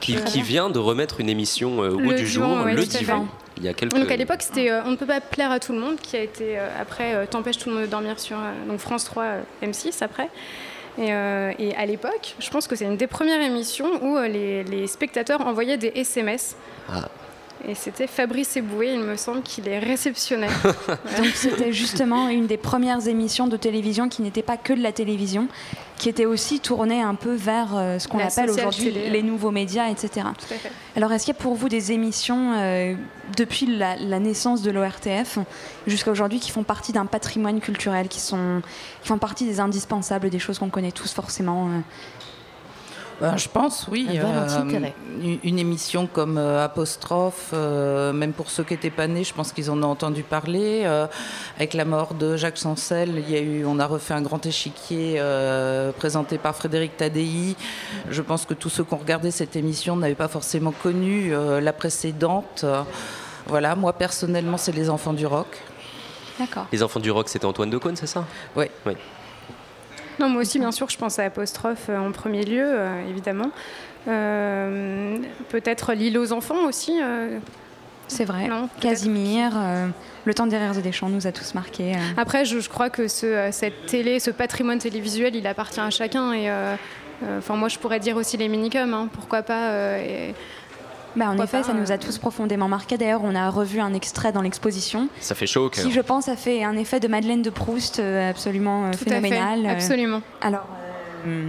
Qui, 0.00 0.16
vient 0.40 0.70
de 0.70 0.78
remettre 0.78 1.20
une 1.20 1.28
émission 1.28 1.82
euh, 1.82 1.90
au 1.90 1.98
Le 2.00 2.06
goût 2.08 2.14
du 2.14 2.26
jour, 2.26 2.62
ouais, 2.64 2.74
le 2.74 2.84
divan. 2.84 3.26
Il 3.58 3.64
y 3.64 3.68
a 3.68 3.74
quelques. 3.74 3.94
Donc 3.94 4.10
à 4.10 4.16
l'époque, 4.16 4.40
c'était 4.40 4.70
euh, 4.70 4.80
On 4.86 4.92
ne 4.92 4.96
peut 4.96 5.06
pas 5.06 5.20
plaire 5.20 5.50
à 5.50 5.60
tout 5.60 5.72
le 5.74 5.78
monde, 5.78 5.96
qui 6.00 6.16
a 6.16 6.22
été 6.22 6.58
euh, 6.58 6.68
après 6.80 7.14
euh, 7.14 7.26
T'empêche 7.26 7.58
tout 7.58 7.68
le 7.68 7.74
monde 7.76 7.84
de 7.84 7.90
dormir 7.90 8.18
sur 8.18 8.38
euh, 8.38 8.52
donc 8.66 8.78
France 8.78 9.04
3, 9.04 9.22
euh, 9.22 9.40
M6 9.62 10.02
après. 10.02 10.28
Et, 10.98 11.12
euh, 11.12 11.52
et 11.58 11.74
à 11.76 11.84
l'époque, 11.86 12.34
je 12.40 12.48
pense 12.50 12.66
que 12.66 12.74
c'est 12.76 12.86
une 12.86 12.96
des 12.96 13.06
premières 13.06 13.40
émissions 13.42 14.02
où 14.02 14.16
euh, 14.16 14.26
les, 14.26 14.64
les 14.64 14.86
spectateurs 14.86 15.42
envoyaient 15.46 15.76
des 15.78 15.92
SMS. 15.94 16.56
Ah. 16.90 17.08
Et 17.68 17.74
c'était 17.74 18.06
Fabrice 18.06 18.56
Eboué, 18.56 18.94
il 18.94 19.00
me 19.00 19.16
semble, 19.16 19.42
qui 19.42 19.60
les 19.60 19.78
réceptionnait. 19.78 20.48
Donc 21.18 21.26
c'était 21.34 21.72
justement 21.72 22.28
une 22.28 22.46
des 22.46 22.56
premières 22.56 23.06
émissions 23.06 23.46
de 23.46 23.56
télévision 23.56 24.08
qui 24.08 24.22
n'était 24.22 24.42
pas 24.42 24.56
que 24.56 24.72
de 24.72 24.82
la 24.82 24.92
télévision, 24.92 25.48
qui 25.96 26.08
était 26.08 26.24
aussi 26.24 26.60
tournée 26.60 27.02
un 27.02 27.14
peu 27.14 27.34
vers 27.34 27.76
euh, 27.76 27.98
ce 27.98 28.08
qu'on 28.08 28.18
appelle 28.18 28.50
aujourd'hui 28.50 28.90
les 28.90 29.22
nouveaux 29.22 29.50
médias, 29.50 29.88
etc. 29.88 30.26
Tout 30.38 30.54
à 30.54 30.56
fait. 30.56 30.70
Alors 30.96 31.12
est-ce 31.12 31.26
qu'il 31.26 31.34
y 31.34 31.38
a 31.38 31.40
pour 31.40 31.54
vous 31.54 31.68
des 31.68 31.92
émissions 31.92 32.54
euh, 32.54 32.94
depuis 33.36 33.66
la, 33.66 33.96
la 33.96 34.18
naissance 34.18 34.62
de 34.62 34.70
l'ORTF 34.70 35.38
jusqu'à 35.86 36.10
aujourd'hui 36.10 36.40
qui 36.40 36.50
font 36.50 36.64
partie 36.64 36.92
d'un 36.92 37.06
patrimoine 37.06 37.60
culturel, 37.60 38.08
qui, 38.08 38.20
sont, 38.20 38.62
qui 39.02 39.08
font 39.08 39.18
partie 39.18 39.44
des 39.44 39.60
indispensables, 39.60 40.30
des 40.30 40.38
choses 40.38 40.58
qu'on 40.58 40.70
connaît 40.70 40.92
tous 40.92 41.12
forcément 41.12 41.68
euh 41.68 41.80
Ben, 43.20 43.36
je 43.36 43.48
pense, 43.48 43.86
oui. 43.90 44.08
Euh, 44.14 44.48
une, 45.22 45.38
une 45.42 45.58
émission 45.58 46.06
comme 46.06 46.38
euh, 46.38 46.64
Apostrophe, 46.64 47.50
euh, 47.52 48.14
même 48.14 48.32
pour 48.32 48.50
ceux 48.50 48.64
qui 48.64 48.72
n'étaient 48.72 48.88
pas 48.90 49.06
nés, 49.06 49.24
je 49.24 49.34
pense 49.34 49.52
qu'ils 49.52 49.70
en 49.70 49.82
ont 49.82 49.90
entendu 49.90 50.22
parler. 50.22 50.82
Euh, 50.84 51.06
avec 51.56 51.74
la 51.74 51.84
mort 51.84 52.14
de 52.14 52.36
Jacques 52.36 52.56
Sancel, 52.56 53.10
il 53.18 53.30
y 53.30 53.36
a 53.36 53.40
eu, 53.40 53.64
on 53.66 53.78
a 53.78 53.86
refait 53.86 54.14
un 54.14 54.22
grand 54.22 54.44
échiquier 54.46 55.16
euh, 55.18 55.92
présenté 55.92 56.38
par 56.38 56.56
Frédéric 56.56 56.96
Tadei. 56.96 57.56
Je 58.08 58.22
pense 58.22 58.46
que 58.46 58.54
tous 58.54 58.70
ceux 58.70 58.84
qui 58.84 58.94
ont 58.94 58.98
regardé 58.98 59.30
cette 59.30 59.54
émission 59.54 59.96
n'avaient 59.96 60.14
pas 60.14 60.28
forcément 60.28 60.72
connu 60.72 61.34
euh, 61.34 61.60
la 61.60 61.74
précédente. 61.74 62.64
Voilà, 63.46 63.76
moi 63.76 63.92
personnellement, 63.92 64.56
c'est 64.56 64.72
Les 64.72 64.88
Enfants 64.88 65.12
du 65.12 65.26
Rock. 65.26 65.58
D'accord. 66.38 66.66
Les 66.72 66.82
enfants 66.82 67.00
du 67.00 67.10
rock, 67.10 67.28
c'était 67.28 67.44
Antoine 67.44 67.68
Decaune, 67.68 67.96
c'est 67.96 68.06
ça? 68.06 68.24
Oui. 68.56 68.64
Oui. 68.86 68.94
Non, 70.20 70.28
moi 70.28 70.42
aussi, 70.42 70.58
bien 70.58 70.70
sûr, 70.70 70.88
je 70.90 70.96
pense 70.98 71.18
à 71.18 71.24
Apostrophe 71.24 71.86
euh, 71.88 71.98
en 71.98 72.12
premier 72.12 72.44
lieu, 72.44 72.62
euh, 72.64 73.08
évidemment. 73.08 73.50
Euh, 74.08 75.16
Peut-être 75.48 75.92
L'île 75.94 76.18
aux 76.18 76.32
enfants 76.32 76.64
aussi. 76.66 77.00
C'est 78.08 78.24
vrai. 78.24 78.48
Non. 78.48 78.68
Casimir, 78.80 79.52
euh, 79.56 79.86
Le 80.24 80.34
temps 80.34 80.48
et 80.48 80.82
des 80.82 80.92
chants 80.92 81.08
nous 81.08 81.26
a 81.26 81.32
tous 81.32 81.54
marqués. 81.54 81.94
euh. 81.94 81.98
Après, 82.16 82.44
je, 82.44 82.58
je 82.60 82.68
crois 82.68 82.90
que 82.90 83.08
ce, 83.08 83.48
cette 83.52 83.86
télé, 83.86 84.18
ce 84.20 84.30
patrimoine 84.30 84.78
télévisuel, 84.78 85.34
il 85.36 85.46
appartient 85.46 85.80
à 85.80 85.90
chacun. 85.90 86.32
Et 86.32 86.50
euh, 86.50 86.74
enfin, 87.38 87.54
moi, 87.56 87.68
je 87.68 87.78
pourrais 87.78 88.00
dire 88.00 88.16
aussi 88.16 88.36
les 88.36 88.48
minicums. 88.48 88.94
hein, 88.94 89.08
pourquoi 89.12 89.42
pas 89.42 89.98
et- 89.98 90.34
Bah, 91.16 91.26
en 91.26 91.28
Pourquoi 91.30 91.44
effet, 91.44 91.58
pas, 91.58 91.64
ça 91.64 91.72
nous 91.72 91.90
a 91.90 91.94
euh, 91.94 91.98
tous 91.98 92.18
profondément 92.18 92.68
marqués. 92.68 92.96
D'ailleurs, 92.96 93.22
on 93.24 93.34
a 93.34 93.50
revu 93.50 93.80
un 93.80 93.94
extrait 93.94 94.32
dans 94.32 94.42
l'exposition 94.42 95.08
Ça 95.20 95.34
fait 95.34 95.46
chaud 95.46 95.66
au 95.66 95.68
cœur. 95.68 95.84
qui, 95.84 95.90
je 95.90 96.00
pense, 96.00 96.28
a 96.28 96.36
fait 96.36 96.62
un 96.62 96.76
effet 96.76 97.00
de 97.00 97.08
Madeleine 97.08 97.42
de 97.42 97.50
Proust 97.50 97.98
euh, 97.98 98.30
absolument 98.30 98.86
euh, 98.86 98.90
Tout 98.92 98.98
à 99.06 99.20
fait, 99.20 99.20
phénoménal. 99.20 99.66
Absolument. 99.66 100.22
Alors, 100.40 100.66
euh, 101.26 101.48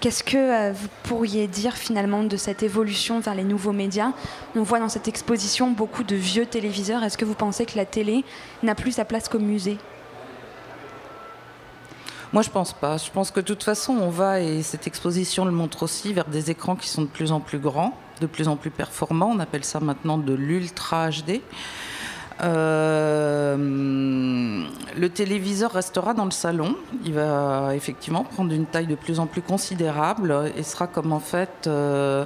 qu'est-ce 0.00 0.24
que 0.24 0.72
vous 0.72 0.88
pourriez 1.02 1.48
dire 1.48 1.74
finalement 1.74 2.24
de 2.24 2.36
cette 2.38 2.62
évolution 2.62 3.20
vers 3.20 3.34
les 3.34 3.44
nouveaux 3.44 3.72
médias? 3.72 4.12
On 4.56 4.62
voit 4.62 4.80
dans 4.80 4.88
cette 4.88 5.08
exposition 5.08 5.70
beaucoup 5.70 6.02
de 6.02 6.16
vieux 6.16 6.46
téléviseurs. 6.46 7.02
Est-ce 7.02 7.18
que 7.18 7.26
vous 7.26 7.34
pensez 7.34 7.66
que 7.66 7.76
la 7.76 7.84
télé 7.84 8.24
n'a 8.62 8.74
plus 8.74 8.92
sa 8.92 9.04
place 9.04 9.28
comme 9.28 9.44
musée? 9.44 9.76
Moi, 12.32 12.42
je 12.42 12.50
pense 12.50 12.72
pas. 12.72 12.96
Je 12.96 13.10
pense 13.10 13.30
que 13.30 13.40
de 13.40 13.44
toute 13.44 13.64
façon, 13.64 13.94
on 14.00 14.08
va, 14.08 14.40
et 14.40 14.62
cette 14.62 14.86
exposition 14.86 15.44
le 15.44 15.50
montre 15.50 15.82
aussi, 15.82 16.12
vers 16.12 16.26
des 16.26 16.50
écrans 16.50 16.76
qui 16.76 16.88
sont 16.88 17.02
de 17.02 17.08
plus 17.08 17.32
en 17.32 17.40
plus 17.40 17.58
grands, 17.58 17.92
de 18.20 18.26
plus 18.26 18.48
en 18.48 18.56
plus 18.56 18.70
performants. 18.70 19.30
On 19.34 19.40
appelle 19.40 19.64
ça 19.64 19.80
maintenant 19.80 20.18
de 20.18 20.34
l'ultra 20.34 21.10
HD. 21.10 21.40
Euh, 22.42 23.56
le 24.96 25.08
téléviseur 25.08 25.72
restera 25.72 26.14
dans 26.14 26.24
le 26.24 26.30
salon. 26.30 26.76
Il 27.04 27.14
va 27.14 27.74
effectivement 27.74 28.24
prendre 28.24 28.52
une 28.52 28.66
taille 28.66 28.86
de 28.86 28.94
plus 28.94 29.20
en 29.20 29.26
plus 29.26 29.42
considérable 29.42 30.52
et 30.56 30.62
sera 30.62 30.86
comme 30.86 31.12
en 31.12 31.20
fait 31.20 31.66
euh, 31.66 32.24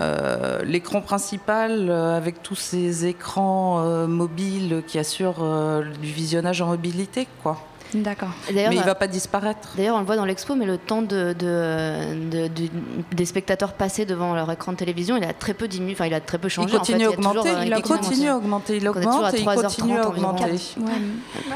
euh, 0.00 0.62
l'écran 0.64 1.00
principal 1.00 1.90
avec 1.90 2.42
tous 2.42 2.56
ces 2.56 3.06
écrans 3.06 4.06
mobiles 4.06 4.82
qui 4.86 4.98
assurent 4.98 5.82
du 6.00 6.08
visionnage 6.08 6.60
en 6.60 6.66
mobilité, 6.66 7.26
quoi. 7.42 7.69
D'accord. 7.94 8.30
Mais 8.52 8.68
il 8.70 8.82
va 8.82 8.94
pas 8.94 9.08
disparaître. 9.08 9.70
D'ailleurs, 9.76 9.96
on 9.96 10.00
le 10.00 10.04
voit 10.04 10.16
dans 10.16 10.24
l'expo, 10.24 10.54
mais 10.54 10.66
le 10.66 10.78
temps 10.78 11.02
de, 11.02 11.32
de- 11.32 12.28
de- 12.30 12.46
de- 12.48 12.68
des 13.12 13.24
spectateurs 13.24 13.72
passés 13.72 14.04
devant 14.06 14.34
leur 14.34 14.50
écran 14.52 14.72
de 14.72 14.76
télévision, 14.76 15.16
il 15.16 15.24
a 15.24 15.32
très 15.32 15.54
peu 15.54 15.66
diminué, 15.68 15.92
enfin 15.94 16.06
il 16.06 16.14
a 16.14 16.20
très 16.20 16.38
peu 16.38 16.48
changé. 16.48 16.68
Il 16.72 16.78
continue 16.78 17.06
en 17.06 17.10
à 17.10 17.12
fait. 17.12 17.16
Il 17.18 17.22
toujours, 17.24 17.30
augmenter, 17.36 17.48
euh, 17.50 17.64
il 17.64 17.72
effectivement, 17.72 17.98
continue 17.98 18.28
à 18.28 18.36
augmenter, 18.36 18.76
il 18.76 18.88
augmente 18.88 19.34
et 19.34 19.38
il 19.40 19.44
3h30 19.46 19.62
continue 19.62 19.98
à 19.98 20.08
augmenter. 20.08 20.44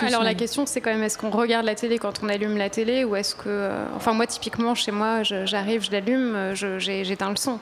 Alors 0.02 0.22
la 0.22 0.34
question 0.34 0.66
c'est 0.66 0.80
quand 0.80 0.90
même 0.90 1.02
est-ce 1.02 1.18
qu'on 1.18 1.30
regarde 1.30 1.64
la 1.66 1.74
télé 1.74 1.98
quand 1.98 2.20
on 2.22 2.28
allume 2.28 2.56
la 2.56 2.70
télé 2.70 3.04
ou 3.04 3.16
est-ce 3.16 3.34
que 3.34 3.42
euh, 3.46 3.84
enfin 3.96 4.12
moi 4.12 4.26
typiquement 4.26 4.74
chez 4.74 4.90
moi 4.92 5.22
j'arrive 5.22 5.84
je 5.84 5.90
l'allume 5.92 6.34
euh, 6.34 6.54
j'éteins 6.78 7.30
le 7.30 7.36
son 7.36 7.58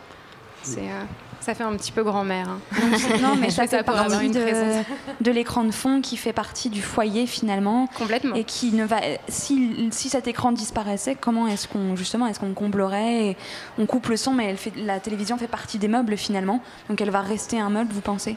c'est 0.62 0.80
euh, 0.80 1.02
ça 1.42 1.54
fait 1.54 1.64
un 1.64 1.76
petit 1.76 1.92
peu 1.92 2.04
grand-mère 2.04 2.48
hein. 2.48 2.60
Non, 3.20 3.34
mais 3.36 3.50
ça 3.50 3.66
fait 3.66 3.78
avoir 3.78 4.06
partie 4.06 4.26
une 4.26 4.32
de, 4.32 4.40
de 5.20 5.30
l'écran 5.30 5.64
de 5.64 5.72
fond 5.72 6.00
qui 6.00 6.16
fait 6.16 6.32
partie 6.32 6.70
du 6.70 6.80
foyer 6.80 7.26
finalement. 7.26 7.88
Complètement. 7.98 8.34
Et 8.36 8.44
qui 8.44 8.72
ne 8.72 8.84
va. 8.84 9.00
Si, 9.28 9.88
si 9.90 10.08
cet 10.08 10.28
écran 10.28 10.52
disparaissait, 10.52 11.16
comment 11.16 11.48
est-ce 11.48 11.66
qu'on 11.66 11.96
justement 11.96 12.26
est-ce 12.28 12.40
qu'on 12.40 12.54
comblerait 12.54 13.26
et 13.26 13.36
On 13.78 13.86
coupe 13.86 14.06
le 14.06 14.16
son, 14.16 14.32
mais 14.32 14.46
elle 14.46 14.56
fait, 14.56 14.72
la 14.76 15.00
télévision 15.00 15.36
fait 15.36 15.48
partie 15.48 15.78
des 15.78 15.88
meubles 15.88 16.16
finalement. 16.16 16.62
Donc 16.88 17.00
elle 17.00 17.10
va 17.10 17.20
rester 17.20 17.58
un 17.58 17.70
meuble, 17.70 17.92
vous 17.92 18.00
pensez? 18.00 18.36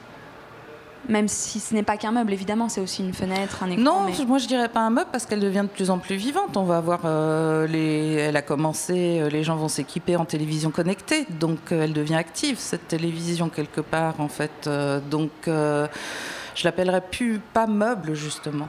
Même 1.09 1.27
si 1.27 1.59
ce 1.59 1.73
n'est 1.73 1.83
pas 1.83 1.97
qu'un 1.97 2.11
meuble, 2.11 2.33
évidemment, 2.33 2.69
c'est 2.69 2.81
aussi 2.81 3.03
une 3.03 3.13
fenêtre, 3.13 3.63
un 3.63 3.69
écran. 3.71 3.83
Non, 3.83 4.05
mais- 4.05 4.25
moi 4.25 4.37
je 4.37 4.47
dirais 4.47 4.69
pas 4.69 4.79
un 4.81 4.89
meuble 4.89 5.09
parce 5.11 5.25
qu'elle 5.25 5.39
devient 5.39 5.61
de 5.63 5.67
plus 5.67 5.89
en 5.89 5.99
plus 5.99 6.15
vivante. 6.15 6.57
On 6.57 6.63
va 6.63 6.77
avoir 6.77 7.01
euh, 7.05 7.67
les, 7.67 8.13
elle 8.13 8.35
a 8.37 8.41
commencé, 8.41 9.19
euh, 9.21 9.29
les 9.29 9.43
gens 9.43 9.55
vont 9.55 9.67
s'équiper 9.67 10.15
en 10.15 10.25
télévision 10.25 10.71
connectée, 10.71 11.25
donc 11.39 11.71
euh, 11.71 11.83
elle 11.83 11.93
devient 11.93 12.15
active 12.15 12.57
cette 12.59 12.87
télévision 12.87 13.49
quelque 13.49 13.81
part 13.81 14.19
en 14.19 14.27
fait. 14.27 14.67
Euh, 14.67 14.99
donc 15.11 15.29
je 15.47 16.63
l'appellerais 16.63 17.01
plus 17.01 17.39
pas 17.53 17.67
meuble 17.67 18.13
justement. 18.15 18.67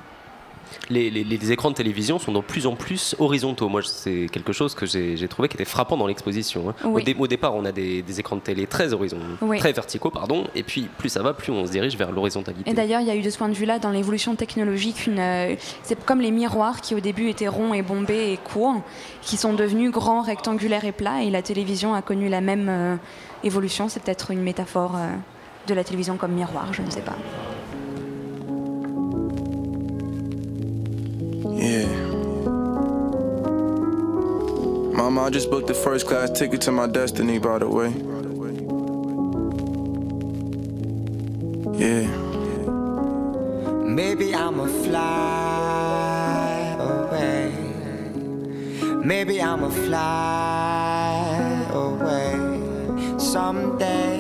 Les, 0.91 1.11
les- 1.11 1.25
les 1.25 1.53
écrans 1.53 1.71
de 1.71 1.75
télévision 1.75 2.19
sont 2.19 2.33
de 2.33 2.41
plus 2.41 2.67
en 2.67 2.77
plus 2.77 3.15
horizontaux. 3.19 3.69
Moi, 3.69 3.83
c'est 3.83 4.27
quelque 4.31 4.53
chose 4.53 4.75
que 4.75 4.87
j'ai 4.87 5.29
trouvé 5.29 5.49
qui 5.49 5.57
était 5.57 5.65
frappant 5.65 5.97
dans 5.97 6.07
l'exposition. 6.07 6.71
hein. 6.71 6.75
Oui. 6.85 7.03
Au, 7.03 7.05
dé- 7.05 7.17
au 7.19 7.27
départ, 7.27 7.55
on 7.55 7.65
a 7.65 7.73
des, 7.73 8.03
des 8.03 8.21
écrans 8.21 8.37
de 8.37 8.41
télé 8.43 8.67
très 8.67 8.93
horizontaux, 8.93 9.25
Oui. 9.43 9.59
très 9.59 9.73
verticaux, 9.73 10.11
pardon, 10.11 10.45
et 10.55 10.63
puis 10.63 10.89
plus 10.99 11.09
ça 11.09 11.23
va, 11.23 11.35
plus 11.35 11.53
on 11.53 11.67
se 11.67 11.73
dirige 11.73 11.97
vers 11.97 12.13
l'horizontalité. 12.13 12.71
Et 12.71 12.75
d'ailleurs, 12.75 13.01
il 13.01 13.07
y 13.07 13.11
a 13.11 13.17
eu 13.17 13.23
de 13.23 13.31
ce 13.31 13.39
point 13.39 13.49
de 13.49 13.55
vue-là, 13.55 13.79
dans 13.79 13.91
l'évolution 13.91 14.35
technologique, 14.37 15.09
euh, 15.09 15.55
c'est 15.83 16.05
comme 16.05 16.21
les 16.21 16.31
miroirs 16.31 16.81
qui 16.81 16.95
au 16.95 17.01
début 17.01 17.29
étaient 17.29 17.49
ronds 17.49 17.75
et 17.75 17.83
bombés 17.83 18.33
et 18.33 18.37
courts, 18.37 18.83
qui 19.23 19.37
sont 19.37 19.55
devenus 19.55 19.91
grands, 19.91 20.23
rectangulaires 20.23 20.85
et 20.85 20.93
plats. 20.93 21.23
Et 21.23 21.31
la 21.31 21.43
télévision 21.43 21.95
a 21.95 22.03
connu 22.03 22.29
la 22.29 22.41
même 22.41 22.69
euh, 22.69 22.97
évolution. 23.45 23.89
C'est 23.89 24.03
peut-être 24.03 24.31
une 24.31 24.43
métaphore 24.43 24.95
euh, 24.97 25.13
de 25.67 25.75
la 25.75 25.83
télévision 25.85 26.17
comme 26.17 26.33
miroir, 26.33 26.73
je 26.73 26.83
ne 26.83 26.91
sais 26.91 27.01
pas. 27.01 27.17
Yeah. 31.57 31.87
Mama, 34.95 35.23
I 35.23 35.31
just 35.31 35.51
booked 35.51 35.69
the 35.69 35.75
first 35.75 36.07
class 36.07 36.31
ticket 36.31 36.61
to 36.63 36.73
my 36.73 36.87
destiny, 36.87 37.39
by 37.39 37.59
the 37.59 37.69
way. 37.69 37.89
Yeah. 41.79 42.07
Maybe 43.85 44.35
I'ma 44.35 44.67
fly 44.67 46.77
away. 46.79 47.53
Maybe 49.05 49.41
I'ma 49.41 49.71
fly 49.71 51.67
away 51.73 53.19
someday. 53.19 54.16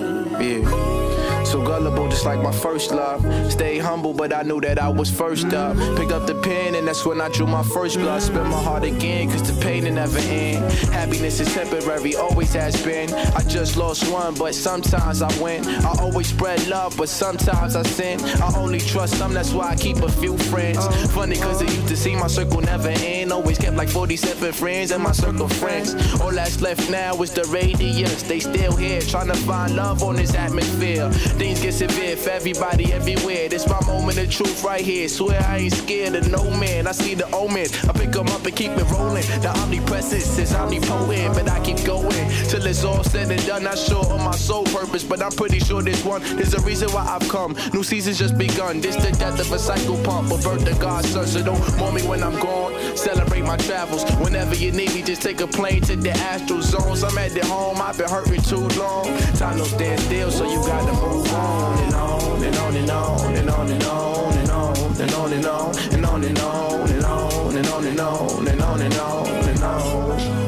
So 1.56 1.64
gullible, 1.64 2.06
just 2.10 2.26
like 2.26 2.42
my 2.42 2.52
first 2.52 2.90
love. 2.90 3.22
Stay 3.50 3.78
humble, 3.78 4.12
but 4.12 4.30
I 4.30 4.42
knew 4.42 4.60
that 4.60 4.78
I 4.78 4.90
was 4.90 5.10
first 5.10 5.54
up. 5.54 5.74
Picked 5.96 6.12
up 6.12 6.26
the 6.26 6.34
pen, 6.34 6.74
and 6.74 6.86
that's 6.86 7.06
when 7.06 7.18
I 7.18 7.30
drew 7.30 7.46
my 7.46 7.62
first 7.62 7.96
blood. 7.96 8.20
Spent 8.20 8.46
my 8.50 8.62
heart 8.62 8.84
again, 8.84 9.30
cause 9.30 9.42
the 9.50 9.58
pain 9.62 9.82
never 9.94 10.18
end. 10.18 10.70
Happiness 10.92 11.40
is 11.40 11.50
temporary, 11.54 12.14
always 12.14 12.52
has 12.52 12.76
been. 12.84 13.10
I 13.14 13.42
just 13.44 13.78
lost 13.78 14.06
one, 14.12 14.34
but 14.34 14.54
sometimes 14.54 15.22
I 15.22 15.32
win. 15.42 15.64
I 15.64 15.94
always 15.98 16.26
spread 16.26 16.66
love, 16.68 16.94
but 16.98 17.08
sometimes 17.08 17.74
I 17.74 17.84
sin. 17.84 18.20
I 18.42 18.52
only 18.54 18.78
trust 18.78 19.14
some, 19.14 19.32
that's 19.32 19.54
why 19.54 19.70
I 19.70 19.76
keep 19.76 20.02
a 20.02 20.12
few 20.12 20.36
friends. 20.36 20.86
Funny, 21.14 21.36
cause 21.36 21.62
it 21.62 21.70
used 21.70 21.88
to 21.88 21.96
seem 21.96 22.18
my 22.18 22.26
circle 22.26 22.60
never 22.60 22.90
end. 22.90 23.25
Always 23.32 23.58
kept 23.58 23.76
like 23.76 23.88
47 23.88 24.52
friends 24.52 24.90
in 24.92 25.02
my 25.02 25.12
circle 25.12 25.48
friends. 25.48 25.94
All 26.20 26.30
that's 26.30 26.60
left 26.62 26.90
now 26.90 27.20
is 27.22 27.32
the 27.32 27.44
radius. 27.44 28.22
They 28.22 28.40
still 28.40 28.74
here, 28.74 29.00
trying 29.00 29.28
to 29.28 29.34
find 29.34 29.76
love 29.76 30.02
on 30.02 30.16
this 30.16 30.34
atmosphere. 30.34 31.10
Things 31.10 31.60
get 31.60 31.74
severe 31.74 32.16
for 32.16 32.30
everybody 32.30 32.92
everywhere. 32.92 33.48
This 33.48 33.68
my 33.68 33.84
moment 33.86 34.18
of 34.18 34.30
truth 34.30 34.64
right 34.64 34.84
here. 34.84 35.08
Swear 35.08 35.40
I 35.46 35.58
ain't 35.58 35.74
scared 35.74 36.14
of 36.14 36.30
no 36.30 36.48
man. 36.58 36.86
I 36.86 36.92
see 36.92 37.14
the 37.14 37.30
omen. 37.34 37.66
I 37.88 37.92
pick 37.92 38.12
them 38.12 38.28
up 38.28 38.46
and 38.46 38.56
keep 38.56 38.72
it 38.72 38.90
rolling. 38.90 39.24
The 39.42 39.52
omnipresence 39.58 40.38
is 40.38 40.54
omnipotent, 40.54 41.34
but 41.34 41.48
I 41.50 41.60
keep 41.64 41.84
going 41.84 42.30
till 42.48 42.64
it's 42.64 42.84
all 42.84 43.04
said 43.04 43.30
and 43.30 43.44
done. 43.46 43.64
Not 43.64 43.78
sure 43.78 44.04
on 44.12 44.24
my 44.24 44.36
sole 44.36 44.64
purpose, 44.64 45.04
but 45.04 45.22
I'm 45.22 45.32
pretty 45.32 45.58
sure 45.58 45.82
this 45.82 46.04
one. 46.04 46.22
There's 46.36 46.54
a 46.54 46.60
reason 46.60 46.90
why 46.90 47.04
I've 47.04 47.28
come. 47.28 47.56
New 47.74 47.82
season's 47.82 48.18
just 48.18 48.38
begun. 48.38 48.80
This 48.80 48.96
the 48.96 49.12
death 49.12 49.38
of 49.40 49.52
a 49.52 49.58
cycle 49.58 49.96
pump, 50.04 50.30
but 50.30 50.42
birth 50.42 50.66
of 50.66 50.78
God's 50.80 51.08
son. 51.10 51.26
So 51.26 51.42
don't 51.42 51.78
mourn 51.78 51.94
me 51.94 52.02
when 52.02 52.22
I'm 52.22 52.38
gone. 52.40 52.72
Celebrate 53.16 53.44
my 53.44 53.56
travels. 53.56 54.04
Whenever 54.20 54.54
you 54.54 54.72
need 54.72 54.92
me, 54.92 55.00
just 55.00 55.22
take 55.22 55.40
a 55.40 55.46
plane 55.46 55.80
to 55.82 55.96
the 55.96 56.10
astral 56.10 56.60
zones. 56.60 57.02
I'm 57.02 57.16
at 57.16 57.32
the 57.32 57.46
home. 57.46 57.80
I've 57.80 57.96
been 57.96 58.10
hurting 58.10 58.42
too 58.42 58.68
long. 58.78 59.06
Time 59.38 59.56
don't 59.56 59.64
stand 59.64 60.00
still, 60.00 60.30
so 60.30 60.44
you 60.44 60.58
gotta 60.66 60.92
move 60.92 61.32
on 61.32 61.78
and 61.84 61.94
on 61.94 62.44
and 62.44 62.56
on 62.56 62.76
and 62.76 62.90
on 62.90 63.34
and 63.36 63.50
on 63.50 63.70
and 63.70 63.84
on 63.84 64.34
and 64.34 64.50
on 64.50 64.76
and 65.00 65.14
on 65.14 65.32
and 65.32 65.46
on 65.46 65.76
and 65.94 66.04
on 66.04 66.24
and 66.24 66.38
on 66.38 66.90
and 66.90 67.04
on 67.06 67.56
and 67.56 67.66
on 67.66 67.86
and 67.86 68.00
on 68.00 68.48
and 68.48 68.60
on 68.60 68.82
and 68.82 68.94
on 68.94 69.48
and 69.48 69.62
on. 69.62 70.45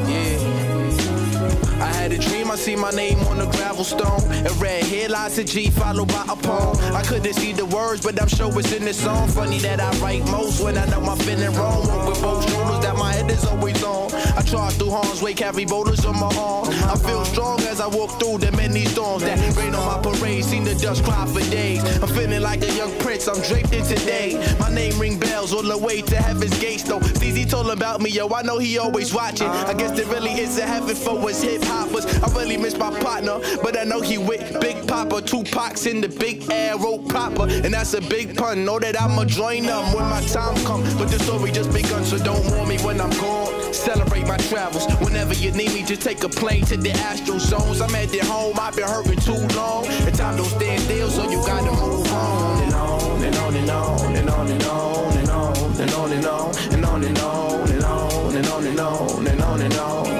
See 2.69 2.77
my 2.77 2.91
name 2.91 3.19
on 3.31 3.39
the 3.39 3.47
gravel 3.57 3.85
stone. 3.85 4.23
And 4.47 4.55
read 4.61 4.85
headlines 4.85 5.37
to 5.37 5.45
G 5.45 5.71
followed 5.71 6.09
by 6.09 6.25
a 6.29 6.37
poem. 6.37 6.77
I 6.95 7.03
couldn't 7.03 7.35
see 7.35 7.53
the 7.53 7.65
words, 7.65 8.03
but 8.03 8.21
I'm 8.21 8.29
sure 8.29 8.51
it's 8.59 8.73
in 8.73 8.85
the 8.85 8.93
song. 8.93 9.29
Funny 9.29 9.59
that 9.61 9.81
I 9.81 9.91
write 9.99 10.25
most 10.27 10.63
when 10.63 10.77
I 10.77 10.85
know 10.87 11.01
I'm 11.01 11.19
feeling 11.19 11.55
wrong. 11.55 11.87
Walk 11.89 12.09
with 12.09 12.23
both 12.23 12.51
shoulders 12.51 12.81
that 12.85 12.97
my 12.97 13.13
head 13.13 13.31
is 13.31 13.45
always 13.45 13.83
on. 13.83 14.13
I 14.39 14.43
charge 14.43 14.75
through 14.75 14.91
harm's 14.91 15.23
way, 15.23 15.35
carry 15.35 15.65
boulders 15.65 16.05
on 16.05 16.17
my 16.21 16.31
arm. 16.37 16.69
I 16.93 16.97
feel 16.97 17.25
strong 17.25 17.61
as 17.63 17.81
I 17.81 17.87
walk 17.87 18.21
through 18.21 18.39
the 18.39 18.53
many 18.53 18.85
storms 18.85 19.23
that 19.23 19.39
rain 19.57 19.75
on 19.75 19.87
my 19.87 19.99
parade. 20.03 20.45
Seen 20.45 20.65
the 20.65 20.75
dust 20.75 21.05
cry 21.05 21.25
for 21.27 21.41
days. 21.51 21.83
I'm 22.03 22.09
feeling 22.09 22.43
like 22.43 22.63
a 22.63 22.73
young 22.73 22.93
prince, 22.99 23.29
I'm 23.29 23.41
draped 23.49 23.73
in 23.73 23.85
today. 23.85 24.29
My 24.61 24.71
name 24.71 24.99
ring 24.99 25.19
bells 25.19 25.55
all 25.55 25.63
the 25.63 25.79
way 25.79 26.03
to 26.03 26.17
heaven's 26.17 26.59
gates 26.61 26.83
though. 26.83 27.01
CZ 27.01 27.49
told 27.49 27.71
about 27.71 28.03
me, 28.03 28.11
yo, 28.11 28.29
I 28.29 28.43
know 28.43 28.59
he 28.59 28.77
always 28.79 29.15
watching. 29.15 29.49
I 29.49 29.73
guess 29.73 29.93
there 29.97 30.07
really 30.07 30.33
is 30.33 30.59
a 30.59 30.67
heaven 30.67 30.95
for 30.95 31.17
us 31.29 31.43
hip 31.43 31.63
hoppers. 31.65 32.05
I 32.23 32.29
really 32.39 32.58
miss 32.59 32.77
my 32.77 32.91
partner, 33.01 33.39
but 33.63 33.79
I 33.79 33.85
know 33.85 34.01
he 34.01 34.19
with 34.19 34.61
Big 34.61 34.87
Papa, 34.87 35.23
two 35.23 35.45
in 35.87 36.01
the 36.01 36.09
big 36.09 36.51
arrow 36.51 36.99
proper. 36.99 37.45
And 37.49 37.75
that's 37.75 37.95
a 37.95 38.01
big 38.01 38.37
pun. 38.37 38.65
Know 38.65 38.79
that 38.79 39.01
I'ma 39.01 39.25
join 39.25 39.65
them 39.65 39.93
when 39.93 40.05
my 40.05 40.21
time 40.23 40.57
come. 40.65 40.83
But 40.99 41.09
the 41.09 41.19
story 41.19 41.51
just 41.53 41.73
begun, 41.73 42.05
so 42.05 42.19
don't 42.19 42.45
warn 42.51 42.69
me 42.69 42.79
when 42.79 43.01
I'm 43.01 43.11
gone. 43.11 43.73
Celebrate 43.73 44.27
my 44.27 44.37
travels. 44.37 44.87
Whenever 45.01 45.35
you 45.35 45.51
need 45.53 45.73
me, 45.73 45.83
just 45.85 46.03
take 46.03 46.23
a 46.25 46.29
plane 46.29 46.65
to 46.67 46.77
the 46.77 46.91
astral 46.91 47.39
zones. 47.39 47.81
I'm 47.81 47.95
at 47.95 48.09
the 48.09 48.19
home, 48.19 48.57
I've 48.59 48.77
been 48.77 48.89
hurting 48.89 49.21
too 49.21 49.47
long. 49.57 49.87
And 49.87 50.15
time 50.15 50.37
don't 50.37 50.47
stand 50.47 50.83
still, 50.83 51.11
so 51.11 51.31
you 51.31 51.39
gotta 51.47 51.71
move 51.71 52.13
on 52.13 52.63
and 52.63 52.75
on 52.75 53.25
and 53.25 53.37
on 53.37 53.57
and 53.57 53.71
on 53.71 54.17
and 54.17 54.31
on 54.31 54.51
and 54.51 54.65
on 54.65 55.13
and 55.13 55.31
on 55.31 55.79
and 55.79 55.91
on 55.91 56.13
and 56.13 56.27
on 56.27 56.55
and 56.73 56.85
on 56.85 57.05
and 57.05 57.19
on 57.19 57.71
and 57.71 57.85
on 57.85 58.37
and 58.37 58.47
on 58.47 58.67
and 58.67 58.81
on 58.81 59.27
and 59.27 59.43
on 59.43 59.61
and 59.61 59.75
on. 59.75 60.18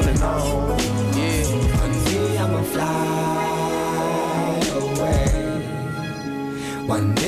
One 6.89 7.15
day 7.17 7.28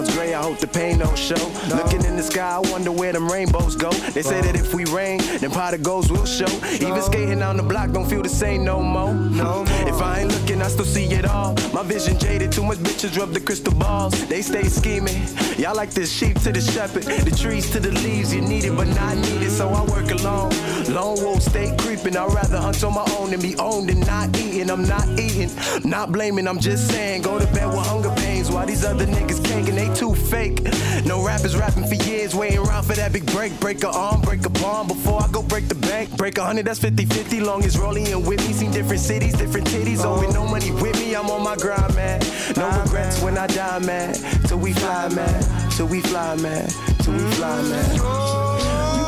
clouds 0.00 0.16
gray, 0.16 0.34
I 0.34 0.42
hope 0.42 0.58
the 0.58 0.66
pain 0.66 0.98
don't 0.98 1.18
show. 1.18 1.34
Looking 1.74 2.04
in 2.04 2.16
the 2.16 2.22
sky, 2.22 2.56
I 2.56 2.70
wonder 2.70 2.90
where 2.92 3.12
them 3.12 3.28
rainbows 3.28 3.76
go. 3.76 3.90
They 3.90 4.22
say 4.22 4.40
that 4.40 4.54
if 4.54 4.74
we 4.74 4.84
rain, 4.86 5.18
then 5.40 5.50
pot 5.50 5.74
of 5.74 5.82
goals 5.82 6.10
will 6.10 6.26
show. 6.26 6.50
Even 6.74 7.02
skating 7.02 7.42
on 7.42 7.56
the 7.56 7.62
block 7.62 7.92
don't 7.92 8.08
feel 8.08 8.22
the 8.22 8.28
same 8.28 8.64
no 8.64 8.82
more. 8.82 9.14
No 9.14 9.64
If 9.86 10.00
I 10.00 10.20
ain't 10.20 10.32
looking, 10.32 10.62
I 10.62 10.68
still 10.68 10.84
see 10.84 11.04
it 11.04 11.24
all. 11.24 11.54
My 11.72 11.82
vision 11.82 12.18
jaded, 12.18 12.52
too 12.52 12.64
much 12.64 12.78
bitches 12.78 13.18
rub 13.18 13.32
the 13.32 13.40
crystal 13.40 13.74
balls. 13.74 14.12
They 14.28 14.42
stay 14.42 14.64
scheming. 14.64 15.22
Y'all 15.58 15.76
like 15.76 15.90
the 15.90 16.06
sheep 16.06 16.40
to 16.40 16.52
the 16.52 16.60
shepherd, 16.60 17.04
the 17.04 17.36
trees 17.36 17.70
to 17.72 17.80
the 17.80 17.92
leaves. 17.92 18.34
You 18.34 18.40
need 18.40 18.64
it, 18.64 18.76
but 18.76 18.88
not 18.88 19.16
needed, 19.16 19.50
so 19.50 19.68
I 19.68 19.84
work 19.84 20.10
alone. 20.10 20.50
Lone 20.88 21.22
wolf 21.22 21.42
stay 21.42 21.74
creeping. 21.78 22.16
I'd 22.16 22.32
rather 22.32 22.58
hunt 22.58 22.82
on 22.84 22.94
my 22.94 23.06
own 23.18 23.30
than 23.30 23.40
be 23.40 23.56
owned 23.56 23.90
and 23.90 24.06
not 24.06 24.36
eating. 24.38 24.70
I'm 24.70 24.86
not 24.86 25.06
eating, 25.18 25.50
not 25.84 26.12
blaming. 26.12 26.48
I'm 26.48 26.58
just 26.58 26.88
saying, 26.90 27.22
go 27.22 27.38
to 27.38 27.46
bed 27.46 27.68
with 27.68 27.86
hunger 27.86 28.10
pains 28.50 28.54
while 28.54 28.66
these 28.66 28.84
other 28.84 29.06
niggas 29.06 29.44
canking. 29.44 29.74
They 29.74 29.92
too 29.94 30.14
fake. 30.14 30.62
No 31.04 31.24
rappers 31.24 31.56
rapping 31.56 31.86
for 31.86 31.94
years, 31.94 32.34
waiting 32.34 32.58
around 32.58 32.84
for 32.84 32.94
that 32.94 33.12
big 33.12 33.26
break. 33.26 33.58
Break 33.60 33.82
a 33.84 33.88
arm, 33.88 34.20
break 34.20 34.44
a 34.44 34.50
palm 34.50 34.88
before 34.88 35.22
I 35.22 35.28
go 35.28 35.42
break 35.42 35.68
the 35.68 35.74
bank. 35.74 36.16
Break 36.16 36.38
a 36.38 36.44
hundred, 36.44 36.66
that's 36.66 36.78
50 36.78 37.06
50. 37.06 37.40
Long 37.40 37.64
as 37.64 37.78
rolling 37.78 38.08
and 38.08 38.26
with 38.26 38.46
me. 38.46 38.52
Seen 38.52 38.70
different 38.70 39.00
cities, 39.00 39.34
different 39.34 39.66
titties. 39.68 40.04
Oh, 40.04 40.20
with 40.20 40.34
no 40.34 40.46
money 40.46 40.70
with 40.70 40.98
me, 41.00 41.14
I'm 41.14 41.30
on 41.30 41.42
my 41.42 41.56
grind, 41.56 41.94
man. 41.94 42.20
No 42.56 42.68
regrets 42.82 43.22
when 43.22 43.38
I 43.38 43.46
die, 43.46 43.78
man. 43.80 44.14
Till 44.46 44.58
we 44.58 44.72
fly, 44.72 45.08
man. 45.08 45.70
Till 45.70 45.86
we 45.86 46.00
fly, 46.00 46.36
man. 46.36 46.68
Till 47.02 47.14
we 47.14 47.30
fly, 47.32 47.62
man. 47.62 48.49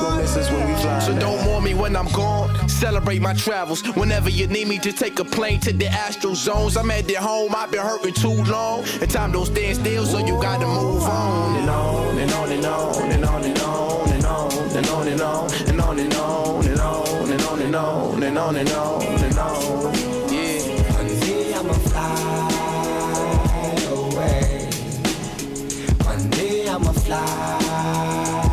You 0.03 0.09
gon' 0.09 0.19
miss 0.19 0.37
us 0.37 0.51
when 0.51 0.67
we 0.67 0.75
fly. 0.83 0.99
So 0.99 1.17
don't 1.17 1.45
mourn 1.45 1.63
me 1.63 1.75
when 1.75 1.95
I'm 1.95 2.09
gone. 2.09 2.69
Celebrate 2.69 3.23
my 3.23 3.35
travels. 3.35 3.87
Whenever 3.95 4.31
you 4.31 4.49
need 4.49 4.67
me 4.67 4.81
to 4.81 4.93
take 4.93 5.21
a 5.21 5.25
plane 5.25 5.61
to 5.61 5.73
the 5.73 5.87
astral 5.87 6.35
zones. 6.35 6.77
I'm 6.77 6.91
at 6.91 7.07
their 7.07 7.21
home, 7.21 7.55
I've 7.55 7.71
been 7.71 7.83
hurting 7.83 8.15
too 8.15 8.43
long. 8.51 8.83
And 9.01 9.09
time 9.09 9.31
don't 9.31 9.47
stand 9.47 9.77
still, 9.77 10.05
so 10.05 10.19
you 10.19 10.43
gotta 10.43 10.67
move 10.67 11.05
on. 11.05 11.57
And 11.61 11.71
on 11.71 12.19
and 12.19 12.33
on 12.33 12.51
and 12.51 12.67
on 12.67 13.13
and 13.13 13.25
on 13.25 13.45
and 13.45 13.59
on 13.61 14.11
and 14.11 14.27
on 14.27 14.77
and 14.77 14.87
on 14.89 15.07
and 15.07 15.21
on 15.21 15.53
and 15.69 15.81
on 15.81 15.99
and 16.01 16.11
on 16.11 16.67
and 16.67 16.81
on 16.81 17.31
and 17.31 17.43
on 17.43 17.61
and 17.61 17.77
on 17.77 18.23
and 18.25 18.39
on 18.39 18.57
and 18.57 18.71
on 18.73 19.07
and 19.23 19.39
on. 19.39 19.95
Yeah. 20.33 20.97
One 20.97 21.21
day 21.21 21.55
I'ma 21.55 21.75
fly 21.75 22.49
away. 23.93 24.69
One 26.03 26.31
day 26.31 26.69
I'ma 26.69 26.93
fly 26.93 28.52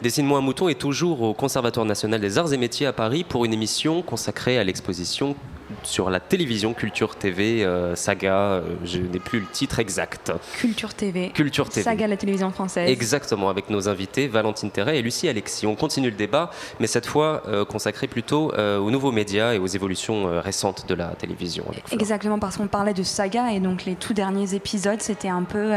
Dessine-moi 0.00 0.38
un 0.38 0.42
mouton 0.42 0.68
est 0.68 0.78
toujours 0.78 1.22
au 1.22 1.34
Conservatoire 1.34 1.84
national 1.84 2.20
des 2.20 2.38
arts 2.38 2.52
et 2.52 2.56
métiers 2.56 2.86
à 2.86 2.92
Paris 2.92 3.24
pour 3.24 3.44
une 3.44 3.52
émission 3.52 4.00
consacrée 4.00 4.56
à 4.56 4.62
l'exposition 4.62 5.34
sur 5.82 6.10
la 6.10 6.20
télévision 6.20 6.74
Culture 6.74 7.16
TV 7.16 7.64
euh, 7.64 7.94
Saga. 7.94 8.34
euh, 8.34 8.62
je 8.84 8.98
n'ai 8.98 9.18
plus 9.18 9.40
le 9.40 9.46
titre 9.46 9.78
exact. 9.78 10.32
Culture 10.58 10.94
TV. 10.94 11.30
Culture 11.30 11.68
TV. 11.68 11.82
Saga 11.82 12.06
la 12.06 12.16
télévision 12.16 12.50
française. 12.50 12.88
Exactement, 12.90 13.48
avec 13.48 13.70
nos 13.70 13.88
invités 13.88 14.28
Valentine 14.28 14.70
Terret 14.70 14.98
et 14.98 15.02
Lucie 15.02 15.28
Alexis. 15.28 15.66
On 15.66 15.74
continue 15.74 16.10
le 16.10 16.16
débat, 16.16 16.50
mais 16.80 16.86
cette 16.86 17.06
fois 17.06 17.42
euh, 17.46 17.64
consacré 17.64 18.06
plutôt 18.06 18.52
euh, 18.54 18.78
aux 18.78 18.90
nouveaux 18.90 19.12
médias 19.12 19.54
et 19.54 19.58
aux 19.58 19.66
évolutions 19.66 20.40
récentes 20.40 20.86
de 20.88 20.94
la 20.94 21.08
télévision. 21.08 21.64
Exactement, 21.92 22.38
parce 22.38 22.56
qu'on 22.56 22.66
parlait 22.66 22.94
de 22.94 23.02
saga 23.02 23.52
et 23.52 23.60
donc 23.60 23.84
les 23.84 23.94
tout 23.94 24.14
derniers 24.14 24.54
épisodes, 24.54 25.00
c'était 25.00 25.28
un 25.28 25.42
peu 25.42 25.72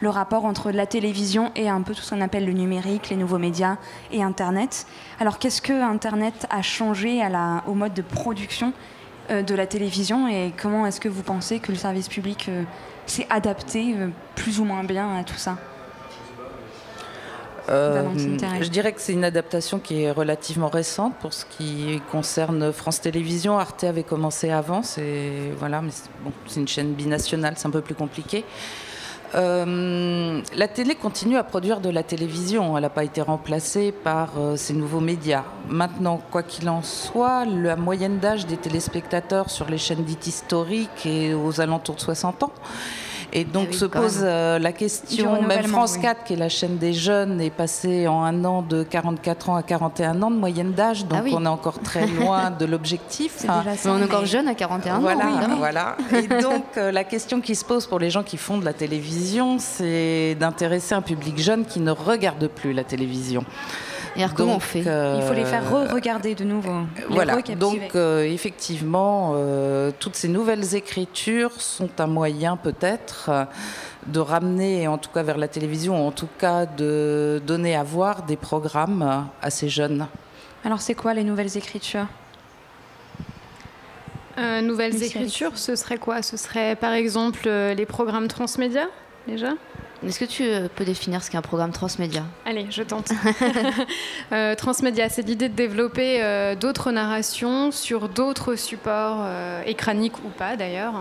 le 0.00 0.08
rapport 0.08 0.44
entre 0.44 0.70
la 0.70 0.86
télévision 0.86 1.50
et 1.56 1.68
un 1.68 1.82
peu 1.82 1.94
tout 1.94 2.02
ce 2.02 2.10
qu'on 2.10 2.20
appelle 2.20 2.44
le 2.44 2.52
numérique, 2.52 3.10
les 3.10 3.16
nouveaux 3.16 3.38
médias 3.38 3.76
et 4.12 4.22
Internet. 4.22 4.86
Alors 5.18 5.38
qu'est-ce 5.38 5.62
que 5.62 5.72
Internet 5.72 6.46
a 6.50 6.62
changé 6.62 7.22
à 7.22 7.28
la, 7.28 7.64
au 7.66 7.74
mode 7.74 7.94
de 7.94 8.02
production 8.02 8.72
de 9.30 9.54
la 9.54 9.66
télévision 9.66 10.28
et 10.28 10.52
comment 10.60 10.86
est-ce 10.86 11.00
que 11.00 11.08
vous 11.08 11.22
pensez 11.22 11.60
que 11.60 11.70
le 11.70 11.78
service 11.78 12.08
public 12.08 12.46
euh, 12.48 12.64
s'est 13.06 13.26
adapté 13.30 13.94
euh, 13.96 14.08
plus 14.34 14.60
ou 14.60 14.64
moins 14.64 14.84
bien 14.84 15.16
à 15.16 15.24
tout 15.24 15.36
ça 15.36 15.56
Euh, 17.68 18.02
je 18.60 18.68
dirais 18.68 18.92
que 18.92 19.00
c'est 19.00 19.12
une 19.12 19.24
adaptation 19.24 19.78
qui 19.78 20.02
est 20.02 20.10
relativement 20.10 20.68
récente 20.68 21.14
pour 21.20 21.32
ce 21.32 21.44
qui 21.44 22.00
concerne 22.10 22.72
France 22.72 23.00
Télévisions. 23.00 23.58
Arte 23.58 23.84
avait 23.84 24.02
commencé 24.02 24.50
avant, 24.50 24.82
c'est 24.82 25.52
voilà, 25.56 25.80
mais 25.80 25.92
c'est 25.92 26.10
bon, 26.24 26.32
c'est 26.48 26.58
une 26.58 26.66
chaîne 26.66 26.94
binationale, 26.94 27.54
c'est 27.56 27.68
un 27.68 27.70
peu 27.70 27.82
plus 27.82 27.94
compliqué. 27.94 28.44
Euh, 29.34 30.40
la 30.56 30.68
télé 30.68 30.94
continue 30.94 31.36
à 31.36 31.44
produire 31.44 31.80
de 31.80 31.88
la 31.88 32.02
télévision. 32.02 32.76
Elle 32.76 32.82
n'a 32.82 32.90
pas 32.90 33.04
été 33.04 33.20
remplacée 33.20 33.92
par 33.92 34.30
euh, 34.38 34.56
ces 34.56 34.74
nouveaux 34.74 35.00
médias. 35.00 35.44
Maintenant, 35.68 36.20
quoi 36.30 36.42
qu'il 36.42 36.68
en 36.68 36.82
soit, 36.82 37.44
la 37.44 37.76
moyenne 37.76 38.18
d'âge 38.18 38.46
des 38.46 38.56
téléspectateurs 38.56 39.50
sur 39.50 39.68
les 39.68 39.78
chaînes 39.78 40.04
dites 40.04 40.26
historiques 40.26 41.06
est 41.06 41.34
aux 41.34 41.60
alentours 41.60 41.96
de 41.96 42.00
60 42.00 42.42
ans. 42.42 42.52
Et 43.32 43.44
donc 43.44 43.66
Ah 43.68 43.70
oui, 43.72 43.78
se 43.78 43.84
pose 43.84 44.18
euh, 44.22 44.58
la 44.58 44.72
question, 44.72 45.42
même 45.42 45.64
France 45.64 45.94
oui. 45.96 46.02
4, 46.02 46.24
qui 46.24 46.32
est 46.32 46.36
la 46.36 46.48
chaîne 46.48 46.78
des 46.78 46.92
jeunes, 46.92 47.40
est 47.40 47.50
passée 47.50 48.08
en 48.08 48.24
un 48.24 48.44
an 48.44 48.62
de 48.62 48.82
44 48.82 49.50
ans 49.50 49.56
à 49.56 49.62
41 49.62 50.20
ans 50.22 50.30
de 50.30 50.36
moyenne 50.36 50.72
d'âge. 50.72 51.04
Donc 51.06 51.18
Ah 51.20 51.22
oui. 51.24 51.32
on 51.36 51.44
est 51.44 51.48
encore 51.48 51.78
très 51.80 52.06
loin 52.20 52.50
de 52.50 52.64
l'objectif. 52.64 53.46
On 53.86 53.98
est 53.98 54.04
encore 54.04 54.26
jeune 54.26 54.48
à 54.48 54.54
41 54.54 54.96
ans, 54.96 55.00
Voilà, 55.00 55.28
évidemment. 55.30 55.56
voilà. 55.56 55.96
Et 56.12 56.26
donc 56.42 56.64
euh, 56.76 56.90
la 56.90 57.04
question 57.04 57.40
qui 57.40 57.54
se 57.54 57.64
pose 57.64 57.86
pour 57.86 57.98
les 57.98 58.10
gens 58.10 58.22
qui 58.22 58.36
font 58.36 58.58
de 58.58 58.64
la 58.64 58.72
télévision, 58.72 59.58
c'est 59.58 60.36
d'intéresser 60.38 60.94
un 60.94 61.02
public 61.02 61.38
jeune 61.38 61.64
qui 61.64 61.80
ne 61.80 61.90
regarde 61.92 62.46
plus 62.48 62.72
la 62.72 62.84
télévision. 62.84 63.44
Et 64.16 64.22
alors, 64.22 64.34
comment 64.34 64.52
on 64.52 64.54
Donc, 64.54 64.62
fait 64.62 64.80
Il 64.80 65.22
faut 65.26 65.34
les 65.34 65.44
faire 65.44 65.62
euh, 65.74 65.86
re-regarder 65.86 66.34
de 66.34 66.44
nouveau. 66.44 66.80
les 66.96 67.04
voilà, 67.14 67.36
donc 67.56 67.94
euh, 67.94 68.22
effectivement, 68.24 69.32
euh, 69.34 69.92
toutes 69.98 70.16
ces 70.16 70.28
nouvelles 70.28 70.74
écritures 70.74 71.60
sont 71.60 71.88
un 72.00 72.06
moyen 72.06 72.56
peut-être 72.56 73.26
euh, 73.28 73.44
de 74.06 74.18
ramener, 74.18 74.88
en 74.88 74.98
tout 74.98 75.10
cas 75.10 75.22
vers 75.22 75.38
la 75.38 75.48
télévision, 75.48 76.06
en 76.06 76.10
tout 76.10 76.28
cas 76.38 76.66
de 76.66 77.40
donner 77.46 77.76
à 77.76 77.82
voir 77.84 78.22
des 78.24 78.36
programmes 78.36 79.02
euh, 79.02 79.46
à 79.46 79.50
ces 79.50 79.68
jeunes. 79.68 80.06
Alors 80.64 80.80
c'est 80.80 80.94
quoi 80.94 81.14
les 81.14 81.24
nouvelles 81.24 81.56
écritures? 81.56 82.06
Euh, 84.38 84.60
nouvelles 84.62 85.02
écritures, 85.02 85.56
ce 85.56 85.76
serait 85.76 85.98
quoi? 85.98 86.22
Ce 86.22 86.36
serait 86.36 86.74
par 86.74 86.92
exemple 86.92 87.42
euh, 87.46 87.74
les 87.74 87.86
programmes 87.86 88.28
transmédia, 88.28 88.86
déjà? 89.26 89.52
Est-ce 90.06 90.18
que 90.18 90.24
tu 90.24 90.44
euh, 90.44 90.68
peux 90.74 90.84
définir 90.84 91.22
ce 91.22 91.30
qu'est 91.30 91.36
un 91.36 91.42
programme 91.42 91.72
transmédia? 91.72 92.22
Allez, 92.46 92.66
je 92.70 92.82
tente. 92.82 93.10
Euh, 94.32 94.54
transmédia, 94.54 95.08
c'est 95.08 95.22
l'idée 95.22 95.48
de 95.48 95.54
développer 95.54 96.22
euh, 96.22 96.54
d'autres 96.54 96.92
narrations 96.92 97.72
sur 97.72 98.08
d'autres 98.08 98.54
supports, 98.54 99.18
euh, 99.22 99.62
écraniques 99.66 100.18
ou 100.24 100.28
pas 100.28 100.54
d'ailleurs. 100.56 100.94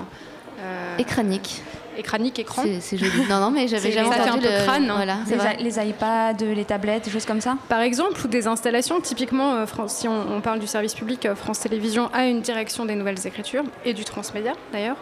Euh, 0.61 0.97
Écranique. 0.97 1.61
Écranique, 1.97 2.39
écran. 2.39 2.63
C'est- 2.63 2.79
c'est 2.79 2.97
joli. 2.97 3.27
Non, 3.29 3.39
non, 3.39 3.51
mais 3.51 3.67
j'avais 3.67 3.91
jamais 3.91 4.09
ça 4.09 4.15
fait 4.23 4.29
entendu 4.31 4.47
un 4.47 4.49
peu 4.49 4.57
le- 4.57 4.63
crâne. 4.65 4.89
hein. 4.89 4.93
voilà, 4.95 5.17
c'est 5.27 5.57
les, 5.57 5.63
les 5.63 5.89
iPads, 5.89 6.33
les 6.55 6.65
tablettes, 6.65 7.05
des 7.05 7.11
choses 7.11 7.25
comme 7.25 7.41
ça? 7.41 7.55
Par 7.67 7.81
exemple, 7.81 8.19
ou 8.25 8.27
des 8.27 8.47
installations, 8.47 8.99
typiquement, 8.99 9.55
euh, 9.55 9.65
France- 9.65 9.93
si 9.95 10.07
on, 10.07 10.33
on 10.35 10.41
parle 10.41 10.59
du 10.59 10.67
service 10.67 10.93
public, 10.95 11.25
euh, 11.25 11.35
France 11.35 11.59
Télévisions 11.59 12.09
a 12.13 12.25
une 12.25 12.41
direction 12.41 12.85
des 12.85 12.95
nouvelles 12.95 13.25
écritures 13.27 13.63
et 13.85 13.93
du 13.93 14.05
transmédia 14.05 14.53
d'ailleurs, 14.73 14.95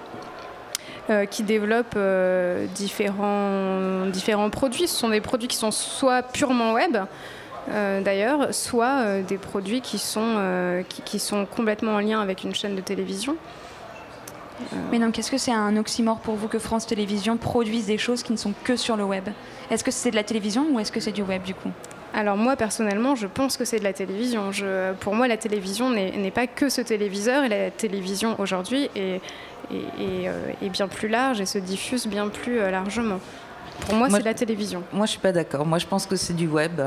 euh, 1.10 1.26
qui 1.26 1.44
développe 1.44 1.94
euh, 1.96 2.66
différents, 2.76 4.08
différents 4.08 4.50
produits. 4.50 4.88
Ce 4.88 4.96
sont 4.98 5.10
des 5.10 5.22
produits 5.22 5.48
qui 5.48 5.56
sont 5.56 5.72
soit 5.72 6.22
purement 6.22 6.74
web, 6.74 6.98
euh, 7.70 8.02
d'ailleurs, 8.02 8.54
soit 8.54 9.22
des 9.22 9.38
produits 9.38 9.80
qui 9.80 10.00
sont, 10.00 10.84
qui, 10.90 11.02
qui 11.04 11.20
sont 11.20 11.46
complètement 11.46 11.94
en 11.94 12.00
lien 12.00 12.20
avec 12.20 12.44
une 12.44 12.54
chaîne 12.54 12.76
de 12.76 12.82
télévision. 12.82 13.38
Mais 14.92 15.00
donc, 15.00 15.18
est-ce 15.20 15.32
que 15.32 15.38
c'est 15.38 15.54
un 15.54 15.78
oxymore 15.78 16.20
pour 16.20 16.36
vous 16.36 16.48
que 16.48 16.60
France 16.60 16.88
Télévisions 16.88 17.38
produise 17.38 17.86
des 17.86 17.98
choses 17.98 18.24
qui 18.24 18.32
ne 18.32 18.38
sont 18.38 18.54
que 18.64 18.76
sur 18.76 18.98
le 18.98 19.04
web? 19.04 19.30
Est-ce 19.70 19.84
que 19.84 19.92
c'est 19.92 20.12
de 20.12 20.16
la 20.16 20.24
télévision 20.24 20.66
ou 20.72 20.80
est-ce 20.80 20.92
que 20.92 21.00
c'est 21.00 21.12
du 21.12 21.22
web 21.22 21.44
du 21.44 21.54
coup? 21.54 21.70
Alors 22.18 22.36
moi 22.36 22.56
personnellement, 22.56 23.14
je 23.14 23.28
pense 23.28 23.58
que 23.58 23.64
c'est 23.64 23.78
de 23.78 23.84
la 23.84 23.94
télévision. 23.94 24.50
Pour 25.02 25.14
moi, 25.14 25.28
la 25.28 25.38
télévision 25.38 25.92
n'est 25.92 26.32
pas 26.32 26.48
que 26.48 26.68
ce 26.68 26.82
téléviseur. 26.82 27.48
La 27.48 27.70
télévision 27.70 28.36
aujourd'hui 28.40 28.90
euh, 28.98 29.20
est 29.70 30.70
bien 30.70 30.88
plus 30.88 31.10
large 31.10 31.40
et 31.42 31.46
se 31.46 31.60
diffuse 31.60 32.08
bien 32.08 32.30
plus 32.30 32.60
euh, 32.60 32.72
largement. 32.72 33.20
Pour 33.82 33.96
moi, 33.96 34.10
c'est 34.10 34.24
la 34.24 34.34
télévision. 34.34 34.84
Moi, 34.92 35.06
je 35.06 35.12
suis 35.12 35.20
pas 35.20 35.32
d'accord. 35.32 35.66
Moi, 35.66 35.78
je 35.78 35.86
pense 35.86 36.06
que 36.06 36.16
c'est 36.16 36.34
du 36.34 36.48
web. 36.48 36.82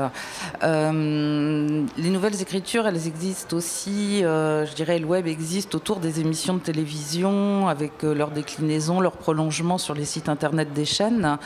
Euh, 0.63 1.85
les 1.97 2.09
nouvelles 2.09 2.41
écritures, 2.41 2.87
elles 2.87 3.07
existent 3.07 3.57
aussi. 3.57 4.23
euh, 4.23 4.65
je 4.65 4.73
dirais, 4.75 4.99
le 4.99 5.05
web 5.05 5.27
existe 5.27 5.73
autour 5.75 5.99
des 5.99 6.19
émissions 6.19 6.53
de 6.53 6.59
télévision, 6.59 7.67
avec 7.67 8.03
euh, 8.03 8.13
leur 8.13 8.31
déclinaison, 8.31 8.99
leur 8.99 9.13
prolongement 9.13 9.77
sur 9.77 9.93
les 9.93 10.05
sites 10.05 10.29
internet 10.29 10.73
des 10.73 10.85
chaînes. 10.85 11.37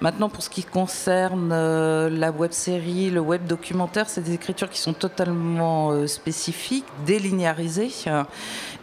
Maintenant, 0.00 0.28
pour 0.28 0.42
ce 0.42 0.50
qui 0.50 0.64
concerne 0.64 1.48
la 1.50 2.30
web 2.30 2.52
série, 2.52 3.10
le 3.10 3.20
web 3.20 3.46
documentaire, 3.46 4.08
c'est 4.08 4.22
des 4.22 4.34
écritures 4.34 4.70
qui 4.70 4.80
sont 4.80 4.92
totalement 4.92 6.06
spécifiques, 6.06 6.84
délinéarisées. 7.06 7.90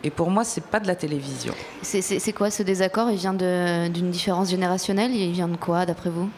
Et 0.05 0.11
pour 0.11 0.29
moi, 0.29 0.43
c'est 0.43 0.63
pas 0.63 0.79
de 0.79 0.85
la 0.85 0.93
télévision. 0.95 1.55
C'est- 1.81 2.31
quoi 2.33 2.51
ce 2.51 2.61
désaccord? 2.61 3.09
Il 3.09 3.17
vient 3.17 3.33
d'une 3.33 4.11
différence 4.11 4.51
générationnelle? 4.51 5.11
Il 5.15 5.31
vient 5.31 5.47
de 5.47 5.57
quoi, 5.57 5.87
d'après 5.87 6.11
vous? 6.11 6.29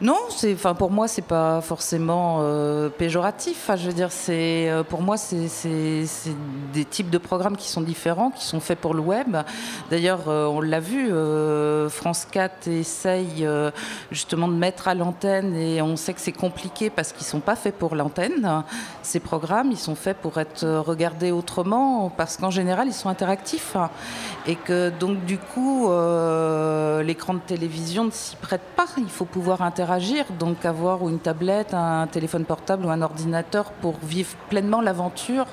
Non, 0.00 0.16
enfin, 0.52 0.74
pour 0.74 0.90
moi, 0.90 1.06
c'est 1.06 1.22
pas 1.22 1.60
forcément 1.60 2.38
euh, 2.40 2.88
péjoratif. 2.88 3.56
Enfin, 3.62 3.76
je 3.76 3.86
veux 3.86 3.92
dire, 3.92 4.10
c'est, 4.10 4.68
euh, 4.68 4.82
pour 4.82 5.00
moi, 5.00 5.16
c'est, 5.16 5.46
des 6.72 6.84
types 6.84 7.10
de 7.10 7.18
programmes 7.18 7.56
qui 7.56 7.68
sont 7.68 7.80
différents, 7.82 8.30
qui 8.30 8.44
sont 8.44 8.58
faits 8.58 8.80
pour 8.80 8.94
le 8.94 9.00
web. 9.00 9.36
D'ailleurs, 9.90 10.28
euh, 10.28 10.46
on 10.46 10.60
l'a 10.60 10.80
vu, 10.80 11.12
euh, 11.12 11.88
France 11.88 12.26
4 12.28 12.66
essaye 12.66 13.46
justement 14.10 14.48
de 14.48 14.54
mettre 14.54 14.88
à 14.88 14.94
l'antenne, 14.94 15.54
et 15.54 15.80
on 15.80 15.96
sait 15.96 16.14
que 16.14 16.20
c'est 16.20 16.32
compliqué 16.32 16.90
parce 16.90 17.12
qu'ils 17.12 17.26
sont 17.26 17.40
pas 17.40 17.54
faits 17.54 17.76
pour 17.76 17.94
l'antenne. 17.94 18.64
Ces 19.02 19.20
programmes, 19.20 19.70
ils 19.70 19.78
sont 19.78 19.94
faits 19.94 20.16
pour 20.16 20.38
être 20.38 20.66
regardés 20.66 21.30
autrement, 21.30 22.10
parce 22.10 22.36
qu'en 22.36 22.50
général, 22.50 22.88
ils 22.88 22.92
sont 22.92 23.03
interactifs, 23.08 23.76
et 24.46 24.56
que 24.56 24.90
donc 24.90 25.24
du 25.24 25.38
coup, 25.38 25.90
euh, 25.90 27.02
l'écran 27.02 27.34
de 27.34 27.40
télévision 27.40 28.04
ne 28.04 28.10
s'y 28.10 28.36
prête 28.36 28.62
pas. 28.76 28.86
Il 28.98 29.08
faut 29.08 29.24
pouvoir 29.24 29.62
interagir, 29.62 30.24
donc 30.38 30.64
avoir 30.64 31.08
une 31.08 31.18
tablette, 31.18 31.74
un 31.74 32.06
téléphone 32.06 32.44
portable 32.44 32.86
ou 32.86 32.90
un 32.90 33.02
ordinateur 33.02 33.72
pour 33.72 33.94
vivre 34.02 34.34
pleinement 34.48 34.80
l'aventure 34.80 35.46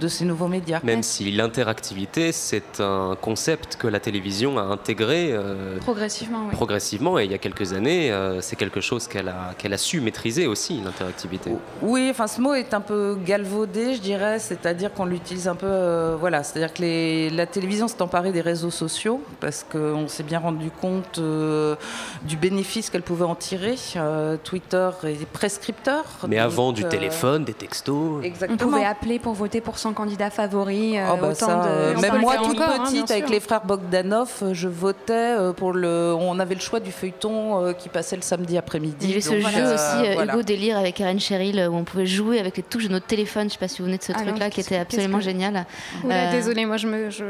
de 0.00 0.08
ces 0.08 0.24
nouveaux 0.24 0.48
médias. 0.48 0.80
Même 0.82 1.02
si 1.02 1.30
l'interactivité, 1.30 2.32
c'est 2.32 2.80
un 2.80 3.16
concept 3.20 3.76
que 3.76 3.86
la 3.86 4.00
télévision 4.00 4.58
a 4.58 4.62
intégré 4.62 5.30
euh, 5.32 5.78
Progressivement, 5.78 6.46
oui. 6.48 6.52
progressivement, 6.54 7.18
et 7.18 7.24
il 7.24 7.30
y 7.30 7.34
a 7.34 7.38
quelques 7.38 7.72
années, 7.72 8.10
euh, 8.10 8.40
c'est 8.40 8.56
quelque 8.56 8.80
chose 8.80 9.06
qu'elle 9.06 9.28
a, 9.28 9.54
qu'elle 9.58 9.72
a 9.72 9.78
su 9.78 10.00
maîtriser 10.00 10.46
aussi, 10.46 10.80
l'interactivité. 10.80 11.52
Oui, 11.82 12.08
enfin 12.10 12.26
ce 12.26 12.40
mot 12.40 12.54
est 12.54 12.74
un 12.74 12.80
peu 12.80 13.16
galvaudé, 13.24 13.94
je 13.94 14.00
dirais, 14.00 14.38
c'est-à-dire 14.38 14.92
qu'on 14.92 15.04
l'utilise 15.04 15.46
un 15.48 15.54
peu, 15.54 15.66
euh, 15.68 16.16
voilà, 16.18 16.42
c'est-à-dire 16.42 16.72
que 16.72 16.82
les- 16.82 17.30
la 17.30 17.46
télévision 17.46 17.86
s'est 17.88 18.02
emparée 18.02 18.32
des 18.32 18.40
réseaux 18.40 18.70
sociaux 18.70 19.20
parce 19.40 19.64
qu'on 19.70 20.08
s'est 20.08 20.22
bien 20.22 20.38
rendu 20.40 20.70
compte 20.70 21.18
euh, 21.18 21.76
du 22.24 22.36
bénéfice 22.36 22.90
qu'elle 22.90 23.02
pouvait 23.02 23.24
en 23.24 23.34
tirer. 23.34 23.76
Euh, 23.96 24.36
Twitter 24.42 24.90
est 25.04 25.26
prescripteur. 25.26 26.04
Mais 26.28 26.36
donc, 26.36 26.44
avant, 26.44 26.72
du 26.72 26.84
téléphone, 26.84 27.44
des 27.44 27.54
textos. 27.54 27.94
On 28.20 28.22
Exactement. 28.22 28.58
pouvait 28.58 28.84
appeler 28.84 29.18
pour 29.18 29.34
voter 29.34 29.60
pour 29.60 29.78
son 29.82 29.92
candidat 29.92 30.30
favori. 30.30 30.98
euh, 30.98 31.06
Oh, 31.12 31.16
bah, 31.20 31.28
autant 31.28 31.46
ça, 31.46 31.56
de... 31.56 31.68
euh, 31.68 31.98
même 32.00 32.20
moi, 32.20 32.36
toute 32.36 32.58
encore, 32.60 32.80
hein, 32.80 32.84
petite, 32.84 33.10
avec 33.10 33.28
les 33.28 33.40
frères 33.40 33.64
Bogdanov, 33.64 34.30
euh, 34.42 34.54
je 34.54 34.68
votais 34.68 35.36
pour 35.56 35.72
le. 35.72 36.14
On 36.18 36.38
avait 36.38 36.54
le 36.54 36.60
choix 36.60 36.80
du 36.80 36.92
feuilleton 36.92 37.74
qui 37.78 37.88
passait 37.88 38.16
le 38.16 38.22
samedi 38.22 38.56
après-midi. 38.56 38.96
Il 39.02 39.08
y 39.10 39.12
avait 39.12 39.20
ce 39.20 39.30
Donc, 39.30 39.40
jeu 39.50 39.74
aussi, 39.74 40.08
euh, 40.08 40.14
voilà. 40.14 40.32
Hugo 40.34 40.42
Délire 40.42 40.78
avec 40.78 40.94
Karen 40.96 41.18
Cheryl, 41.20 41.68
où 41.70 41.74
on 41.74 41.84
pouvait 41.84 42.06
jouer 42.06 42.38
avec 42.40 42.56
les 42.56 42.62
touches 42.62 42.86
de 42.86 42.92
notre 42.92 43.06
téléphone. 43.06 43.48
Je 43.48 43.54
sais 43.54 43.58
pas 43.58 43.68
si 43.68 43.78
vous 43.80 43.86
venez 43.86 43.98
de 43.98 44.02
ce 44.02 44.12
Ah 44.14 44.22
truc-là, 44.22 44.50
qui 44.50 44.60
était 44.60 44.76
absolument 44.78 45.18
que- 45.18 45.24
génial. 45.24 45.66
Oula, 46.04 46.14
Euh, 46.14 46.30
désolée, 46.32 46.64
moi 46.66 46.76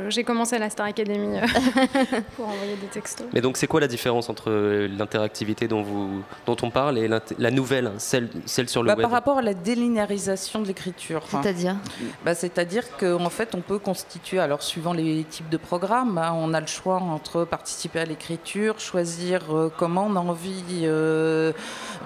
j'ai 0.08 0.24
commencé 0.24 0.56
à 0.56 0.58
la 0.58 0.70
Star 0.70 0.86
Academy 0.86 1.38
pour 2.36 2.46
envoyer 2.48 2.76
des 2.80 2.86
textos. 2.88 3.26
Mais 3.32 3.40
donc, 3.40 3.56
c'est 3.56 3.66
quoi 3.66 3.80
la 3.80 3.88
différence 3.88 4.28
entre 4.28 4.50
l'interactivité 4.86 5.68
dont, 5.68 5.82
vous, 5.82 6.22
dont 6.46 6.56
on 6.62 6.70
parle 6.70 6.98
et 6.98 7.08
la 7.08 7.50
nouvelle, 7.50 7.92
celle, 7.98 8.28
celle 8.46 8.68
sur 8.68 8.82
le 8.82 8.88
Bah, 8.88 8.94
web? 8.94 9.02
par 9.02 9.10
rapport 9.10 9.38
à 9.38 9.42
la 9.42 9.54
délinéarisation 9.54 10.60
de 10.60 10.66
l'écriture. 10.66 11.22
hein. 11.32 11.40
C'est-à-dire? 11.42 11.76
Bah, 12.24 12.34
C'est-à-dire 12.42 12.96
qu'en 12.98 13.30
fait, 13.30 13.54
on 13.54 13.60
peut 13.60 13.78
constituer, 13.78 14.40
alors 14.40 14.62
suivant 14.62 14.92
les 14.92 15.22
types 15.22 15.48
de 15.48 15.56
programmes, 15.56 16.18
hein, 16.18 16.32
on 16.36 16.52
a 16.54 16.60
le 16.60 16.66
choix 16.66 16.96
entre 16.96 17.44
participer 17.44 18.00
à 18.00 18.04
l'écriture, 18.04 18.80
choisir 18.80 19.38
euh, 19.54 19.70
comment 19.76 20.06
on 20.10 20.16
a 20.16 20.18
envie 20.18 20.64
euh, 20.82 21.52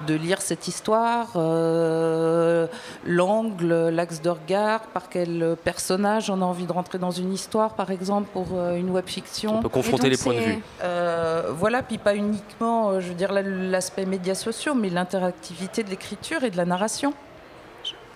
de 0.07 0.15
lire 0.15 0.43
cette 0.43 0.69
histoire, 0.69 1.29
euh, 1.37 2.67
l'angle, 3.07 3.89
l'axe 3.89 4.21
de 4.21 4.29
regard, 4.29 4.81
par 4.89 5.09
quel 5.09 5.57
personnage 5.65 6.29
on 6.29 6.43
a 6.43 6.45
envie 6.45 6.67
de 6.67 6.73
rentrer 6.73 6.99
dans 6.99 7.11
une 7.13 7.33
histoire, 7.33 7.71
par 7.73 7.91
exemple, 7.91 8.29
pour 8.35 8.49
euh, 8.53 8.77
une 8.77 8.91
web-fiction. 8.91 9.57
On 9.61 9.63
peut 9.63 9.71
confronter 9.71 10.11
les 10.11 10.19
points 10.19 10.35
de 10.35 10.41
vue. 10.41 10.63
euh, 10.83 11.45
voilà, 11.57 11.83
puis 11.83 11.97
pas 11.97 12.15
uniquement, 12.15 13.01
je 13.01 13.09
veux 13.09 13.15
dire, 13.15 13.33
la- 13.33 13.41
l'aspect 13.41 14.05
médias 14.05 14.35
sociaux, 14.35 14.75
mais 14.75 14.91
l'interactivité 14.91 15.83
de 15.83 15.89
l'écriture 15.89 16.45
et 16.45 16.51
de 16.51 16.59
la 16.59 16.67
narration. 16.67 17.15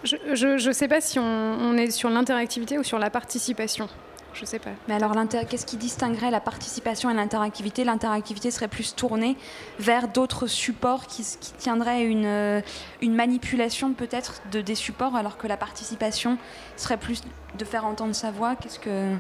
Je 0.05 0.67
ne 0.67 0.73
sais 0.73 0.89
pas 0.89 1.01
si 1.01 1.19
on, 1.19 1.77
est 1.77 1.91
sur 1.91 2.11
l'interactivité 2.11 2.79
ou 2.79 2.83
sur 2.83 2.99
la 2.99 3.11
participation. 3.11 3.89
Je 4.33 4.45
sais 4.45 4.61
pas. 4.61 4.71
Mais 4.87 4.95
alors, 4.95 5.13
qu'est-ce 5.49 5.67
qui 5.67 5.77
distinguerait 5.77 6.31
la 6.31 6.41
participation 6.41 7.11
et 7.11 7.15
l'interactivité? 7.15 7.83
L'interactivité 7.83 8.51
serait 8.51 8.69
plus 8.69 8.95
tournée 8.95 9.37
vers 9.81 10.07
d'autres 10.09 10.47
supports 10.47 11.07
qui, 11.07 11.25
tiendraient 11.59 12.05
une, 12.05 12.27
euh, 12.27 12.61
une 13.03 13.15
manipulation 13.15 13.93
peut-être 13.93 14.41
de 14.53 14.61
des 14.61 14.77
supports, 14.77 15.17
alors 15.17 15.37
que 15.37 15.49
la 15.49 15.57
participation 15.57 16.39
serait 16.77 16.97
plus 16.97 17.23
de 17.59 17.65
faire 17.65 17.85
entendre 17.85 18.15
sa 18.15 18.31
voix? 18.31 18.55
Qu'est-ce 18.55 18.79
que, 18.79 19.17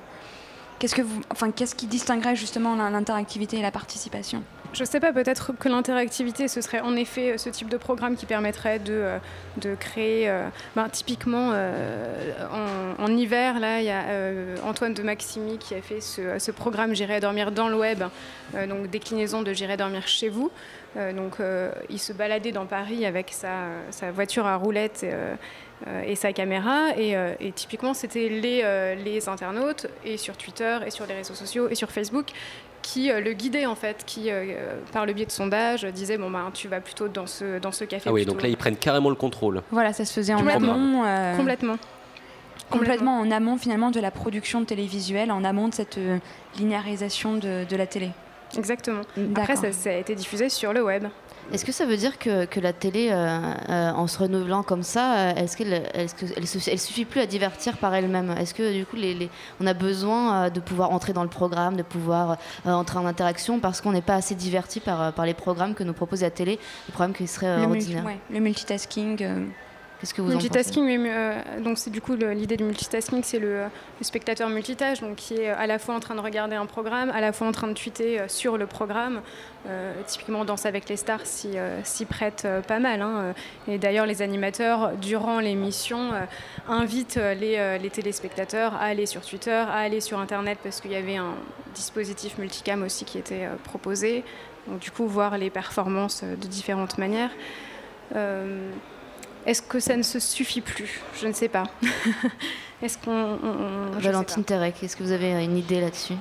qu'est-ce 0.78 0.94
que 0.94 1.02
vous, 1.02 1.20
enfin, 1.30 1.50
qu'est-ce 1.50 1.74
qui 1.74 1.86
distinguerait 1.86 2.36
justement 2.36 2.76
l'in- 2.76 2.90
l'interactivité 2.90 3.58
et 3.58 3.62
la 3.62 3.72
participation? 3.72 4.44
Je 4.72 4.84
sais 4.84 5.00
pas, 5.00 5.12
peut-être 5.12 5.52
que 5.58 5.68
l'interactivité, 5.68 6.46
ce 6.46 6.60
serait 6.60 6.80
en 6.80 6.94
effet 6.94 7.32
euh, 7.32 7.38
ce 7.38 7.48
type 7.48 7.68
de 7.68 7.76
programme 7.76 8.14
qui 8.14 8.24
permettrait 8.24 8.78
de, 8.78 8.92
euh, 8.92 9.18
de 9.56 9.74
créer, 9.74 10.30
euh, 10.30 10.46
ben, 10.76 10.88
typiquement 10.88 11.52
en, 12.98 13.16
hiver, 13.16 13.58
là, 13.58 13.80
il 13.80 13.86
y 13.86 13.90
a 13.90 14.04
Antoine 14.64 14.94
de 14.94 15.02
Maximi 15.02 15.58
qui 15.58 15.74
a 15.74 15.82
fait 15.82 16.00
ce, 16.00 16.50
programme 16.52 16.94
J'irai 16.94 17.20
dormir 17.20 17.50
dans 17.50 17.68
le 17.68 17.76
web, 17.76 18.04
donc 18.68 18.88
déclinaison 18.90 19.42
de 19.42 19.52
J'irai 19.52 19.76
dormir 19.76 20.06
chez 20.06 20.28
vous. 20.28 20.50
Donc 20.94 21.38
il 21.88 21.98
se 21.98 22.12
baladait 22.12 22.52
dans 22.52 22.66
Paris 22.66 23.04
avec 23.04 23.32
sa, 23.32 24.10
voiture 24.12 24.46
à 24.46 24.56
roulettes. 24.56 25.04
et 26.06 26.14
sa 26.14 26.32
caméra. 26.32 26.88
Et, 26.96 27.52
typiquement, 27.54 27.94
c'était 27.94 28.28
les 28.28 29.28
internautes, 29.28 29.86
et 30.04 30.16
sur 30.16 30.36
Twitter, 30.36 30.78
et 30.86 30.90
sur 30.90 31.06
les 31.06 31.14
réseaux 31.14 31.34
sociaux, 31.34 31.68
et 31.68 31.74
sur 31.74 31.90
Facebook, 31.90 32.32
qui 32.82 33.10
euh, 33.10 33.20
le 33.20 33.32
guidaient, 33.32 33.66
en 33.66 33.74
fait, 33.74 34.02
qui, 34.06 34.30
euh, 34.30 34.76
par 34.92 35.06
le 35.06 35.12
biais 35.12 35.26
de 35.26 35.30
sondages, 35.30 35.84
disaient 35.84 36.18
Bon, 36.18 36.30
ben, 36.30 36.50
tu 36.52 36.68
vas 36.68 36.80
plutôt 36.80 37.08
dans 37.08 37.26
ce, 37.26 37.58
dans 37.58 37.72
ce 37.72 37.84
café. 37.84 38.04
Ah 38.08 38.12
oui, 38.12 38.20
plutôt. 38.22 38.32
donc 38.34 38.42
là, 38.42 38.48
ils 38.48 38.56
prennent 38.56 38.76
carrément 38.76 39.08
le 39.10 39.16
contrôle. 39.16 39.62
Voilà, 39.70 39.92
ça 39.92 40.04
se 40.04 40.12
faisait 40.12 40.34
en 40.34 40.46
amont. 40.46 41.04
euh, 41.04 41.36
Complètement. 41.36 41.76
Complètement 42.70 43.18
en 43.18 43.30
amont 43.32 43.56
finalement 43.56 43.90
de 43.90 43.98
la 43.98 44.10
production 44.12 44.64
télévisuelle, 44.64 45.32
en 45.32 45.42
amont 45.42 45.68
de 45.68 45.74
cette 45.74 45.98
euh, 45.98 46.18
linéarisation 46.56 47.34
de, 47.34 47.64
de 47.68 47.76
la 47.76 47.86
télé. 47.86 48.10
Exactement. 48.56 49.00
Après, 49.36 49.56
ça, 49.56 49.72
ça 49.72 49.90
a 49.90 49.94
été 49.94 50.14
diffusé 50.14 50.48
sur 50.48 50.72
le 50.72 50.84
web. 50.84 51.04
Est-ce 51.52 51.64
que 51.64 51.72
ça 51.72 51.84
veut 51.86 51.96
dire 51.96 52.18
que, 52.18 52.44
que 52.44 52.60
la 52.60 52.72
télé, 52.72 53.08
euh, 53.10 53.38
euh, 53.68 53.90
en 53.92 54.06
se 54.06 54.18
renouvelant 54.18 54.62
comme 54.62 54.82
ça, 54.82 55.14
euh, 55.14 55.34
est-ce 55.34 55.56
qu'elle 55.56 55.72
est 55.72 55.90
elle, 55.94 56.78
suffit 56.78 57.04
plus 57.04 57.20
à 57.20 57.26
divertir 57.26 57.76
par 57.78 57.94
elle-même? 57.94 58.30
Est-ce 58.38 58.54
que 58.54 58.72
du 58.72 58.86
coup, 58.86 58.96
les, 58.96 59.14
les- 59.14 59.30
on 59.60 59.66
a 59.66 59.74
besoin 59.74 60.48
de 60.50 60.60
pouvoir 60.60 60.90
entrer 60.92 61.12
dans 61.12 61.22
le 61.24 61.28
programme, 61.28 61.76
de 61.76 61.82
pouvoir 61.82 62.36
euh, 62.66 62.70
entrer 62.72 62.98
en 62.98 63.06
interaction 63.06 63.58
parce 63.60 63.80
qu'on 63.80 63.92
n'est 63.92 64.02
pas 64.02 64.14
assez 64.14 64.34
diverti 64.34 64.80
par, 64.80 65.12
par 65.12 65.26
les 65.26 65.34
programmes 65.34 65.74
que 65.74 65.82
nous 65.84 65.92
propose 65.92 66.22
la 66.22 66.30
télé, 66.30 66.52
les 66.88 66.92
programmes 66.92 67.14
qui 67.14 67.26
seraient 67.26 67.66
multi- 67.66 67.86
ordinaires 67.86 68.04
ouais, 68.06 68.18
le 68.30 68.40
multitasking. 68.40 69.24
Qu'est-ce 70.00 70.14
que 70.14 70.22
vous 70.22 70.28
en 70.28 70.32
multitasking, 70.32 70.82
mais, 70.82 71.10
euh, 71.12 71.60
donc 71.60 71.76
c'est 71.76 71.90
du 71.90 72.00
coup 72.00 72.14
l'idée 72.14 72.56
du 72.56 72.64
multitasking, 72.64 73.22
c'est 73.22 73.38
le, 73.38 73.64
spectateur 74.00 74.48
multitâche, 74.48 75.02
donc 75.02 75.16
qui 75.16 75.34
est 75.34 75.48
à 75.48 75.66
la 75.66 75.78
fois 75.78 75.94
en 75.94 76.00
train 76.00 76.14
de 76.14 76.20
regarder 76.20 76.56
un 76.56 76.64
programme, 76.64 77.10
à 77.10 77.20
la 77.20 77.34
fois 77.34 77.46
en 77.46 77.52
train 77.52 77.68
de 77.68 77.74
tweeter 77.74 78.18
euh, 78.18 78.26
sur 78.26 78.56
le 78.56 78.66
programme. 78.66 79.20
Euh, 79.68 79.92
typiquement, 80.06 80.46
Danse 80.46 80.64
avec 80.64 80.88
les 80.88 80.96
stars 80.96 81.26
s'y 81.26 82.04
prête 82.06 82.48
pas 82.66 82.78
mal. 82.78 83.02
hein. 83.02 83.34
Et 83.68 83.76
d'ailleurs, 83.76 84.06
les 84.06 84.22
animateurs, 84.22 84.92
durant 84.96 85.38
l'émission, 85.38 86.12
invitent 86.66 87.20
les, 87.38 87.90
téléspectateurs 87.92 88.74
à 88.74 88.84
aller 88.84 89.04
sur 89.04 89.20
Twitter, 89.20 89.50
à 89.50 89.80
aller 89.80 90.00
sur 90.00 90.18
Internet, 90.18 90.58
parce 90.62 90.80
qu'il 90.80 90.92
y 90.92 90.96
avait 90.96 91.16
un 91.16 91.34
dispositif 91.74 92.38
multicam 92.38 92.82
aussi 92.82 93.04
qui 93.04 93.18
était 93.18 93.48
proposé. 93.64 94.24
Donc, 94.66 94.78
du 94.78 94.90
coup, 94.90 95.06
voir 95.06 95.36
les 95.36 95.50
performances 95.50 96.24
de 96.24 96.46
différentes 96.46 96.96
manières. 96.96 97.30
Est-ce 99.46 99.62
que 99.62 99.80
ça 99.80 99.96
ne 99.96 100.02
se 100.02 100.18
suffit 100.18 100.60
plus? 100.60 101.00
Je 101.20 101.26
ne 101.26 101.32
sais 101.32 101.48
pas. 101.48 101.64
Est-ce 102.82 102.96
qu'on. 102.96 103.36
Valentine 103.98 104.42
Terek, 104.42 104.82
est-ce 104.82 104.96
que 104.96 105.02
vous 105.02 105.12
avez 105.12 105.44
une 105.44 105.58
idée 105.58 105.82
là-dessus? 105.82 106.14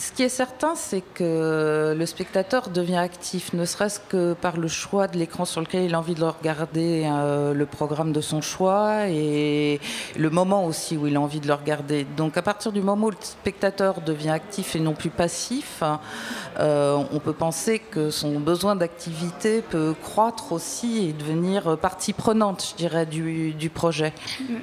Ce 0.00 0.12
qui 0.12 0.22
est 0.22 0.28
certain, 0.30 0.74
c'est 0.76 1.02
que 1.14 1.94
le 1.96 2.06
spectateur 2.06 2.70
devient 2.70 2.96
actif, 2.96 3.52
ne 3.52 3.66
serait-ce 3.66 4.00
que 4.00 4.32
par 4.32 4.56
le 4.56 4.66
choix 4.66 5.06
de 5.08 5.18
l'écran 5.18 5.44
sur 5.44 5.60
lequel 5.60 5.82
il 5.84 5.94
a 5.94 5.98
envie 5.98 6.14
de 6.14 6.24
regarder 6.24 7.06
euh, 7.06 7.52
le 7.52 7.66
programme 7.66 8.12
de 8.12 8.22
son 8.22 8.40
choix 8.40 9.08
et 9.08 9.78
le 10.16 10.30
moment 10.30 10.64
aussi 10.64 10.96
où 10.96 11.06
il 11.06 11.16
a 11.16 11.20
envie 11.20 11.40
de 11.40 11.46
le 11.46 11.52
regarder. 11.54 12.06
Donc 12.16 12.38
à 12.38 12.42
partir 12.42 12.72
du 12.72 12.80
moment 12.80 13.08
où 13.08 13.10
le 13.10 13.16
spectateur 13.20 14.00
devient 14.00 14.30
actif 14.30 14.74
et 14.74 14.80
non 14.80 14.94
plus 14.94 15.10
passif, 15.10 15.82
euh, 16.58 17.02
on 17.12 17.18
peut 17.18 17.34
penser 17.34 17.78
que 17.78 18.08
son 18.10 18.40
besoin 18.40 18.76
d'activité 18.76 19.60
peut 19.60 19.94
croître 20.02 20.52
aussi 20.52 21.08
et 21.08 21.12
devenir 21.12 21.76
partie 21.76 22.14
prenante, 22.14 22.68
je 22.70 22.76
dirais, 22.76 23.04
du, 23.04 23.52
du 23.52 23.68
projet. 23.68 24.14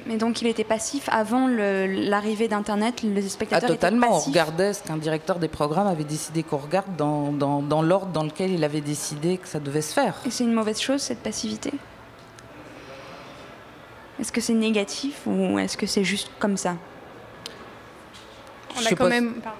Mais 0.06 0.16
donc 0.16 0.42
il 0.42 0.48
était 0.48 0.64
passif 0.64 1.08
avant 1.12 1.46
le- 1.46 1.86
l'arrivée 1.86 2.48
d'Internet, 2.48 3.02
les 3.02 3.24
Ah, 3.24 3.28
spectateurs 3.28 3.70
étaient 3.70 3.76
totalement. 3.78 4.16
On 4.16 4.18
regardait 4.18 4.72
ce 4.72 4.82
qu'un 4.82 4.96
directeur 4.96 5.27
des 5.38 5.48
programmes 5.48 5.86
avait 5.86 6.04
décidé 6.04 6.42
qu'on 6.42 6.56
regarde 6.56 6.96
dans, 6.96 7.30
dans- 7.32 7.60
dans 7.60 7.82
l'ordre 7.82 8.12
dans 8.12 8.22
lequel 8.24 8.50
il 8.52 8.64
avait 8.64 8.80
décidé 8.80 9.36
que 9.36 9.46
ça 9.46 9.60
devait 9.60 9.82
se 9.82 9.92
faire. 9.92 10.14
Et 10.24 10.30
c'est 10.30 10.44
une 10.44 10.54
mauvaise 10.54 10.80
chose, 10.80 11.02
cette 11.02 11.22
passivité? 11.22 11.72
Est-ce 14.18 14.32
que 14.32 14.40
c'est 14.40 14.54
négatif 14.54 15.20
ou 15.26 15.58
est-ce 15.58 15.76
que 15.76 15.86
c'est 15.86 16.04
juste 16.04 16.30
comme 16.38 16.56
ça? 16.56 16.76
On 18.76 18.80
Je 18.80 18.86
a 18.86 18.90
quand 18.90 18.96
pas 18.96 19.08
même, 19.10 19.34
pardon. 19.34 19.58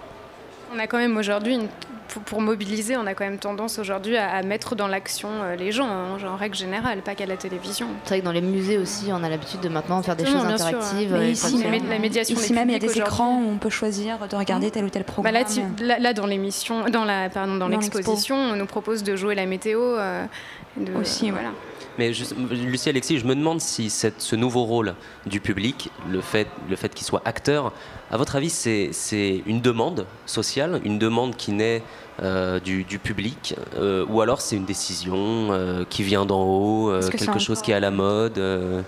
On 0.75 0.79
a 0.79 0.87
quand 0.87 0.99
même 0.99 1.17
aujourd'hui, 1.17 1.55
une- 1.55 1.69
pour, 2.09 2.23
pour 2.23 2.41
mobiliser, 2.41 2.97
on 2.97 3.07
a 3.07 3.13
quand 3.13 3.25
même 3.25 3.39
tendance 3.39 3.79
aujourd'hui 3.79 4.17
à, 4.17 4.31
à 4.31 4.43
mettre 4.43 4.75
dans 4.75 4.89
l'action 4.89 5.29
euh, 5.43 5.57
les 5.57 5.73
gens, 5.73 5.89
hein, 5.89 6.17
en 6.27 6.37
règle 6.37 6.55
générale, 6.57 7.03
pas 7.03 7.15
qu'à 7.15 7.27
la 7.27 7.37
télévision. 7.37 7.87
C'est 8.05 8.09
vrai 8.15 8.21
que 8.21 8.25
dans 8.25 8.33
les 8.33 8.41
musées 8.41 8.79
aussi, 8.79 9.07
on 9.13 9.23
a 9.23 9.29
l'habitude 9.29 9.61
de 9.61 9.69
maintenant 9.69 10.03
faire 10.03 10.17
des 10.17 10.25
choses 10.25 10.41
sûr, 10.41 10.49
interactives. 10.49 11.13
hein. 11.13 11.17
euh, 11.17 11.21
Mais 11.21 11.29
et 11.29 11.33
ici, 11.33 11.63
la 11.91 11.99
médiation 11.99 12.35
Ici 12.37 12.53
même, 12.55 12.71
il 12.71 12.73
y 12.73 12.77
a 12.77 12.79
des 12.79 12.97
écrans 12.99 13.43
où 13.43 13.51
on 13.51 13.59
peut 13.59 13.69
choisir 13.69 14.17
de 14.27 14.37
regarder 14.37 14.71
tel 14.71 14.85
ou 14.87 14.89
tel 14.91 15.03
Bah 15.03 15.13
programme. 15.13 15.35
là, 15.35 15.45
tu- 15.45 15.85
là, 15.85 15.99
là, 15.99 16.13
dans 16.15 16.27
l'émission, 16.27 16.89
dans 16.89 17.05
la, 17.05 17.29
pardon, 17.29 17.57
dans 17.57 17.69
Dans 17.69 17.79
l'exposition, 17.79 18.37
on 18.37 18.57
nous 18.57 18.67
propose 18.67 19.03
de 19.03 19.15
jouer 19.15 19.35
la 19.35 19.45
météo. 19.45 19.81
euh, 19.83 20.25
de- 20.79 20.95
Aussi, 20.95 21.31
voilà. 21.31 21.49
Mais 21.99 22.13
Lucie 22.51 22.89
Alexis, 22.89 23.19
je 23.19 23.27
me 23.27 23.35
demande 23.35 23.61
si 23.61 23.91
cette- 23.91 24.21
ce 24.21 24.37
nouveau 24.37 24.65
rôle 24.65 24.95
du 25.27 25.41
public, 25.41 25.91
le 26.09 26.21
fait, 26.21 26.47
le 26.71 26.77
fait 26.77 26.95
qu'il 26.95 27.05
soit 27.05 27.23
acteur, 27.25 27.73
à 28.11 28.17
votre 28.17 28.37
avis, 28.37 28.51
c'est 28.51 28.91
c'est 28.93 29.43
une 29.47 29.61
demande 29.61 30.07
sociale, 30.25 30.81
une 30.85 30.99
demande 30.99 31.35
qui 31.37 31.51
naît 31.53 31.83
euh, 32.23 32.59
du, 32.61 32.85
du 32.85 32.99
public, 32.99 33.55
euh, 33.77 34.05
ou 34.09 34.21
alors 34.21 34.41
c'est 34.41 34.57
une 34.57 34.65
décision 34.65 35.17
euh, 35.51 35.85
qui 35.89 36.03
vient 36.05 36.25
d'en 36.25 36.43
haut, 36.43 36.91
euh, 36.91 37.01
que 37.09 37.17
quelque 37.17 37.39
chose 37.39 37.63
qui 37.63 37.71
est 37.73 37.75
à 37.75 37.81
la 37.81 37.91
mode 37.93 38.39
euh, 38.39 38.83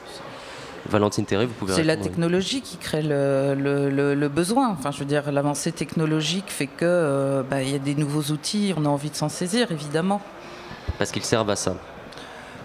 Valentine 0.89 1.25
Théré, 1.25 1.47
vous 1.47 1.53
pouvez 1.55 1.75
C'est 1.75 1.85
la 1.85 1.95
oui. 1.95 2.01
technologie 2.01 2.61
qui 2.61 2.77
crée 2.77 3.03
le, 3.03 3.55
le- 3.55 3.91
le- 3.91 4.15
le 4.15 4.29
besoin. 4.29 4.71
Enfin, 4.71 4.91
je 4.93 4.99
veux 5.01 5.05
dire, 5.05 5.31
l'avancée 5.31 5.71
technologique 5.73 6.47
fait 6.49 6.67
que 6.67 6.85
euh, 6.85 7.43
bah, 7.49 7.63
il 7.63 7.71
y 7.71 7.75
a 7.75 7.79
des 7.79 7.95
nouveaux 7.95 8.33
outils, 8.33 8.73
on 8.77 8.85
a 8.85 8.89
envie 8.89 9.11
de 9.11 9.17
s'en 9.17 9.29
saisir, 9.29 9.71
évidemment. 9.73 10.21
Parce 10.99 11.11
qu'ils 11.13 11.25
servent 11.25 11.51
à 11.51 11.57
ça. 11.57 11.77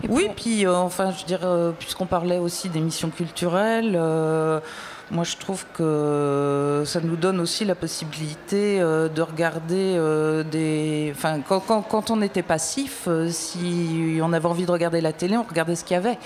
Oui, 0.09 0.29
puis 0.35 0.65
euh, 0.65 0.75
enfin, 0.75 1.11
je 1.11 1.25
dire, 1.25 1.39
euh, 1.43 1.71
puisqu'on 1.77 2.05
parlait 2.05 2.37
aussi 2.37 2.69
d'émissions 2.69 3.09
culturelles, 3.09 3.95
euh, 3.95 4.59
moi 5.11 5.23
je 5.23 5.35
trouve 5.37 5.65
que 5.73 6.83
ça 6.85 6.99
nous 7.01 7.15
donne 7.15 7.39
aussi 7.39 7.65
la 7.65 7.75
possibilité 7.75 8.79
euh, 8.81 9.07
de 9.09 9.21
regarder 9.21 9.99
des. 10.51 11.11
Enfin, 11.15 11.39
quand, 11.47 11.59
quand- 11.59 11.81
quand 11.81 12.11
on 12.11 12.21
était 12.21 12.43
passif, 12.43 13.07
si 13.29 14.19
on 14.21 14.33
avait 14.33 14.45
envie 14.47 14.65
de 14.65 14.71
regarder 14.71 15.01
la 15.01 15.13
télé, 15.13 15.37
on 15.37 15.43
regardait 15.43 15.75
ce 15.75 15.83
qu'il 15.83 15.95
y 15.95 15.97
avait. 15.97 16.17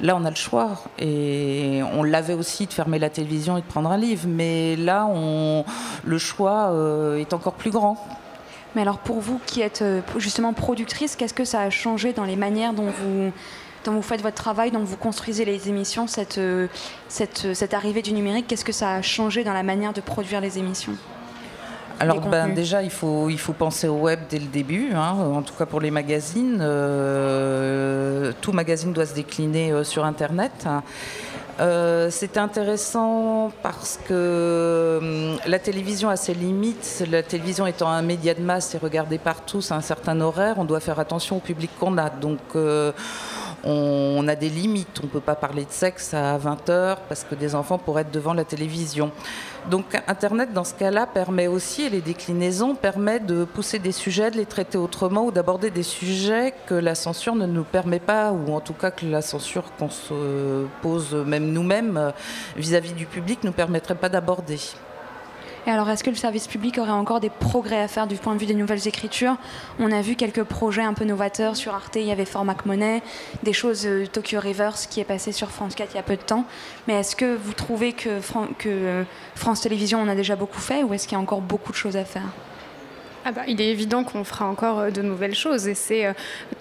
Là, 0.00 0.16
on 0.16 0.24
a 0.24 0.30
le 0.30 0.36
choix. 0.36 0.70
Et 0.98 1.80
on 1.94 2.02
l'avait 2.02 2.34
aussi 2.34 2.66
de 2.66 2.72
fermer 2.72 2.98
la 2.98 3.10
télévision 3.10 3.56
et 3.56 3.60
de 3.60 3.66
prendre 3.66 3.90
un 3.90 3.96
livre. 3.98 4.24
Mais 4.28 4.76
là, 4.76 5.06
on, 5.06 5.64
le 6.04 6.18
choix 6.18 6.72
est 7.18 7.32
encore 7.32 7.54
plus 7.54 7.70
grand. 7.70 7.96
Mais 8.74 8.82
alors 8.82 8.98
pour 8.98 9.20
vous 9.20 9.40
qui 9.46 9.60
êtes 9.60 9.82
euh, 9.82 10.00
justement 10.16 10.52
productrice, 10.52 11.16
qu'est-ce 11.16 11.34
que 11.34 11.44
ça 11.44 11.60
a 11.60 11.70
changé 11.70 12.12
dans 12.12 12.24
les 12.24 12.36
manières 12.36 12.72
dont 12.72 12.90
vous, 12.90 13.32
dont 13.84 13.92
vous 13.92 14.02
faites 14.02 14.22
votre 14.22 14.36
travail, 14.36 14.70
dont 14.70 14.84
vous 14.84 14.96
construisez 14.96 15.44
les 15.44 15.68
émissions, 15.68 16.06
cette, 16.06 16.38
euh, 16.38 16.68
cette, 17.08 17.54
cette 17.54 17.74
arrivée 17.74 18.02
du 18.02 18.12
numérique, 18.12 18.46
qu'est-ce 18.48 18.64
que 18.64 18.72
ça 18.72 18.92
a 18.92 19.02
changé 19.02 19.44
dans 19.44 19.52
la 19.52 19.62
manière 19.62 19.92
de 19.92 20.00
produire 20.00 20.40
les 20.40 20.58
émissions? 20.58 20.96
Alors 22.00 22.20
ben, 22.20 22.52
déjà, 22.52 22.82
il 22.82 22.90
faut, 22.90 23.28
il 23.28 23.38
faut 23.38 23.52
penser 23.52 23.86
au 23.86 23.94
web 23.94 24.18
dès 24.28 24.40
le 24.40 24.46
début, 24.46 24.88
hein, 24.92 25.12
en 25.12 25.42
tout 25.42 25.54
cas 25.54 25.66
pour 25.66 25.80
les 25.80 25.92
magazines. 25.92 26.58
Euh, 26.60 28.32
tout 28.40 28.50
magazine 28.50 28.92
doit 28.92 29.06
se 29.06 29.14
décliner 29.14 29.70
euh, 29.70 29.84
sur 29.84 30.04
Internet. 30.04 30.66
Euh, 31.60 32.08
c'est 32.10 32.38
intéressant 32.38 33.52
parce 33.62 33.98
que 34.08 34.98
hum, 35.00 35.38
la 35.46 35.58
télévision 35.58 36.08
a 36.08 36.16
ses 36.16 36.34
limites. 36.34 37.04
La 37.10 37.22
télévision 37.22 37.66
étant 37.66 37.88
un 37.88 38.02
média 38.02 38.34
de 38.34 38.40
masse 38.40 38.74
et 38.74 38.78
regardé 38.78 39.18
par 39.18 39.44
tous 39.44 39.70
à 39.70 39.76
un 39.76 39.80
certain 39.80 40.20
horaire, 40.20 40.56
on 40.58 40.64
doit 40.64 40.80
faire 40.80 40.98
attention 40.98 41.36
au 41.36 41.40
public 41.40 41.70
qu'on 41.78 41.98
a. 41.98 42.10
Euh, 42.56 42.92
on, 43.64 44.26
a 44.28 44.34
des 44.34 44.48
limites. 44.48 45.00
On 45.02 45.06
ne 45.06 45.10
peut 45.10 45.20
pas 45.20 45.34
parler 45.34 45.64
de 45.64 45.70
sexe 45.70 46.14
à 46.14 46.38
20h 46.38 46.98
parce 47.08 47.24
que 47.24 47.34
des 47.34 47.54
enfants 47.54 47.78
pourraient 47.78 48.02
être 48.02 48.10
devant 48.10 48.34
la 48.34 48.44
télévision. 48.44 49.10
Donc 49.70 50.00
Internet, 50.08 50.52
dans 50.52 50.64
ce 50.64 50.74
cas-là, 50.74 51.06
permet 51.06 51.46
aussi, 51.46 51.82
et 51.82 51.90
les 51.90 52.00
déclinaisons, 52.00 52.74
permet 52.74 53.20
de 53.20 53.44
pousser 53.44 53.78
des 53.78 53.92
sujets, 53.92 54.30
de 54.30 54.36
les 54.36 54.46
traiter 54.46 54.78
autrement 54.78 55.26
ou 55.26 55.30
d'aborder 55.30 55.70
des 55.70 55.84
sujets 55.84 56.52
que 56.66 56.74
la 56.74 56.94
censure 56.94 57.34
ne 57.34 57.46
nous 57.46 57.64
permet 57.64 58.00
pas, 58.00 58.32
ou 58.32 58.52
en 58.52 58.60
tout 58.60 58.74
cas 58.74 58.90
que 58.90 59.06
la 59.06 59.22
censure 59.22 59.64
qu'on 59.78 59.90
se 59.90 60.66
pose 60.80 61.14
même 61.14 61.52
nous-mêmes 61.52 61.96
euh, 61.96 62.10
vis-à-vis 62.56 62.92
du 62.92 63.06
public 63.06 63.42
ne 63.44 63.48
nous 63.48 63.54
permettrait 63.54 63.94
pas 63.94 64.08
d'aborder. 64.08 64.58
Et 65.64 65.70
alors, 65.70 65.88
est-ce 65.90 66.02
que 66.02 66.10
le 66.10 66.16
service 66.16 66.48
public 66.48 66.78
aurait 66.78 66.90
encore 66.90 67.20
des 67.20 67.30
progrès 67.30 67.80
à 67.80 67.86
faire 67.86 68.08
du 68.08 68.16
point 68.16 68.34
de 68.34 68.40
vue 68.40 68.46
des 68.46 68.54
nouvelles 68.54 68.88
écritures? 68.88 69.36
On 69.78 69.92
a 69.92 70.02
vu 70.02 70.16
quelques 70.16 70.42
projets 70.42 70.82
un 70.82 70.92
peu 70.92 71.04
novateurs. 71.04 71.54
Sur 71.54 71.72
Arte, 71.72 71.94
il 71.94 72.02
y 72.02 72.10
avait 72.10 72.24
Fort 72.24 72.44
McMoney, 72.44 73.00
des 73.44 73.52
choses 73.52 73.86
euh, 73.86 74.06
Tokyo 74.06 74.40
Rivers 74.40 74.74
qui 74.90 74.98
est 74.98 75.04
passé 75.04 75.30
sur 75.30 75.50
France 75.50 75.76
4 75.76 75.90
il 75.92 75.96
y 75.96 76.00
a 76.00 76.02
peu 76.02 76.16
de 76.16 76.22
temps. 76.22 76.46
Mais 76.88 76.94
est-ce 76.94 77.14
que 77.14 77.36
vous 77.36 77.52
trouvez 77.52 77.92
que, 77.92 78.18
euh, 78.66 79.04
France 79.36 79.60
Télévisions 79.60 80.00
en 80.00 80.08
a 80.08 80.16
déjà 80.16 80.34
beaucoup 80.34 80.60
fait 80.60 80.82
ou 80.82 80.94
est-ce 80.94 81.06
qu'il 81.06 81.16
y 81.16 81.20
a 81.20 81.22
encore 81.22 81.42
beaucoup 81.42 81.70
de 81.70 81.76
choses 81.76 81.96
à 81.96 82.04
faire? 82.04 82.26
Ah 83.24 83.30
bah, 83.30 83.42
il 83.46 83.60
est 83.60 83.68
évident 83.68 84.02
qu'on 84.02 84.24
fera 84.24 84.46
encore 84.46 84.80
euh, 84.80 84.90
de 84.90 85.00
nouvelles 85.00 85.36
choses. 85.36 85.68
Et 85.68 85.74
c'est 85.74 86.12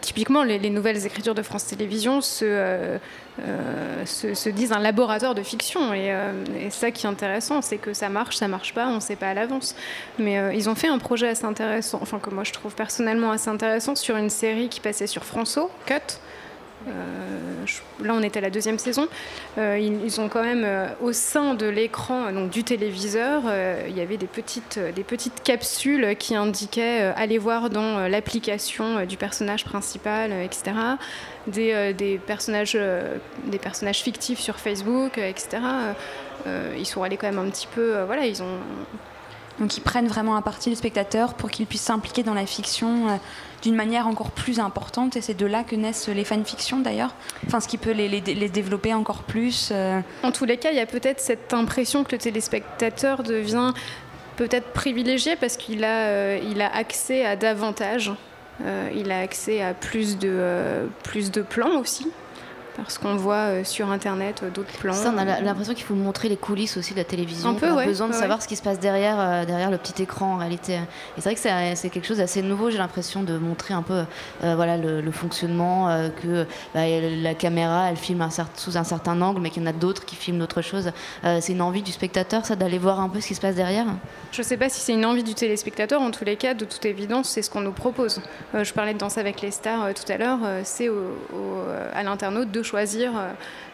typiquement 0.02 0.43
les, 0.43 0.60
les 0.60 0.70
nouvelles 0.70 1.08
écritures 1.08 1.34
de 1.34 1.41
France 1.41 1.66
Télévisions 1.66 2.22
se, 2.22 2.99
euh, 3.40 4.06
se, 4.06 4.34
se 4.34 4.50
disent 4.50 4.74
un 4.74 4.80
laboratoire 4.80 5.34
de 5.36 5.42
fiction 5.42 5.94
et, 5.94 6.12
euh, 6.12 6.34
et 6.60 6.70
ça 6.70 6.92
qui 6.92 7.06
est 7.06 7.10
intéressant 7.10 7.62
c'est 7.62 7.78
que 7.78 7.94
ça 7.94 8.10
marche, 8.10 8.36
ça 8.36 8.50
marche 8.50 8.74
pas, 8.74 8.88
on 8.88 8.96
ne 8.96 9.00
sait 9.00 9.16
pas 9.16 9.30
à 9.30 9.34
l'avance. 9.34 9.74
Mais 10.20 10.38
euh, 10.38 10.54
ils 10.54 10.70
ont 10.70 10.76
fait 10.76 10.90
un 10.90 10.98
projet 10.98 11.30
assez 11.30 11.46
intéressant, 11.46 12.00
enfin 12.02 12.20
que 12.20 12.30
moi 12.30 12.44
je 12.44 12.52
trouve 12.52 12.76
personnellement 12.76 13.32
assez 13.32 13.50
intéressant 13.50 13.96
sur 13.96 14.18
une 14.18 14.30
série 14.30 14.68
qui 14.68 14.82
passait 14.82 15.08
sur 15.08 15.24
François, 15.24 15.70
Cut. 15.86 16.20
Euh, 16.88 17.66
là, 18.04 18.14
on 18.14 18.24
était 18.24 18.40
à 18.40 18.42
la 18.42 18.50
deuxième 18.50 18.80
saison. 18.80 19.08
Euh, 19.58 19.78
ils, 19.80 20.20
ont 20.20 20.30
quand 20.30 20.44
même, 20.44 20.64
euh, 20.66 20.88
au 21.02 21.14
sein 21.14 21.54
de 21.54 21.68
l'écran 21.68 22.32
donc 22.32 22.50
du 22.50 22.64
téléviseur, 22.64 23.44
il 23.88 23.96
y 23.96 24.02
avait 24.02 24.18
des 24.18 24.28
petites, 24.28 24.80
des 24.80 25.04
petites 25.04 25.44
capsules 25.44 26.16
qui 26.18 26.36
indiquaient 26.36 27.14
aller 27.16 27.38
voir 27.38 27.70
dans 27.70 28.08
l'application 28.08 29.06
du 29.06 29.18
personnage 29.18 29.66
principal, 29.66 30.32
etc. 30.32 30.74
Des, 31.48 32.20
personnages, 32.26 32.78
des 33.46 33.58
personnages 33.58 34.02
fictifs 34.02 34.40
sur 34.40 34.58
Facebook, 34.58 35.18
etc. 35.18 35.62
Ils 36.78 36.86
sont 36.86 37.04
allés 37.04 37.18
quand 37.18 37.28
même 37.28 37.40
un 37.40 37.50
petit 37.50 37.68
peu. 37.68 38.02
voilà, 38.04 38.26
ils 38.26 38.42
ont. 38.42 38.58
Donc 39.60 39.78
ils 39.78 39.82
prennent 39.82 40.08
vraiment 40.08 40.36
à 40.36 40.42
partie 40.42 40.70
le 40.70 40.76
spectateur 40.76 41.36
pour 41.36 41.52
qu'il 41.52 41.68
puisse 41.68 41.82
s'impliquer 41.82 42.24
dans 42.24 42.34
la 42.34 42.46
fiction 42.46 43.20
d'une 43.62 43.76
manière 43.76 44.07
encore 44.07 44.32
plus 44.32 44.59
importante. 44.59 45.16
Et 45.16 45.22
c'est 45.22 45.34
de 45.34 45.45
là 45.45 45.64
que 45.64 45.76
naissent 45.76 46.07
les 46.09 46.24
fanfictions 46.26 46.80
d'ailleurs. 46.80 47.14
Enfin, 47.47 47.59
ce 47.59 47.68
qui 47.68 47.78
peut 47.78 47.91
les, 47.91 48.07
les- 48.09 48.49
développer 48.49 48.93
encore 48.93 49.24
plus. 49.24 49.70
euh. 49.72 49.99
En 50.24 50.32
tous 50.32 50.45
les 50.45 50.57
cas, 50.57 50.72
il 50.72 50.78
y 50.78 50.82
a 50.82 50.86
peut-être 50.86 51.20
cette 51.20 51.53
impression 51.53 52.03
que 52.03 52.12
le 52.14 52.18
téléspectateur 52.18 53.24
devient 53.24 53.74
peut-être 54.38 54.72
privilégié 54.74 55.36
parce 55.36 55.57
qu'il 55.57 55.84
a, 55.84 56.07
euh, 56.07 56.39
il 56.49 56.62
a 56.62 56.74
accès 56.76 57.26
à 57.26 57.36
davantage. 57.36 58.12
Euh, 58.64 58.89
il 58.95 59.12
a 59.12 59.20
accès 59.20 59.62
à 59.62 59.74
plus 59.74 60.18
de, 60.20 60.88
plus 61.03 61.32
de 61.32 61.41
plans 61.41 61.80
aussi. 61.80 62.07
Parce 62.78 62.97
qu'on 62.97 63.15
voit 63.15 63.36
euh, 63.36 63.63
sur 63.63 63.91
Internet 63.91 64.41
euh, 64.43 64.49
d'autres 64.49 64.72
plans. 64.80 64.93
Ça, 64.93 65.11
on 65.13 65.17
a 65.17 65.26
la- 65.26 65.41
l'impression 65.41 65.74
qu'il 65.74 65.84
faut 65.84 65.93
montrer 65.93 66.30
les 66.30 66.38
coulisses 66.38 66.78
aussi 66.78 66.93
de 66.93 66.99
la 66.99 67.03
télévision. 67.03 67.49
Un 67.49 67.53
peu, 67.55 67.67
on 67.69 67.74
a 67.74 67.76
ouais, 67.78 67.86
besoin 67.86 68.07
de 68.07 68.13
ouais, 68.13 68.19
savoir 68.19 68.41
ce 68.41 68.47
qui 68.47 68.55
se 68.55 68.61
passe 68.61 68.80
derrière, 68.80 69.17
euh, 69.19 69.45
derrière 69.45 69.69
le 69.72 69.78
petit 69.78 70.01
écran 70.01 70.36
en 70.36 70.38
réalité. 70.38 70.74
Et 70.76 71.22
c'est 71.22 71.34
vrai 71.34 71.36
que 71.36 71.76
c'est 71.78 71.89
quelque 71.89 72.07
chose 72.07 72.17
d'assez 72.17 72.41
nouveau. 72.41 72.69
J'ai 72.72 72.78
l'impression 72.78 73.24
de 73.24 73.38
montrer 73.38 73.74
un 73.74 73.82
peu 73.82 74.03
euh, 74.43 74.55
voilà, 74.55 74.78
le, 74.78 75.01
le 75.01 75.11
fonctionnement, 75.11 75.89
euh, 75.89 76.09
que 76.09 76.45
bah, 76.74 76.82
la 76.88 77.34
caméra 77.34 77.89
elle 77.89 77.97
filme 77.97 78.22
un 78.22 78.30
sous 78.55 78.78
un 78.78 78.84
certain 78.84 79.22
angle, 79.22 79.41
mais 79.41 79.49
qu'il 79.49 79.61
y 79.63 79.65
en 79.65 79.69
a 79.69 79.74
d'autres 79.74 80.05
qui 80.05 80.15
filment 80.15 80.39
d'autres 80.39 80.61
choses. 80.61 80.91
Euh, 81.26 81.39
c'est 81.41 81.51
une 81.51 81.61
envie 81.61 81.82
du 81.82 81.91
spectateur, 81.91 82.45
ça, 82.45 82.55
d'aller 82.55 82.78
voir 82.78 82.99
un 83.01 83.09
peu 83.09 83.19
ce 83.19 83.28
qui 83.28 83.36
se 83.36 83.41
passe 83.41 83.55
derrière. 83.55 83.86
Je 84.32 84.41
ne 84.41 84.45
sais 84.45 84.57
pas 84.57 84.69
si 84.69 84.80
c'est 84.80 84.93
une 84.93 85.05
envie 85.05 85.24
du 85.24 85.34
téléspectateur, 85.36 86.01
en 86.01 86.11
tous 86.11 86.24
les 86.24 86.38
cas, 86.38 86.53
de 86.53 86.63
toute 86.65 86.86
évidence, 86.86 87.28
c'est 87.30 87.41
ce 87.41 87.49
qu'on 87.49 87.61
nous 87.61 87.74
propose. 87.74 88.22
Euh, 88.55 88.63
je 88.63 88.74
parlais 88.74 88.93
de 88.93 88.97
Danse 88.99 89.17
avec 89.17 89.41
les 89.41 89.51
stars 89.51 89.84
euh, 89.84 89.91
tout 89.93 90.09
à 90.09 90.17
l'heure, 90.17 90.39
euh, 90.45 90.61
c'est 90.63 90.89
à 91.93 92.03
l'internaute 92.03 92.51
de 92.51 92.61
de 92.62 92.66
choisir 92.66 93.18
euh, 93.18 93.32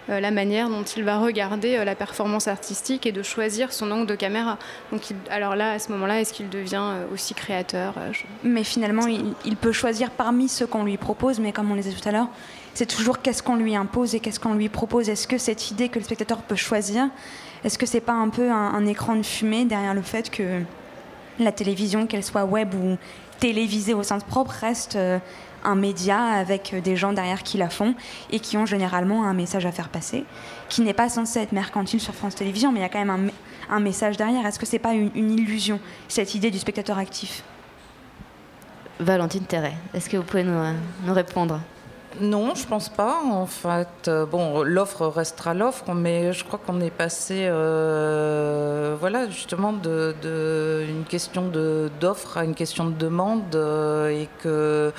euh, 0.09 0.19
la 0.21 0.31
manière 0.31 0.69
dont 0.69 0.83
il 0.83 1.03
va 1.03 1.19
regarder 1.19 1.75
euh, 1.75 1.83
la 1.83 1.95
performance 1.95 2.47
artistique 2.47 3.05
et 3.05 3.11
de 3.11 3.21
choisir 3.21 3.73
son 3.73 3.91
angle 3.91 4.07
de 4.07 4.15
caméra. 4.15 4.57
Donc, 4.91 5.01
alors 5.29 5.55
là, 5.55 5.73
à 5.73 5.79
ce 5.79 5.91
moment-là, 5.91 6.21
est-ce 6.21 6.33
qu'il 6.33 6.49
devient 6.49 6.83
aussi 7.13 7.33
créateur 7.33 7.95
Mais 8.43 8.63
finalement, 8.63 9.05
il, 9.07 9.55
peut 9.57 9.73
choisir 9.73 10.09
parmi 10.11 10.47
ceux 10.47 10.67
qu'on 10.67 10.85
lui 10.85 10.97
propose, 10.97 11.39
mais 11.39 11.51
comme 11.51 11.69
on 11.69 11.75
le 11.75 11.81
disait 11.81 11.95
tout 11.99 12.07
à 12.07 12.11
l'heure, 12.11 12.29
c'est 12.73 12.85
toujours 12.85 13.21
qu'est-ce 13.21 13.43
qu'on 13.43 13.55
lui 13.55 13.75
impose 13.75 14.15
et 14.15 14.19
qu'est-ce 14.19 14.39
qu'on 14.39 14.53
lui 14.53 14.69
propose. 14.69 15.09
Est-ce 15.09 15.27
que 15.27 15.37
cette 15.37 15.71
idée 15.71 15.89
que 15.89 15.99
le 15.99 16.05
spectateur 16.05 16.41
peut 16.43 16.55
choisir, 16.55 17.09
est-ce 17.63 17.77
que 17.77 17.85
c'est 17.85 18.01
pas 18.01 18.13
un 18.13 18.29
peu 18.29 18.49
un, 18.49 18.73
un 18.73 18.85
écran 18.85 19.15
de 19.15 19.23
fumée 19.23 19.65
derrière 19.65 19.93
le 19.93 20.03
fait 20.03 20.29
que 20.29 20.61
la 21.39 21.51
télévision, 21.51 22.07
qu'elle 22.07 22.23
soit 22.23 22.45
web 22.45 22.73
ou 22.73 22.97
télévisée 23.39 23.93
au 23.93 24.03
sens 24.03 24.23
propre, 24.23 24.51
reste 24.51 24.97
un 25.63 25.75
média 25.75 26.19
avec 26.19 26.73
euh, 26.73 26.81
des 26.81 26.95
gens 26.95 27.13
derrière 27.13 27.43
qui 27.43 27.57
la 27.57 27.69
font 27.69 27.95
et 28.31 28.39
qui 28.39 28.57
ont 28.57 28.65
généralement 28.65 29.23
un 29.25 29.33
message 29.33 29.65
à 29.65 29.71
faire 29.71 29.89
passer, 29.89 30.25
qui 30.69 30.81
n'est 30.81 30.93
pas 30.93 31.09
censé 31.09 31.39
être 31.39 31.51
mercantile 31.51 31.99
sur 31.99 32.13
France 32.13 32.35
Télévisions, 32.35 32.71
mais 32.71 32.79
il 32.79 32.83
y 32.83 32.85
a 32.85 32.89
quand 32.89 32.99
même 32.99 33.09
un, 33.09 33.17
me- 33.17 33.31
un 33.69 33.79
message 33.79 34.17
derrière. 34.17 34.45
Est-ce 34.45 34.59
que 34.59 34.65
c'est 34.65 34.79
pas 34.79 34.93
une, 34.93 35.11
une 35.15 35.31
illusion, 35.31 35.79
cette 36.07 36.35
idée 36.35 36.51
du 36.51 36.59
spectateur 36.59 36.97
actif? 36.97 37.43
Valentine 38.99 39.43
Terret, 39.45 39.73
est-ce 39.93 40.09
que 40.09 40.17
vous 40.17 40.23
pouvez 40.23 40.43
nous, 40.43 40.57
euh, 40.57 40.73
nous 41.05 41.13
répondre? 41.13 41.59
Non, 42.19 42.55
je 42.55 42.65
pense 42.65 42.89
pas. 42.89 43.19
En 43.23 43.45
fait, 43.45 43.87
Euh, 44.07 44.25
bon, 44.25 44.63
l'offre 44.63 45.05
restera 45.05 45.53
l'offre, 45.53 45.93
mais 45.93 46.33
je 46.33 46.43
crois 46.43 46.57
qu'on 46.65 46.81
est 46.81 46.89
passé, 46.89 47.45
euh, 47.47 48.95
voilà, 48.99 49.29
justement, 49.29 49.71
de, 49.71 50.15
de 50.23 50.83
une 50.89 51.03
question 51.03 51.51
d'offre 51.99 52.37
à 52.37 52.43
une 52.43 52.55
question 52.55 52.85
de 52.85 52.93
demande, 52.93 53.53
euh, 53.53 54.09
et 54.09 54.29
que 54.41 54.91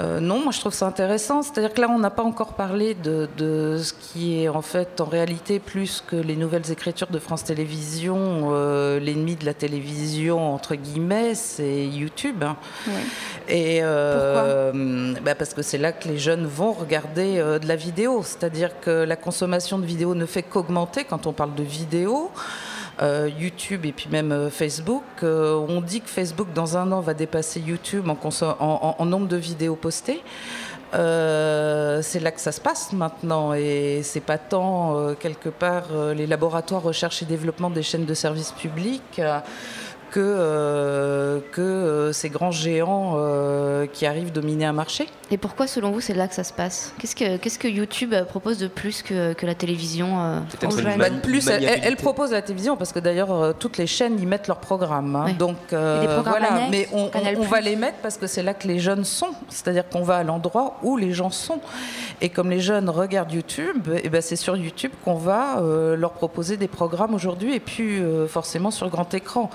euh, 0.00 0.20
non, 0.20 0.42
moi 0.42 0.52
je 0.52 0.60
trouve 0.60 0.72
ça 0.72 0.86
intéressant. 0.86 1.42
C'est-à-dire 1.42 1.72
que 1.72 1.80
là, 1.80 1.88
on 1.90 1.98
n'a 1.98 2.10
pas 2.10 2.22
encore 2.22 2.54
parlé 2.54 2.94
de, 2.94 3.28
de 3.36 3.78
ce 3.78 3.92
qui 3.92 4.42
est 4.42 4.48
en 4.48 4.62
fait, 4.62 5.00
en 5.00 5.04
réalité, 5.04 5.58
plus 5.58 6.02
que 6.06 6.16
les 6.16 6.36
nouvelles 6.36 6.70
écritures 6.70 7.08
de 7.08 7.18
France 7.18 7.44
Télévisions, 7.44 8.50
euh, 8.52 8.98
l'ennemi 8.98 9.36
de 9.36 9.44
la 9.44 9.54
télévision, 9.54 10.54
entre 10.54 10.74
guillemets, 10.74 11.34
c'est 11.34 11.86
YouTube. 11.86 12.44
Et 13.48 13.80
euh, 13.82 15.14
bah, 15.22 15.34
parce 15.34 15.54
que 15.54 15.62
c'est 15.62 15.78
là 15.78 15.92
que 15.92 16.08
les 16.08 16.18
jeunes 16.18 16.46
vont 16.46 16.72
regarder 16.72 17.36
de 17.36 17.66
la 17.66 17.76
vidéo. 17.76 18.22
C'est-à-dire 18.22 18.80
que 18.80 19.04
la 19.04 19.16
consommation 19.16 19.78
de 19.78 19.86
vidéo 19.86 20.14
ne 20.14 20.26
fait 20.26 20.42
qu'augmenter 20.42 21.04
quand 21.04 21.26
on 21.26 21.32
parle 21.32 21.54
de 21.54 21.62
vidéo. 21.62 22.30
Euh, 23.02 23.30
YouTube 23.38 23.86
et 23.86 23.92
puis 23.92 24.08
même 24.10 24.30
euh, 24.30 24.50
Facebook. 24.50 25.04
Euh, 25.22 25.54
on 25.68 25.80
dit 25.80 26.02
que 26.02 26.08
Facebook 26.10 26.48
dans 26.54 26.76
un 26.76 26.92
an 26.92 27.00
va 27.00 27.14
dépasser 27.14 27.58
YouTube 27.58 28.06
en, 28.08 29.06
nombre 29.06 29.26
de 29.26 29.36
vidéos 29.36 29.74
postées. 29.74 30.22
C'est 30.92 32.20
là 32.20 32.30
que 32.30 32.40
ça 32.40 32.52
se 32.52 32.60
passe 32.60 32.92
maintenant 32.92 33.54
et 33.54 34.02
c'est 34.02 34.20
pas 34.20 34.38
tant 34.38 35.14
quelque 35.14 35.48
part 35.48 35.84
les 36.14 36.26
laboratoires 36.26 36.82
recherche 36.82 37.22
et 37.22 37.26
développement 37.26 37.70
des 37.70 37.82
chaînes 37.82 38.06
de 38.06 38.14
services 38.14 38.52
publics 38.52 39.20
que, 40.10 40.20
euh, 40.20 41.40
que 41.52 41.60
euh, 41.60 42.12
ces 42.12 42.28
grands 42.28 42.50
géants 42.50 43.14
euh, 43.16 43.86
qui 43.86 44.06
arrivent 44.06 44.32
dominer 44.32 44.64
un 44.64 44.72
marché. 44.72 45.06
Et 45.30 45.36
pourquoi, 45.38 45.66
selon 45.66 45.90
vous, 45.92 46.00
c'est 46.00 46.14
là 46.14 46.26
que 46.28 46.34
ça 46.34 46.42
se 46.44 46.52
passe? 46.52 46.92
Qu'est-ce 46.98 47.58
que, 47.58 47.68
YouTube 47.68 48.14
propose 48.28 48.58
de 48.58 48.66
plus 48.66 49.02
que, 49.02 49.32
que 49.32 49.46
la 49.46 49.54
télévision 49.54 50.18
euh, 50.20 50.38
aux 50.66 50.70
jeunes 50.76 50.98
Bah, 50.98 51.10
de 51.10 51.20
plus, 51.20 51.46
elle, 51.48 51.64
elle- 51.64 51.80
elle 51.84 51.96
propose 51.96 52.32
la 52.32 52.42
télévision 52.42 52.76
parce 52.76 52.92
que 52.92 52.98
d'ailleurs 52.98 53.30
euh, 53.32 53.52
toutes 53.56 53.78
les 53.78 53.86
chaînes 53.86 54.18
y 54.20 54.26
mettent 54.26 54.48
leurs 54.48 54.58
programmes. 54.60 55.14
hein. 55.16 55.24
Oui. 55.26 55.34
Donc 55.34 55.56
euh, 55.72 55.98
Et 55.98 56.06
des 56.06 56.12
programmes 56.12 56.34
voilà, 56.40 56.54
annexes, 56.54 56.70
mais 56.70 56.88
on, 56.92 57.04
on- 57.04 57.08
Canal+. 57.10 57.36
on 57.38 57.42
va 57.44 57.60
les 57.60 57.76
mettre 57.76 57.98
parce 58.02 58.16
que 58.16 58.26
c'est 58.26 58.42
là 58.42 58.54
que 58.54 58.66
les 58.66 58.80
jeunes 58.80 59.04
sont. 59.04 59.30
C'est-à-dire 59.48 59.88
qu'on 59.88 60.02
va 60.02 60.16
à 60.16 60.22
l'endroit 60.24 60.78
où 60.82 60.96
les 60.96 61.12
gens 61.12 61.30
sont. 61.30 61.60
Et 62.20 62.28
comme 62.28 62.50
les 62.50 62.60
jeunes 62.60 62.90
regardent 62.90 63.32
YouTube, 63.32 63.88
et 64.02 64.08
ben 64.08 64.20
c'est 64.20 64.36
sur 64.36 64.56
YouTube 64.56 64.92
qu'on 65.04 65.14
va 65.14 65.58
euh, 65.60 65.94
leur 65.96 66.12
proposer 66.12 66.56
des 66.56 66.68
programmes 66.68 67.14
aujourd'hui 67.14 67.54
et 67.54 67.60
puis 67.60 67.98
euh, 68.00 68.26
forcément 68.26 68.70
sur 68.70 68.88
grand 68.90 69.12
écran. 69.14 69.48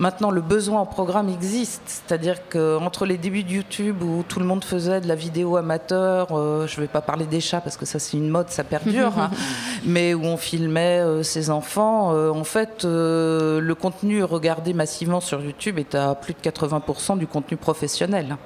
Maintenant, 0.00 0.30
le 0.30 0.40
besoin 0.40 0.80
en 0.80 0.86
programme 0.86 1.28
existe. 1.28 1.82
C'est-à-dire 1.86 2.48
qu'entre 2.48 3.04
les 3.04 3.18
débuts 3.18 3.42
de 3.42 3.50
YouTube 3.50 4.02
où 4.02 4.24
tout 4.26 4.40
le 4.40 4.46
monde 4.46 4.64
faisait 4.64 5.02
de 5.02 5.06
la 5.06 5.14
vidéo 5.14 5.56
amateur, 5.58 6.28
euh, 6.32 6.66
je 6.66 6.76
ne 6.76 6.80
vais 6.80 6.88
pas 6.88 7.02
parler 7.02 7.26
des 7.26 7.40
chats 7.40 7.60
parce 7.60 7.76
que 7.76 7.84
ça 7.84 7.98
c'est 7.98 8.16
une 8.16 8.30
mode, 8.30 8.48
ça 8.48 8.64
perdure, 8.64 9.12
hein, 9.18 9.30
mais 9.84 10.14
où 10.14 10.24
on 10.24 10.38
filmait 10.38 11.00
euh, 11.00 11.22
ses 11.22 11.50
enfants, 11.50 12.14
euh, 12.14 12.30
en 12.30 12.44
fait, 12.44 12.86
euh, 12.86 13.60
le 13.60 13.74
contenu 13.74 14.24
regardé 14.24 14.72
massivement 14.72 15.20
sur 15.20 15.38
YouTube 15.42 15.78
est 15.78 15.94
à 15.94 16.14
plus 16.14 16.32
de 16.32 16.38
80% 16.40 17.18
du 17.18 17.26
contenu 17.26 17.58
professionnel. 17.58 18.38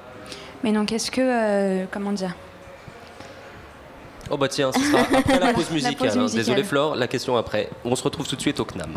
Mais 0.61 0.73
donc, 0.73 0.91
est-ce 0.91 1.09
que. 1.09 1.21
euh, 1.21 1.85
comment 1.89 2.11
dire? 2.11 2.35
Oh 4.29 4.35
bah 4.37 4.49
tiens, 4.49 4.71
ce 4.73 4.79
sera 4.81 5.03
après 5.17 5.39
la 5.39 5.53
pause 5.53 5.67
La 5.69 5.73
musicale. 5.73 5.95
pause 5.95 6.17
hein. 6.17 6.21
musicale. 6.23 6.43
Désolé 6.45 6.63
Flore, 6.65 6.95
la 6.97 7.07
question 7.07 7.37
après. 7.37 7.69
On 7.85 7.95
se 7.95 8.03
retrouve 8.03 8.27
tout 8.27 8.35
de 8.35 8.41
suite 8.41 8.59
au 8.59 8.65
CNAM. 8.65 8.91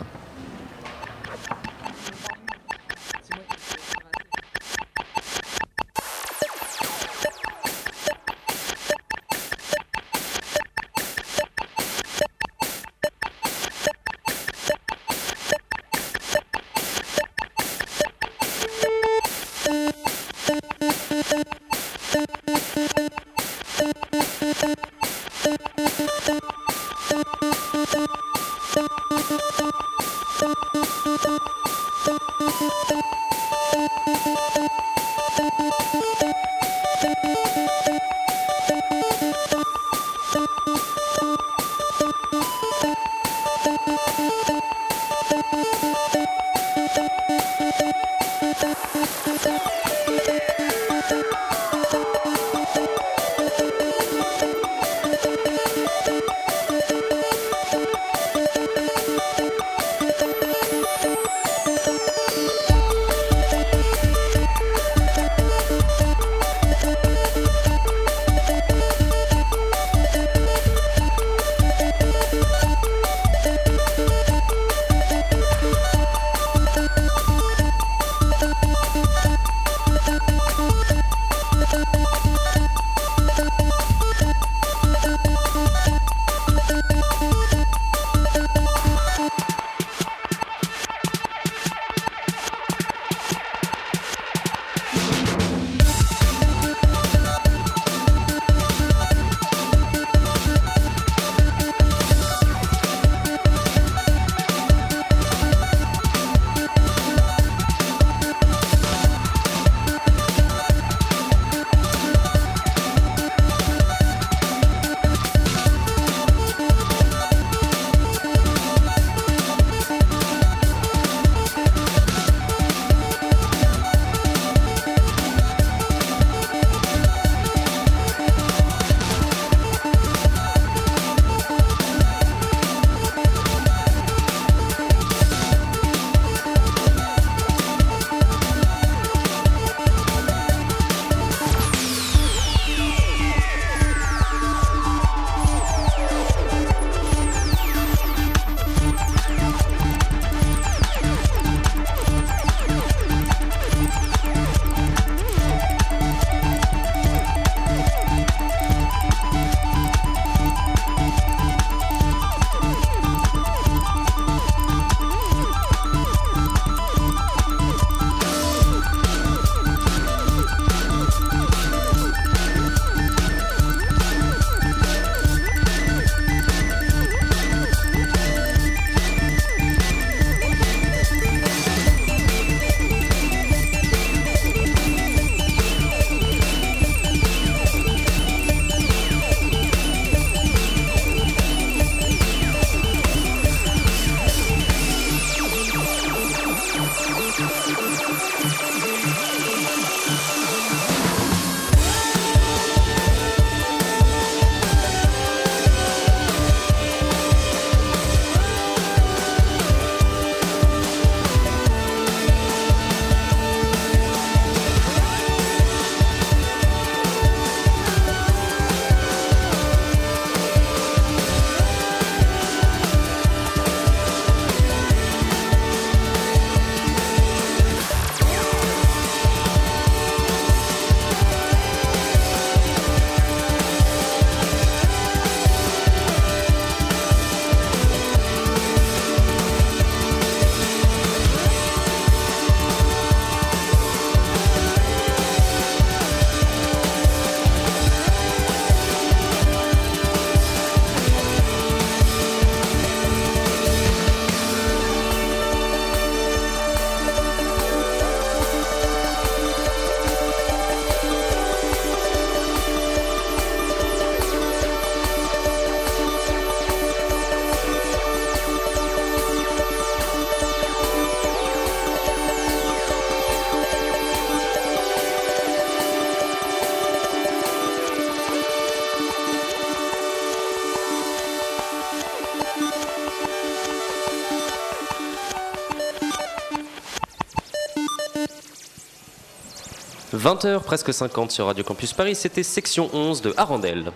20h, 290.28 290.60
presque 290.60 290.92
50 290.92 291.30
sur 291.30 291.46
Radio 291.46 291.64
Campus 291.64 291.94
Paris, 291.94 292.14
c'était 292.14 292.42
section 292.42 292.90
11 292.92 293.22
de 293.22 293.32
Arandel. 293.38 293.92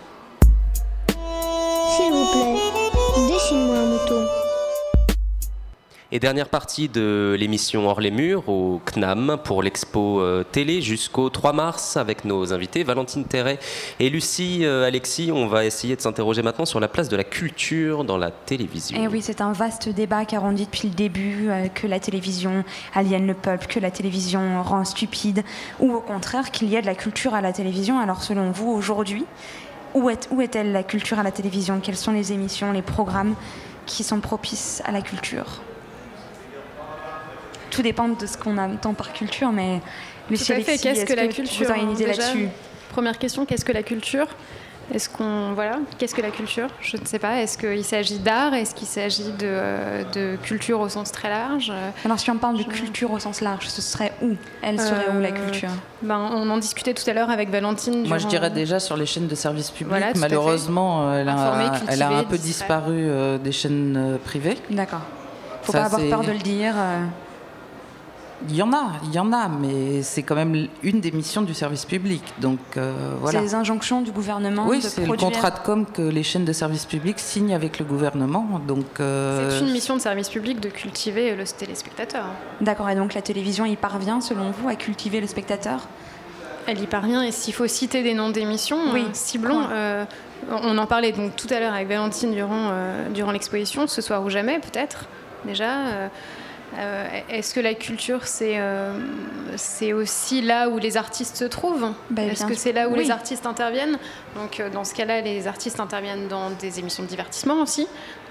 Et 6.15 6.19
dernière 6.19 6.47
partie 6.49 6.89
de 6.89 7.35
l'émission 7.39 7.87
Hors 7.89 7.99
les 7.99 8.11
murs 8.11 8.47
au 8.47 8.79
CNAM 8.85 9.37
pour 9.43 9.63
l'expo 9.63 10.21
euh, 10.21 10.43
télé 10.43 10.79
jusqu'au 10.79 11.31
3 11.31 11.53
mars 11.53 11.97
avec 11.97 12.23
nos 12.23 12.53
invités 12.53 12.83
Valentine 12.83 13.25
Terret 13.25 13.57
et 13.99 14.11
Lucie 14.11 14.59
euh, 14.63 14.85
Alexis. 14.85 15.31
On 15.33 15.47
va 15.47 15.65
essayer 15.65 15.95
de 15.95 16.01
s'interroger 16.01 16.43
maintenant 16.43 16.65
sur 16.65 16.79
la 16.79 16.87
place 16.87 17.09
de 17.09 17.15
la 17.15 17.23
culture 17.23 18.03
dans 18.03 18.19
la 18.19 18.29
télévision. 18.29 18.95
Et 18.95 19.05
Eh 19.05 19.07
oui, 19.07 19.23
c'est 19.23 19.41
un 19.41 19.53
vaste 19.53 19.89
débat 19.89 20.23
car 20.25 20.43
on 20.43 20.51
dit 20.51 20.65
depuis 20.65 20.87
le 20.89 20.93
début 20.93 21.49
euh, 21.49 21.67
que 21.69 21.87
la 21.87 21.99
télévision 21.99 22.63
aliène 22.93 23.25
le 23.25 23.33
peuple, 23.33 23.65
que 23.65 23.79
la 23.79 23.89
télévision 23.89 24.61
rend 24.61 24.85
stupide, 24.85 25.43
ou 25.79 25.93
au 25.95 25.99
contraire 26.01 26.51
qu'il 26.51 26.69
y 26.69 26.77
a 26.77 26.81
de 26.81 26.85
la 26.85 26.93
culture 26.95 27.33
à 27.33 27.41
la 27.41 27.53
télévision. 27.53 27.97
Alors 27.99 28.21
selon 28.21 28.51
vous, 28.51 28.69
aujourd'hui, 28.69 29.25
où 29.95 30.11
est- 30.11 30.27
où 30.29 30.41
est-elle 30.41 30.73
la 30.73 30.83
culture 30.83 31.17
à 31.17 31.23
la 31.23 31.31
télévision? 31.31 31.79
Quelles 31.81 31.97
sont 31.97 32.11
les 32.11 32.33
émissions, 32.33 32.71
les 32.71 32.83
programmes 32.83 33.33
qui 33.87 34.03
sont 34.03 34.19
propices 34.19 34.83
à 34.85 34.91
la 34.91 35.01
culture? 35.01 35.63
Tout 37.73 37.81
dépend 37.81 38.07
de 38.07 38.25
ce 38.25 38.37
qu'on 38.37 38.57
entend 38.57 38.93
par 38.93 39.11
culture, 39.13 39.51
mais 39.51 39.81
Lucie 40.29 40.45
Tout 40.45 40.51
à 40.53 40.55
fait. 40.57 40.61
Alexis, 40.71 40.83
Qu'est-ce 40.83 40.99
est-ce 41.01 41.05
que 41.05 41.13
la 41.19 41.27
culture 41.27 41.65
Vous 41.65 41.71
avez 41.71 41.81
une 41.81 41.91
idée 41.91 42.05
déjà 42.05 42.21
là-dessus 42.21 42.47
Première 42.91 43.17
question, 43.17 43.45
qu'est-ce 43.45 43.65
que 43.65 43.71
la 43.71 43.81
culture? 43.83 44.27
Est-ce 44.93 45.09
qu'on 45.09 45.53
voilà, 45.53 45.77
qu'est-ce 45.97 46.13
que 46.13 46.21
la 46.21 46.29
culture? 46.29 46.67
Je 46.81 46.97
ne 46.97 47.05
sais 47.05 47.17
pas. 47.17 47.41
Est-ce 47.41 47.57
qu'il 47.57 47.83
s'agit 47.85 48.19
d'art? 48.19 48.53
Est-ce 48.53 48.75
qu'il 48.75 48.85
s'agit 48.87 49.31
de, 49.31 49.45
euh, 49.45 50.03
de 50.13 50.35
culture 50.43 50.81
au 50.81 50.89
sens 50.89 51.11
très 51.11 51.29
large? 51.29 51.71
Alors 52.05 52.19
si 52.19 52.29
on 52.29 52.37
parle 52.37 52.57
de 52.57 52.63
culture 52.63 53.09
au 53.11 53.17
sens 53.17 53.39
large, 53.41 53.67
ce 53.69 53.81
serait 53.81 54.11
où? 54.21 54.31
Elle 54.61 54.79
serait 54.79 55.07
où 55.17 55.21
la 55.21 55.29
Euh, 55.29 55.31
culture? 55.31 55.69
ben, 56.01 56.19
on 56.35 56.47
en 56.49 56.57
discutait 56.57 56.93
tout 56.93 57.09
à 57.09 57.13
l'heure 57.13 57.29
avec 57.31 57.49
Valentine. 57.49 58.05
Moi, 58.07 58.17
je 58.17 58.27
dirais 58.27 58.49
déjà 58.51 58.79
sur 58.79 58.97
les 58.97 59.05
chaînes 59.05 59.27
de 59.27 59.35
services 59.35 59.71
publics. 59.71 59.87
Voilà. 59.97 60.11
Malheureusement, 60.17 61.09
euh, 61.09 61.21
elle 61.21 61.29
a, 61.29 61.33
Informer, 61.33 61.77
elle 61.87 62.01
a 62.01 62.09
un 62.09 62.23
peu 62.25 62.37
disparu 62.37 62.93
euh, 63.09 63.37
des 63.37 63.53
chaînes 63.53 63.95
euh, 63.97 64.17
privées. 64.17 64.57
D'accord. 64.69 65.01
Faut 65.63 65.71
Ça, 65.71 65.79
pas 65.79 65.85
avoir 65.85 66.01
peur 66.01 66.21
de 66.23 66.31
le 66.33 66.39
dire. 66.39 66.73
euh. 66.77 67.05
Il 68.49 68.55
y 68.55 68.61
en 68.61 68.73
a, 68.73 68.91
il 69.05 69.13
y 69.13 69.19
en 69.19 69.31
a, 69.31 69.47
mais 69.47 70.01
c'est 70.01 70.23
quand 70.23 70.35
même 70.35 70.67
une 70.83 70.99
des 70.99 71.11
missions 71.11 71.41
du 71.41 71.53
service 71.53 71.85
public. 71.85 72.21
Donc 72.39 72.59
euh, 72.77 72.91
voilà. 73.19 73.39
C'est 73.39 73.45
les 73.45 73.55
injonctions 73.55 74.01
du 74.01 74.11
gouvernement 74.11 74.65
Oui, 74.67 74.81
c'est 74.81 75.05
le 75.05 75.15
contrat 75.15 75.51
de 75.51 75.59
com 75.59 75.85
que 75.85 76.01
les 76.01 76.23
chaînes 76.23 76.45
de 76.45 76.53
services 76.53 76.85
publics 76.85 77.19
signent 77.19 77.55
avec 77.55 77.79
le 77.79 77.85
gouvernement. 77.85 78.61
Donc 78.67 78.99
euh, 78.99 79.49
C'est 79.59 79.65
une 79.65 79.71
mission 79.71 79.95
de 79.95 80.01
service 80.01 80.29
public 80.29 80.59
de 80.59 80.69
cultiver 80.69 81.35
le 81.35 81.45
téléspectateur. 81.45 82.25
D'accord, 82.61 82.89
et 82.89 82.95
donc 82.95 83.13
la 83.13 83.21
télévision 83.21 83.65
y 83.65 83.75
parvient, 83.75 84.19
selon 84.21 84.51
vous, 84.51 84.67
à 84.67 84.75
cultiver 84.75 85.21
le 85.21 85.27
spectateur? 85.27 85.87
Elle 86.65 86.81
y 86.81 86.87
parvient 86.87 87.21
et 87.23 87.31
s'il 87.31 87.53
faut 87.53 87.67
citer 87.67 88.03
des 88.03 88.13
noms 88.13 88.29
d'émissions, 88.29 88.77
Oui. 88.93 89.01
euh, 89.01 89.09
ciblons. 89.13 89.67
euh, 89.71 90.05
on 90.49 90.77
en 90.77 90.85
parlait 90.85 91.11
donc 91.11 91.35
tout 91.35 91.47
à 91.49 91.59
l'heure 91.59 91.73
avec 91.73 91.87
Valentine 91.87 92.31
durant, 92.33 92.69
euh, 92.71 93.09
durant 93.09 93.31
l'exposition, 93.31 93.87
ce 93.87 94.01
soir 94.01 94.23
ou 94.23 94.29
jamais 94.29 94.59
peut-être 94.59 95.05
déjà. 95.45 96.09
Euh, 96.77 97.19
Est-ce 97.29 97.53
que 97.53 97.59
la 97.59 97.73
culture, 97.73 98.25
c'est 98.27 98.59
euh, 98.59 98.93
c'est 99.55 99.93
aussi 99.93 100.41
là 100.41 100.69
où 100.69 100.77
les 100.77 100.97
artistes 100.97 101.37
se 101.37 101.45
trouvent 101.45 101.91
Ben, 102.09 102.29
Est-ce 102.29 102.45
que 102.45 102.53
c'est 102.53 102.71
là 102.71 102.87
où 102.89 102.93
Oui. 102.93 103.03
les 103.03 103.11
artistes 103.11 103.45
interviennent 103.45 103.97
Donc, 104.35 104.59
euh, 104.59 104.69
dans 104.69 104.83
ce 104.83 104.93
cas-là, 104.93 105.21
les 105.21 105.47
artistes 105.47 105.79
interviennent 105.79 106.27
dans 106.27 106.49
des 106.49 106.79
émissions 106.79 107.03
de 107.03 107.07
divertissement 107.07 107.61
aussi. 107.61 107.87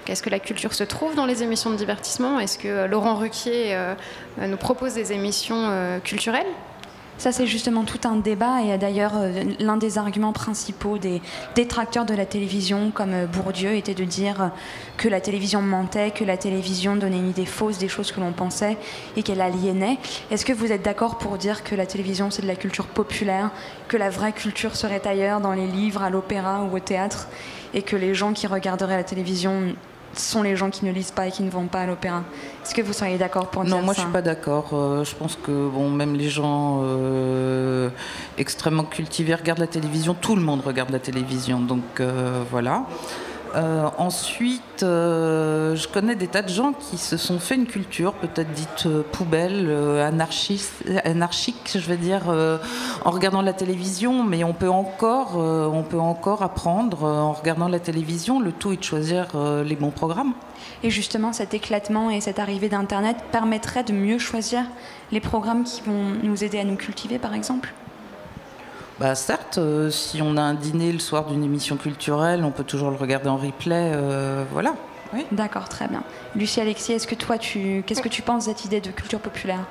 Est-ce 0.07 0.21
que 0.21 0.29
la 0.29 0.39
culture 0.39 0.73
se 0.73 0.83
trouve 0.83 1.15
dans 1.15 1.25
les 1.25 1.43
émissions 1.43 1.69
de 1.69 1.77
divertissement? 1.77 2.39
Est-ce 2.39 2.57
que 2.57 2.85
Laurent 2.87 3.15
Ruquier 3.15 3.77
nous 4.37 4.57
propose 4.57 4.95
des 4.95 5.13
émissions 5.13 5.99
culturelles? 6.03 6.45
Ça, 7.17 7.31
c'est 7.31 7.47
justement 7.47 7.83
tout 7.83 7.99
un 8.05 8.15
débat 8.17 8.61
et 8.63 8.77
d'ailleurs, 8.77 9.13
euh, 9.15 9.43
l'un 9.59 9.77
des 9.77 9.97
arguments 9.97 10.33
principaux 10.33 10.97
des 10.97 11.21
détracteurs 11.55 12.05
de 12.05 12.13
la 12.13 12.25
télévision, 12.25 12.91
comme 12.91 13.13
euh, 13.13 13.27
Bourdieu, 13.27 13.75
était 13.75 13.93
de 13.93 14.03
dire 14.03 14.51
que 14.97 15.07
la 15.07 15.21
télévision 15.21 15.61
mentait, 15.61 16.11
que 16.11 16.23
la 16.23 16.37
télévision 16.37 16.95
donnait 16.95 17.19
une 17.19 17.29
idée 17.29 17.45
fausse 17.45 17.77
des 17.77 17.87
choses 17.87 18.11
que 18.11 18.19
l'on 18.19 18.33
pensait 18.33 18.77
et 19.15 19.23
qu'elle 19.23 19.41
aliénait. 19.41 19.99
Est-ce 20.31 20.45
que 20.45 20.53
vous 20.53 20.71
êtes 20.71 20.83
d'accord 20.83 21.17
pour 21.17 21.37
dire 21.37 21.63
que 21.63 21.75
la 21.75 21.85
télévision, 21.85 22.31
c'est 22.31 22.41
de 22.41 22.47
la 22.47 22.55
culture 22.55 22.87
populaire, 22.87 23.51
que 23.87 23.97
la 23.97 24.09
vraie 24.09 24.33
culture 24.33 24.75
serait 24.75 25.07
ailleurs, 25.07 25.39
dans 25.39 25.53
les 25.53 25.67
livres, 25.67 26.03
à 26.03 26.09
l'opéra 26.09 26.63
ou 26.63 26.75
au 26.75 26.79
théâtre, 26.79 27.27
et 27.73 27.83
que 27.83 27.95
les 27.95 28.13
gens 28.13 28.33
qui 28.33 28.47
regarderaient 28.47 28.97
la 28.97 29.03
télévision 29.03 29.75
sont 30.15 30.43
les 30.43 30.55
gens 30.55 30.69
qui 30.69 30.85
ne 30.85 30.91
lisent 30.91 31.11
pas 31.11 31.27
et 31.27 31.31
qui 31.31 31.43
ne 31.43 31.49
vont 31.49 31.67
pas 31.67 31.81
à 31.81 31.85
l'opéra 31.85 32.23
Est-ce 32.63 32.73
que 32.73 32.81
vous 32.81 32.93
seriez 32.93 33.17
d'accord 33.17 33.47
pour 33.47 33.63
dire 33.63 33.75
Non, 33.75 33.81
moi 33.81 33.93
ça 33.93 34.01
je 34.01 34.05
suis 34.05 34.13
pas 34.13 34.21
d'accord. 34.21 34.71
Euh, 34.73 35.03
je 35.03 35.15
pense 35.15 35.35
que 35.35 35.69
bon, 35.69 35.89
même 35.89 36.15
les 36.15 36.29
gens 36.29 36.81
euh, 36.83 37.89
extrêmement 38.37 38.83
cultivés 38.83 39.35
regardent 39.35 39.59
la 39.59 39.67
télévision. 39.67 40.13
Tout 40.13 40.35
le 40.35 40.41
monde 40.41 40.61
regarde 40.61 40.91
la 40.91 40.99
télévision, 40.99 41.59
donc 41.59 41.83
euh, 41.99 42.43
voilà. 42.49 42.85
Euh, 43.55 43.87
ensuite, 43.97 44.81
euh, 44.81 45.75
je 45.75 45.87
connais 45.87 46.15
des 46.15 46.27
tas 46.27 46.41
de 46.41 46.49
gens 46.49 46.73
qui 46.73 46.97
se 46.97 47.17
sont 47.17 47.39
fait 47.39 47.55
une 47.55 47.67
culture, 47.67 48.13
peut-être 48.13 48.51
dite 48.51 48.85
euh, 48.87 49.03
poubelle, 49.11 49.69
anarchiste, 50.01 50.83
anarchique, 51.03 51.71
je 51.75 51.87
vais 51.87 51.97
dire, 51.97 52.23
en 53.05 53.11
regardant 53.11 53.41
la 53.41 53.53
télévision. 53.53 54.23
Mais 54.23 54.43
on 54.43 54.53
peut 54.53 54.69
encore, 54.69 55.37
on 55.37 55.83
peut 55.83 55.99
encore 55.99 56.41
apprendre 56.41 57.03
en 57.03 57.33
regardant 57.33 57.67
la 57.67 57.79
télévision. 57.79 58.39
Le 58.39 58.51
tout 58.51 58.71
est 58.71 58.77
de 58.77 58.83
choisir 58.83 59.27
les 59.63 59.75
bons 59.75 59.91
programmes. 59.91 60.33
Et 60.83 60.89
justement, 60.89 61.33
cet 61.33 61.53
éclatement 61.53 62.09
et 62.09 62.21
cette 62.21 62.39
arrivée 62.39 62.69
d'Internet 62.69 63.17
permettrait 63.31 63.83
de 63.83 63.93
mieux 63.93 64.19
choisir 64.19 64.63
les 65.11 65.19
programmes 65.19 65.63
qui 65.63 65.81
vont 65.81 66.13
nous 66.23 66.43
aider 66.43 66.59
à 66.59 66.63
nous 66.63 66.75
cultiver, 66.75 67.19
par 67.19 67.33
exemple? 67.33 67.73
Bah 68.99 69.15
certes, 69.15 69.57
euh, 69.57 69.89
si 69.89 70.21
on 70.21 70.37
a 70.37 70.41
un 70.41 70.53
dîner 70.53 70.91
le 70.91 70.99
soir 70.99 71.25
d'une 71.25 71.43
émission 71.43 71.77
culturelle, 71.77 72.43
on 72.43 72.51
peut 72.51 72.63
toujours 72.63 72.91
le 72.91 72.95
regarder 72.95 73.27
en 73.27 73.37
replay, 73.37 73.91
euh, 73.93 74.43
voilà. 74.51 74.75
D'accord, 75.31 75.69
très 75.69 75.87
bien. 75.87 76.03
Lucie 76.35 76.61
Alexis, 76.61 76.93
est-ce 76.93 77.07
que 77.07 77.15
toi, 77.15 77.37
tu, 77.37 77.83
qu'est-ce 77.85 78.01
que 78.01 78.09
tu 78.09 78.21
penses 78.21 78.45
de 78.45 78.49
cette 78.51 78.65
idée 78.65 78.81
de 78.81 78.89
culture 78.91 79.19
populaire? 79.19 79.65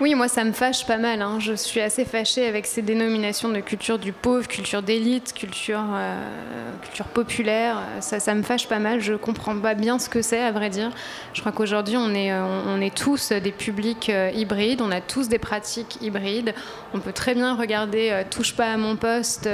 Oui, 0.00 0.14
moi 0.14 0.28
ça 0.28 0.44
me 0.44 0.52
fâche 0.52 0.86
pas 0.86 0.96
mal. 0.96 1.20
hein. 1.22 1.38
Je 1.40 1.54
suis 1.54 1.80
assez 1.80 2.04
fâchée 2.04 2.46
avec 2.46 2.66
ces 2.66 2.82
dénominations 2.82 3.48
de 3.48 3.58
culture 3.58 3.98
du 3.98 4.12
pauvre, 4.12 4.46
culture 4.46 4.80
d'élite, 4.80 5.34
culture, 5.34 5.82
euh, 5.92 6.16
culture 6.82 7.06
populaire. 7.06 7.82
Ça, 7.98 8.20
ça 8.20 8.32
me 8.34 8.44
fâche 8.44 8.68
pas 8.68 8.78
mal. 8.78 9.00
Je 9.00 9.14
comprends 9.14 9.58
pas 9.58 9.74
bien 9.74 9.98
ce 9.98 10.08
que 10.08 10.22
c'est, 10.22 10.40
à 10.40 10.52
vrai 10.52 10.70
dire. 10.70 10.90
Je 11.34 11.40
crois 11.40 11.50
qu'aujourd'hui 11.50 11.96
on 11.96 12.14
est, 12.14 12.30
euh, 12.32 12.44
on 12.68 12.80
est 12.80 12.94
tous 12.96 13.32
des 13.32 13.50
publics 13.50 14.08
euh, 14.08 14.30
hybrides, 14.32 14.82
on 14.82 14.92
a 14.92 15.00
tous 15.00 15.28
des 15.28 15.40
pratiques 15.40 15.98
hybrides. 16.00 16.54
On 16.94 17.00
peut 17.00 17.12
très 17.12 17.34
bien 17.34 17.56
regarder 17.56 18.10
euh, 18.12 18.22
Touche 18.30 18.54
pas 18.54 18.72
à 18.72 18.76
mon 18.76 18.94
poste 18.94 19.48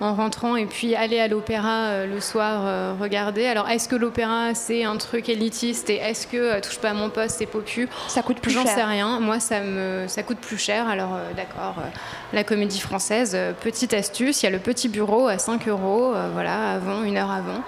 en 0.00 0.14
rentrant 0.14 0.54
et 0.54 0.66
puis 0.66 0.94
aller 0.94 1.18
à 1.18 1.26
l'opéra 1.26 2.06
le 2.06 2.20
soir 2.20 2.96
regarder. 3.00 3.46
Alors 3.46 3.68
est-ce 3.68 3.88
que 3.88 3.96
l'opéra 3.96 4.54
c'est 4.54 4.84
un 4.84 4.96
truc 4.98 5.28
élitiste 5.28 5.90
et 5.90 5.96
est-ce 5.96 6.28
que 6.28 6.60
Touche 6.60 6.78
pas 6.78 6.90
à 6.90 6.94
mon 6.94 7.10
poste 7.10 7.36
c'est 7.38 7.46
popu? 7.46 7.88
Ça 8.06 8.22
coûte 8.22 8.38
plus 8.40 8.52
J'en 8.52 8.64
cher. 8.64 8.74
sais 8.74 8.84
rien. 8.84 9.18
Moi, 9.20 9.40
ça 9.40 9.60
me, 9.60 9.79
ça 10.08 10.22
coûte 10.22 10.38
plus 10.38 10.58
cher. 10.58 10.88
Alors, 10.88 11.14
euh, 11.14 11.32
d'accord, 11.34 11.76
euh, 11.78 11.88
la 12.32 12.44
comédie 12.44 12.80
française, 12.80 13.32
euh, 13.34 13.52
petite 13.52 13.94
astuce, 13.94 14.42
il 14.42 14.46
y 14.46 14.48
a 14.48 14.50
le 14.50 14.58
petit 14.58 14.88
bureau 14.88 15.28
à 15.28 15.38
5 15.38 15.68
euros, 15.68 16.14
euh, 16.14 16.30
voilà, 16.32 16.72
avant, 16.72 17.02
une 17.02 17.16
heure 17.16 17.30
avant. 17.30 17.62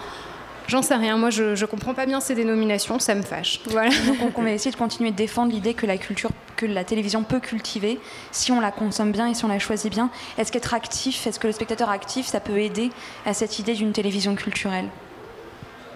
J'en 0.69 0.83
sais 0.83 0.95
rien. 0.95 1.17
Moi, 1.17 1.31
je, 1.31 1.55
je 1.55 1.67
comprends 1.67 1.95
pas 1.95 2.07
bien 2.07 2.21
ces 2.21 2.35
dénominations, 2.35 2.99
ça 2.99 3.15
me 3.15 3.23
fâche. 3.23 3.61
Voilà. 3.67 3.91
Donc, 4.21 4.39
on 4.39 4.43
va 4.43 4.51
essayer 4.51 4.71
de 4.71 4.77
continuer 4.77 5.11
de 5.11 5.17
défendre 5.17 5.53
l'idée 5.53 5.75
que 5.75 5.87
la 5.87 5.99
culture, 5.99 6.31
que 6.57 6.67
la 6.67 6.85
télévision 6.85 7.25
peut 7.25 7.41
cultiver 7.41 8.01
si 8.31 8.53
on 8.53 8.61
la 8.61 8.71
consomme 8.71 9.13
bien 9.13 9.29
et 9.29 9.35
si 9.35 9.45
on 9.45 9.49
la 9.49 9.59
choisit 9.59 9.91
bien. 9.91 10.11
Est-ce 10.39 10.53
qu'être 10.53 10.75
actif, 10.75 11.27
est-ce 11.27 11.41
que 11.41 11.47
le 11.47 11.53
spectateur 11.53 11.91
actif, 11.91 12.27
ça 12.27 12.41
peut 12.41 12.59
aider 12.59 12.91
à 13.27 13.35
cette 13.35 13.59
idée 13.59 13.75
d'une 13.75 13.93
télévision 13.93 14.35
culturelle? 14.35 14.87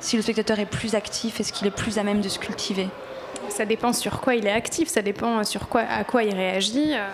Si 0.00 0.16
le 0.16 0.22
spectateur 0.22 0.58
est 0.58 0.66
plus 0.66 0.94
actif, 0.94 1.40
est-ce 1.40 1.52
qu'il 1.52 1.66
est 1.66 1.70
plus 1.70 1.98
à 1.98 2.02
même 2.02 2.20
de 2.20 2.28
se 2.28 2.38
cultiver? 2.38 2.88
Ça 3.48 3.64
dépend 3.64 3.92
sur 3.92 4.20
quoi 4.20 4.34
il 4.34 4.46
est 4.46 4.52
actif, 4.52 4.88
ça 4.88 5.02
dépend 5.02 5.42
sur 5.44 5.68
quoi, 5.68 5.82
à 5.82 6.04
quoi 6.04 6.22
il 6.22 6.34
réagit. 6.34 6.94
euh. 6.94 7.06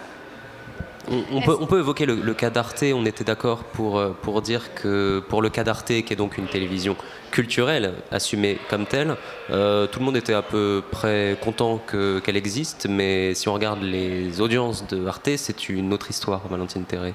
On, 1.11 1.37
on 1.39 1.41
peut, 1.43 1.57
on 1.61 1.67
peut 1.67 1.81
évoquer 1.81 2.07
le, 2.07 2.15
le 2.15 2.33
cas 2.33 2.49
d'Arte, 2.51 2.85
on 2.95 3.05
était 3.07 3.25
d'accord 3.25 3.65
pour, 3.65 3.99
euh, 3.99 4.17
pour 4.23 4.41
dire 4.41 4.73
que 4.75 5.21
pour 5.29 5.43
le 5.43 5.49
cas 5.51 5.65
d'Arte, 5.65 5.87
qui 5.89 6.13
est 6.13 6.17
donc 6.17 6.39
une 6.39 6.47
télévision 6.47 6.97
culturelle, 7.33 7.95
assumée 8.13 8.59
comme 8.71 8.87
telle, 8.87 9.17
euh, 9.51 9.89
tout 9.89 9.99
le 9.99 10.05
monde 10.05 10.17
était 10.17 10.33
à 10.35 10.43
peu 10.43 10.81
près 10.93 11.37
content 11.43 11.79
que- 11.85 12.21
qu'elle 12.21 12.37
existe, 12.37 12.87
mais 12.89 13.35
si 13.35 13.49
on 13.49 13.55
regarde 13.55 13.83
les 13.83 14.41
audiences 14.41 14.87
de 14.87 15.05
Arte, 15.07 15.31
c'est 15.37 15.69
une 15.69 15.93
autre 15.93 16.09
histoire, 16.09 16.41
Valentine 16.49 16.85
Terré. 16.85 17.15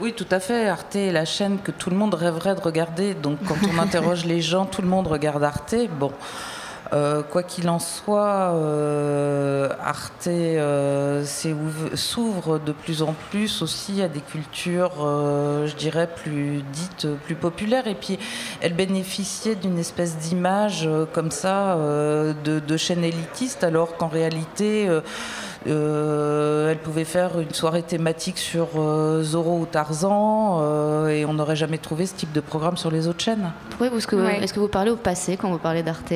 Oui, 0.00 0.12
tout 0.12 0.26
à 0.30 0.38
fait. 0.38 0.68
Arte 0.68 0.94
est 0.94 1.10
la 1.12 1.24
chaîne 1.24 1.58
que 1.62 1.70
tout 1.72 1.90
le 1.90 1.96
monde 1.96 2.14
rêverait 2.14 2.54
de 2.54 2.60
regarder. 2.60 3.14
Donc, 3.14 3.38
quand 3.48 3.56
on 3.72 3.78
interroge 3.82 4.24
les 4.24 4.40
gens, 4.42 4.64
tout 4.64 4.82
le 4.82 4.88
monde 4.88 5.06
regarde 5.08 5.42
Arte. 5.42 5.74
Bon, 5.98 6.12
euh, 6.94 7.22
quoi 7.22 7.42
qu'il 7.42 7.68
en 7.68 7.78
soit, 7.80 8.52
euh, 8.54 9.68
Arte 9.82 10.28
euh, 10.28 11.24
s'ouvre 11.94 12.58
de 12.58 12.72
plus 12.72 13.02
en 13.02 13.14
plus 13.30 13.62
aussi 13.62 14.00
à 14.00 14.08
des 14.08 14.20
cultures, 14.20 14.92
euh, 15.04 15.66
je 15.66 15.74
dirais, 15.74 16.08
plus 16.08 16.62
dites, 16.72 17.08
plus 17.26 17.34
populaires. 17.34 17.86
Et 17.88 17.94
puis, 17.96 18.18
elle 18.60 18.74
bénéficiait 18.74 19.56
d'une 19.56 19.78
espèce 19.78 20.16
d'image 20.18 20.84
euh, 20.86 21.04
comme 21.12 21.30
ça 21.30 21.74
euh, 21.74 22.32
de, 22.44 22.60
de 22.60 22.76
chaîne 22.76 23.02
élitiste, 23.04 23.64
alors 23.64 23.96
qu'en 23.96 24.08
réalité, 24.08 24.88
euh, 24.88 25.00
Euh, 25.66 26.70
elle 26.70 26.76
pouvait 26.86 27.06
faire 27.06 27.40
une 27.40 27.54
soirée 27.54 27.82
thématique 27.82 28.36
sur 28.36 28.68
euh, 28.76 29.22
Zorro 29.22 29.60
ou 29.60 29.64
Tarzan 29.64 30.58
euh, 30.60 31.08
et 31.08 31.24
on 31.24 31.32
n'aurait 31.32 31.56
jamais 31.56 31.78
trouvé 31.78 32.04
ce 32.04 32.12
type 32.14 32.32
de 32.32 32.42
programme 32.42 32.76
sur 32.76 32.90
les 32.90 33.08
autres 33.08 33.22
chaînes. 33.24 33.50
Que, 33.78 33.84
Ouais. 33.84 34.44
est-ce 34.44 34.52
que 34.52 34.60
vous 34.60 34.68
parlez 34.68 34.90
au 34.90 34.96
passé 34.96 35.38
quand 35.38 35.48
vous 35.50 35.58
parlez 35.58 35.82
d'Arte? 35.82 36.12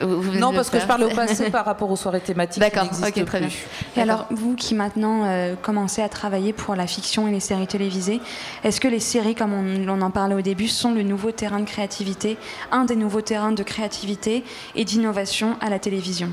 Vous- 0.00 0.16
vous 0.16 0.22
venez 0.22 0.38
Non, 0.40 0.52
parce 0.52 0.70
que 0.70 0.78
je 0.78 0.86
parle 0.86 1.04
au 1.04 1.08
passé 1.08 1.50
par 1.50 1.64
rapport 1.64 1.90
aux 1.90 1.96
soirées 1.96 2.20
thématiques. 2.20 2.54
qui 2.62 2.68
D'accord, 2.70 2.84
n'existent 2.84 3.08
ok, 3.20 3.24
très 3.26 3.38
bien. 3.40 3.48
plus. 3.48 3.66
Et 3.96 4.02
alors, 4.02 4.26
vous 4.30 4.54
qui 4.54 4.74
maintenant 4.74 5.24
euh, 5.24 5.54
commencez 5.60 6.02
à 6.02 6.08
travailler 6.08 6.52
pour 6.52 6.74
la 6.74 6.86
fiction 6.86 7.26
et 7.28 7.30
les 7.30 7.40
séries 7.40 7.66
télévisées, 7.66 8.20
est-ce 8.64 8.80
que 8.80 8.88
les 8.88 9.00
séries, 9.00 9.34
comme 9.34 9.52
on, 9.54 9.88
on 9.88 10.02
en 10.02 10.10
parlait 10.10 10.34
au 10.34 10.42
début, 10.42 10.68
sont 10.68 10.92
le 10.92 11.02
nouveau 11.02 11.30
terrain 11.32 11.60
de 11.60 11.64
créativité, 11.66 12.36
un 12.72 12.84
des 12.84 12.96
nouveaux 12.96 13.22
terrains 13.22 13.52
de 13.52 13.62
créativité 13.62 14.44
et 14.74 14.84
d'innovation 14.84 15.56
à 15.60 15.70
la 15.70 15.78
télévision? 15.78 16.30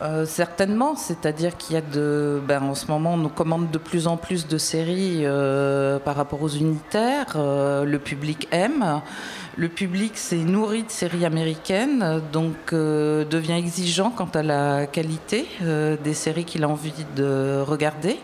Euh, 0.00 0.26
certainement, 0.26 0.94
c'est-à-dire 0.94 1.56
qu'il 1.56 1.74
y 1.74 1.78
a 1.78 1.80
de, 1.80 2.40
ben, 2.46 2.62
en 2.62 2.74
ce 2.76 2.86
moment, 2.86 3.14
on 3.14 3.16
nous 3.16 3.28
commande 3.28 3.70
de 3.72 3.78
plus 3.78 4.06
en 4.06 4.16
plus 4.16 4.46
de 4.46 4.56
séries 4.56 5.22
euh, 5.24 5.98
par 5.98 6.14
rapport 6.14 6.40
aux 6.40 6.48
unitaires. 6.48 7.32
Euh, 7.34 7.84
le 7.84 7.98
public 7.98 8.46
aime. 8.52 9.00
Le 9.58 9.68
public 9.68 10.16
s'est 10.16 10.36
nourri 10.36 10.84
de 10.84 10.90
séries 10.90 11.24
américaines, 11.24 12.22
donc 12.32 12.54
euh, 12.72 13.24
devient 13.24 13.54
exigeant 13.54 14.10
quant 14.10 14.30
à 14.32 14.44
la 14.44 14.86
qualité 14.86 15.46
euh, 15.62 15.96
des 15.96 16.14
séries 16.14 16.44
qu'il 16.44 16.62
a 16.62 16.68
envie 16.68 16.92
de 17.16 17.60
regarder. 17.66 18.18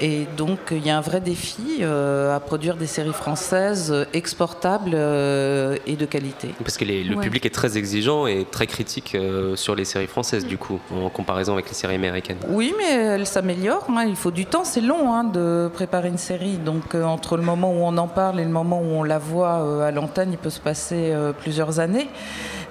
Et 0.00 0.26
donc, 0.36 0.58
il 0.72 0.84
y 0.84 0.90
a 0.90 0.96
un 0.96 1.00
vrai 1.00 1.20
défi 1.20 1.78
euh, 1.80 2.34
à 2.34 2.40
produire 2.40 2.76
des 2.76 2.86
séries 2.86 3.12
françaises 3.12 3.90
euh, 3.92 4.04
exportables 4.12 4.92
euh, 4.94 5.76
et 5.86 5.94
de 5.96 6.06
qualité. 6.06 6.48
Parce 6.58 6.76
que 6.76 6.84
les- 6.84 7.04
le 7.04 7.16
Ouais. 7.16 7.22
public 7.22 7.46
est 7.46 7.50
très 7.54 7.76
exigeant 7.78 8.26
et 8.26 8.46
très 8.50 8.66
critique 8.66 9.14
euh, 9.14 9.54
sur 9.54 9.74
les 9.76 9.84
séries 9.84 10.06
françaises, 10.08 10.44
du 10.46 10.58
coup, 10.58 10.80
en 10.92 11.08
comparaison 11.08 11.52
avec 11.52 11.68
les 11.68 11.74
séries 11.74 11.94
américaines. 11.94 12.38
Oui, 12.48 12.74
mais 12.78 12.90
elle 12.94 13.26
s'améliore. 13.26 13.86
hein. 13.90 14.04
Il 14.08 14.16
faut 14.16 14.30
du 14.32 14.46
temps. 14.46 14.64
C'est 14.64 14.80
long 14.80 15.12
hein, 15.14 15.24
de 15.24 15.70
préparer 15.72 16.08
une 16.08 16.18
série. 16.18 16.56
Donc, 16.56 16.94
entre 16.94 17.36
le 17.36 17.42
moment 17.42 17.70
où 17.70 17.82
on 17.84 17.96
en 17.98 18.08
parle 18.08 18.40
et 18.40 18.44
le 18.44 18.50
moment 18.50 18.80
où 18.80 18.90
on 18.94 19.02
la 19.04 19.18
voit 19.18 19.86
à 19.86 19.90
l'antenne, 19.90 20.30
il 20.32 20.38
peut 20.38 20.50
se 20.50 20.60
passer 20.60 21.12
plusieurs 21.40 21.78
années. 21.78 22.08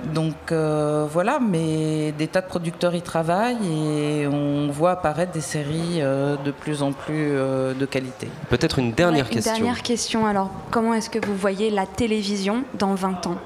Donc, 0.06 0.36
euh, 0.52 1.08
voilà. 1.10 1.40
Mais 1.40 2.12
des 2.14 2.28
tas 2.28 2.42
de 2.42 2.48
producteurs 2.48 2.96
y 2.96 3.02
travaillent 3.02 3.68
et 3.68 4.28
on 4.28 4.70
voit 4.72 4.92
apparaître 4.92 5.32
des 5.32 5.42
séries 5.42 6.00
euh, 6.02 6.36
de 6.38 6.52
plus 6.52 6.82
en 6.82 6.92
plus 6.92 7.32
euh, 7.32 7.74
de 7.74 7.86
qualité. 7.86 8.28
Peut-être 8.50 8.80
une 8.80 8.92
dernière 8.94 9.26
Ouais, 9.26 9.32
question. 9.32 9.54
Une 9.56 9.62
dernière 9.64 9.84
question. 9.84 10.26
Alors, 10.26 10.50
comment 10.72 10.94
est-ce 10.94 11.10
que 11.10 11.24
vous 11.26 11.36
voyez 11.36 11.70
la 11.70 11.86
télévision 11.86 12.64
dans 12.74 12.96
20 12.96 13.28
ans? 13.28 13.38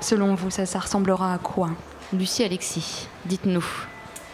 Selon 0.00 0.34
vous, 0.34 0.50
ça, 0.50 0.66
ça 0.66 0.78
ressemblera 0.78 1.34
à 1.34 1.38
quoi? 1.38 1.70
Lucie 2.12 2.42
Alexis, 2.44 3.08
dites-nous. 3.26 3.64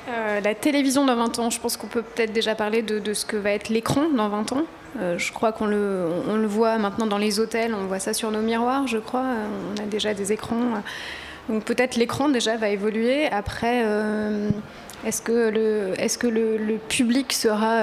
Euh, 0.09 0.41
la 0.41 0.55
télévision 0.55 1.05
dans 1.05 1.17
20 1.17 1.39
ans, 1.41 1.51
je 1.51 1.59
pense 1.61 1.77
qu'on 1.77 1.89
peut 1.89 2.03
peut-être 2.03 2.33
déjà 2.33 2.55
parler 2.55 2.83
de, 2.83 2.99
de 3.01 3.13
ce 3.13 3.27
que 3.27 3.37
va 3.37 3.51
être 3.51 3.69
l'écran 3.69 4.05
dans 4.17 4.29
20 4.29 4.53
ans. 4.53 4.63
Euh, 5.01 5.19
je 5.19 5.33
crois 5.33 5.53
qu'on 5.53 5.67
le, 5.67 6.07
on, 6.29 6.37
le 6.37 6.47
voit 6.47 6.79
maintenant 6.79 7.07
dans 7.07 7.19
les 7.19 7.41
hôtels, 7.41 7.75
on 7.75 7.87
voit 7.87 7.99
ça 7.99 8.15
sur 8.15 8.31
nos 8.31 8.41
miroirs, 8.41 8.87
je 8.87 8.99
crois. 8.99 9.25
Euh, 9.25 9.47
On 9.77 9.83
a 9.83 9.87
déjà 9.87 10.15
des 10.15 10.33
écrans. 10.33 10.83
Donc 11.49 11.65
peut-être 11.65 11.97
l'écran 11.97 12.29
déjà 12.29 12.57
va 12.57 12.69
évoluer. 12.69 13.27
Après, 13.27 13.83
euh, 13.85 14.51
est-ce 15.05 15.23
que 15.23 15.51
le, 15.51 15.95
est-ce 16.01 16.19
que 16.19 16.27
le, 16.27 16.79
public 16.89 17.33
sera, 17.33 17.83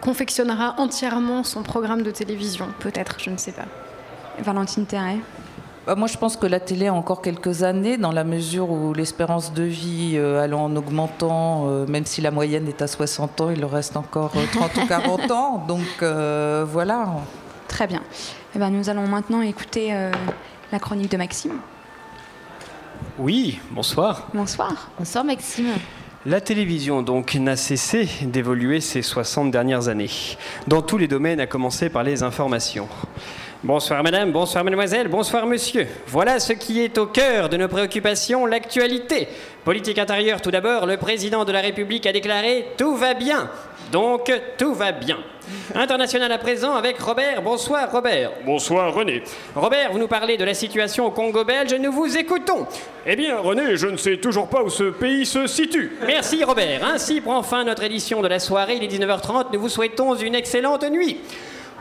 confectionnera 0.00 0.76
entièrement 0.78 1.44
son 1.44 1.62
programme 1.62 2.02
de 2.02 2.10
télévision? 2.10 2.68
Peut-être, 2.78 3.16
je 3.20 3.30
ne 3.30 3.36
sais 3.36 3.52
pas. 3.52 3.66
Valentine 4.38 4.86
Terret 4.86 5.18
Moi, 5.94 6.08
je 6.08 6.16
pense 6.18 6.36
que 6.36 6.46
la 6.46 6.58
télé 6.58 6.88
a 6.88 6.94
encore 6.94 7.22
quelques 7.22 7.62
années, 7.62 7.96
dans 7.96 8.10
la 8.10 8.24
mesure 8.24 8.70
où 8.70 8.92
l'espérance 8.92 9.52
de 9.52 9.62
vie 9.62 10.14
euh, 10.16 10.42
allant 10.42 10.64
en 10.64 10.74
augmentant, 10.74 11.68
euh, 11.68 11.86
même 11.86 12.04
si 12.04 12.20
la 12.20 12.32
moyenne 12.32 12.66
est 12.66 12.82
à 12.82 12.88
60 12.88 13.40
ans, 13.40 13.50
il 13.50 13.60
leur 13.60 13.70
reste 13.70 13.96
encore 13.96 14.32
euh, 14.34 14.44
30 14.50 14.76
ou 14.78 14.86
40 14.86 15.30
ans. 15.30 15.64
Donc 15.68 15.86
euh, 16.02 16.66
voilà. 16.68 17.06
Très 17.68 17.86
bien. 17.86 18.02
Eh 18.56 18.58
ben, 18.58 18.70
nous 18.70 18.90
allons 18.90 19.06
maintenant 19.06 19.42
écouter 19.42 19.90
euh, 19.92 20.10
la 20.72 20.80
chronique 20.80 21.10
de 21.12 21.18
Maxime. 21.18 21.58
Oui, 23.16 23.60
bonsoir. 23.70 24.26
Bonsoir. 24.34 24.90
Bonsoir 24.98 25.24
Maxime. 25.24 25.74
La 26.24 26.40
télévision 26.40 27.02
donc 27.02 27.36
n'a 27.36 27.54
cessé 27.54 28.08
d'évoluer 28.22 28.80
ces 28.80 29.02
60 29.02 29.52
dernières 29.52 29.86
années, 29.86 30.10
dans 30.66 30.82
tous 30.82 30.98
les 30.98 31.06
domaines, 31.06 31.38
à 31.38 31.46
commencer 31.46 31.90
par 31.90 32.02
les 32.02 32.24
informations. 32.24 32.88
Bonsoir 33.66 34.00
madame, 34.04 34.30
bonsoir 34.30 34.62
mademoiselle, 34.62 35.08
bonsoir 35.08 35.44
monsieur. 35.44 35.88
Voilà 36.06 36.38
ce 36.38 36.52
qui 36.52 36.84
est 36.84 36.98
au 36.98 37.06
cœur 37.06 37.48
de 37.48 37.56
nos 37.56 37.66
préoccupations, 37.66 38.46
l'actualité. 38.46 39.26
Politique 39.64 39.98
intérieure 39.98 40.40
tout 40.40 40.52
d'abord, 40.52 40.86
le 40.86 40.96
président 40.98 41.44
de 41.44 41.50
la 41.50 41.62
République 41.62 42.06
a 42.06 42.12
déclaré⁇ 42.12 42.60
Tout 42.78 42.94
va 42.94 43.14
bien⁇ 43.14 43.50
Donc 43.90 44.30
tout 44.56 44.72
va 44.72 44.92
bien. 44.92 45.18
International 45.74 46.30
à 46.30 46.38
présent 46.38 46.76
avec 46.76 47.00
Robert. 47.00 47.42
Bonsoir 47.42 47.90
Robert. 47.90 48.30
Bonsoir 48.44 48.94
René. 48.94 49.24
Robert, 49.56 49.90
vous 49.90 49.98
nous 49.98 50.06
parlez 50.06 50.36
de 50.36 50.44
la 50.44 50.54
situation 50.54 51.06
au 51.06 51.10
Congo 51.10 51.42
belge, 51.42 51.74
nous 51.74 51.90
vous 51.90 52.16
écoutons. 52.16 52.68
Eh 53.04 53.16
bien 53.16 53.36
René, 53.36 53.76
je 53.76 53.88
ne 53.88 53.96
sais 53.96 54.18
toujours 54.18 54.48
pas 54.48 54.62
où 54.62 54.70
ce 54.70 54.90
pays 54.90 55.26
se 55.26 55.48
situe. 55.48 55.96
Merci 56.06 56.44
Robert. 56.44 56.84
Ainsi 56.84 57.20
prend 57.20 57.42
fin 57.42 57.64
notre 57.64 57.82
édition 57.82 58.22
de 58.22 58.28
la 58.28 58.38
soirée, 58.38 58.76
il 58.76 58.84
est 58.84 58.96
19h30, 58.96 59.46
nous 59.52 59.60
vous 59.60 59.68
souhaitons 59.68 60.14
une 60.14 60.36
excellente 60.36 60.88
nuit. 60.88 61.18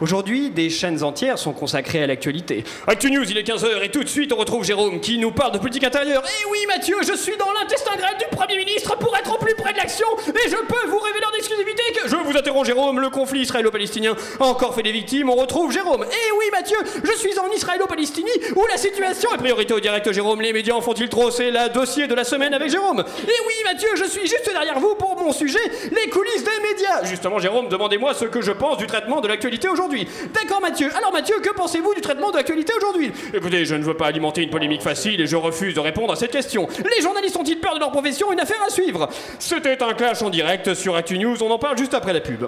Aujourd'hui, 0.02 0.50
des 0.50 0.70
chaînes 0.70 1.04
entières 1.04 1.39
sont 1.39 1.54
consacrées 1.54 2.04
à 2.04 2.08
l'actualité. 2.08 2.66
Actu 2.86 3.10
News, 3.10 3.24
il 3.32 3.38
est 3.38 3.48
15h 3.48 3.82
et 3.82 3.89
tout 3.89 4.04
de 4.04 4.10
suite 4.10 4.34
on 4.34 4.36
retrouve 4.36 4.66
Jérôme 4.66 5.00
qui 5.00 5.18
nous 5.18 5.32
parle 5.32 5.54
de 5.54 5.58
politique 5.58 5.86
intérieure. 5.86 6.22
Eh 6.26 6.52
oui 6.52 6.58
Mathieu, 6.68 6.98
je 7.02 7.14
suis 7.16 7.38
dans 7.38 7.50
l'intestin 7.54 7.96
grêle 7.96 8.18
du 8.20 8.26
Premier 8.36 8.58
ministre 8.58 8.98
pour 8.98 9.16
être 9.16 9.34
au 9.34 9.38
plus 9.38 9.56
près 9.56 9.72
de 9.72 9.78
l'action 9.78 10.08
et 10.28 10.50
je 10.50 10.58
peux 10.58 10.89
vous 10.89 11.00
révéler 11.00 11.26
en 11.26 11.38
exclusivité 11.38 11.82
que... 11.93 12.10
Je 12.10 12.16
vous 12.18 12.38
interromps 12.38 12.68
Jérôme, 12.68 13.00
le 13.00 13.10
conflit 13.10 13.39
israélo-palestinien 13.41 14.18
a 14.41 14.43
encore 14.43 14.76
fait 14.76 14.84
des 14.84 14.91
victimes, 14.91 15.30
on 15.30 15.36
retrouve 15.36 15.72
Jérôme. 15.72 16.06
Eh 16.06 16.32
oui 16.38 16.46
Mathieu, 16.52 16.78
je 17.02 17.18
suis 17.18 17.39
en 17.39 17.50
israélo-palestinie 17.56 18.54
où 18.58 18.66
la 18.70 18.78
situation 18.78 19.34
est 19.34 19.38
priorité 19.38 19.74
au 19.74 19.80
direct 19.80 20.12
Jérôme, 20.12 20.41
les 20.41 20.52
médias 20.52 20.74
en 20.74 20.82
font-ils 20.82 21.08
trop? 21.08 21.32
C'est 21.32 21.52
la 21.52 21.70
dossier 21.70 22.08
de 22.08 22.16
la 22.16 22.26
semaine 22.26 22.54
avec 22.54 22.70
Jérôme. 22.70 23.02
Eh 23.24 23.28
oui 23.48 23.54
Mathieu, 23.64 23.89
je 23.96 24.04
suis 24.04 24.28
juste 24.28 24.50
derrière 24.52 24.78
vous 24.78 24.96
pour 24.96 25.16
mon 25.16 25.32
sujet, 25.32 25.60
les 25.89 26.10
coulisses 26.10 26.43
des 26.43 26.74
médias. 26.74 27.06
Justement 27.06 27.39
Jérôme, 27.39 27.70
demandez-moi 27.70 28.14
ce 28.14 28.26
que 28.26 28.41
je 28.41 28.52
pense 28.52 28.78
du 28.78 28.88
traitement 28.88 29.22
de 29.22 29.30
l'actualité 29.30 29.70
aujourd'hui. 29.70 29.85
D'accord 30.34 30.62
Mathieu, 30.62 30.90
alors 30.96 31.14
Mathieu, 31.14 31.36
que 31.44 31.54
pensez-vous 31.54 31.94
du 31.94 32.02
traitement 32.02 32.32
de 32.32 32.38
l'actualité 32.38 32.74
aujourd'hui? 32.78 33.12
Écoutez, 33.34 33.66
je 33.66 33.76
ne 33.76 33.84
veux 33.84 33.94
pas 33.94 34.08
alimenter 34.08 34.42
une 34.42 34.50
polémique 34.50 34.82
facile 34.82 35.22
et 35.22 35.28
je 35.28 35.36
refuse 35.36 35.76
de 35.76 35.80
répondre 35.80 36.12
à 36.12 36.16
cette 36.16 36.32
question. 36.32 36.68
Les 36.96 37.04
journalistes 37.04 37.38
ont-ils 37.38 37.60
peur 37.60 37.76
de 37.76 37.80
leur 37.80 37.92
profession? 37.92 38.32
Une 38.32 38.40
affaire 38.40 38.62
à 38.66 38.72
suivre. 38.72 39.08
C'était 39.38 39.84
un 39.84 39.94
clash 39.94 40.24
en 40.24 40.30
direct 40.30 40.74
sur 40.74 40.96
Actu 40.96 41.20
News, 41.20 41.42
on 41.44 41.52
en 41.52 41.60
parle 41.60 41.78
juste 41.78 41.94
après 41.94 42.14
la 42.14 42.22
pub. 42.22 42.46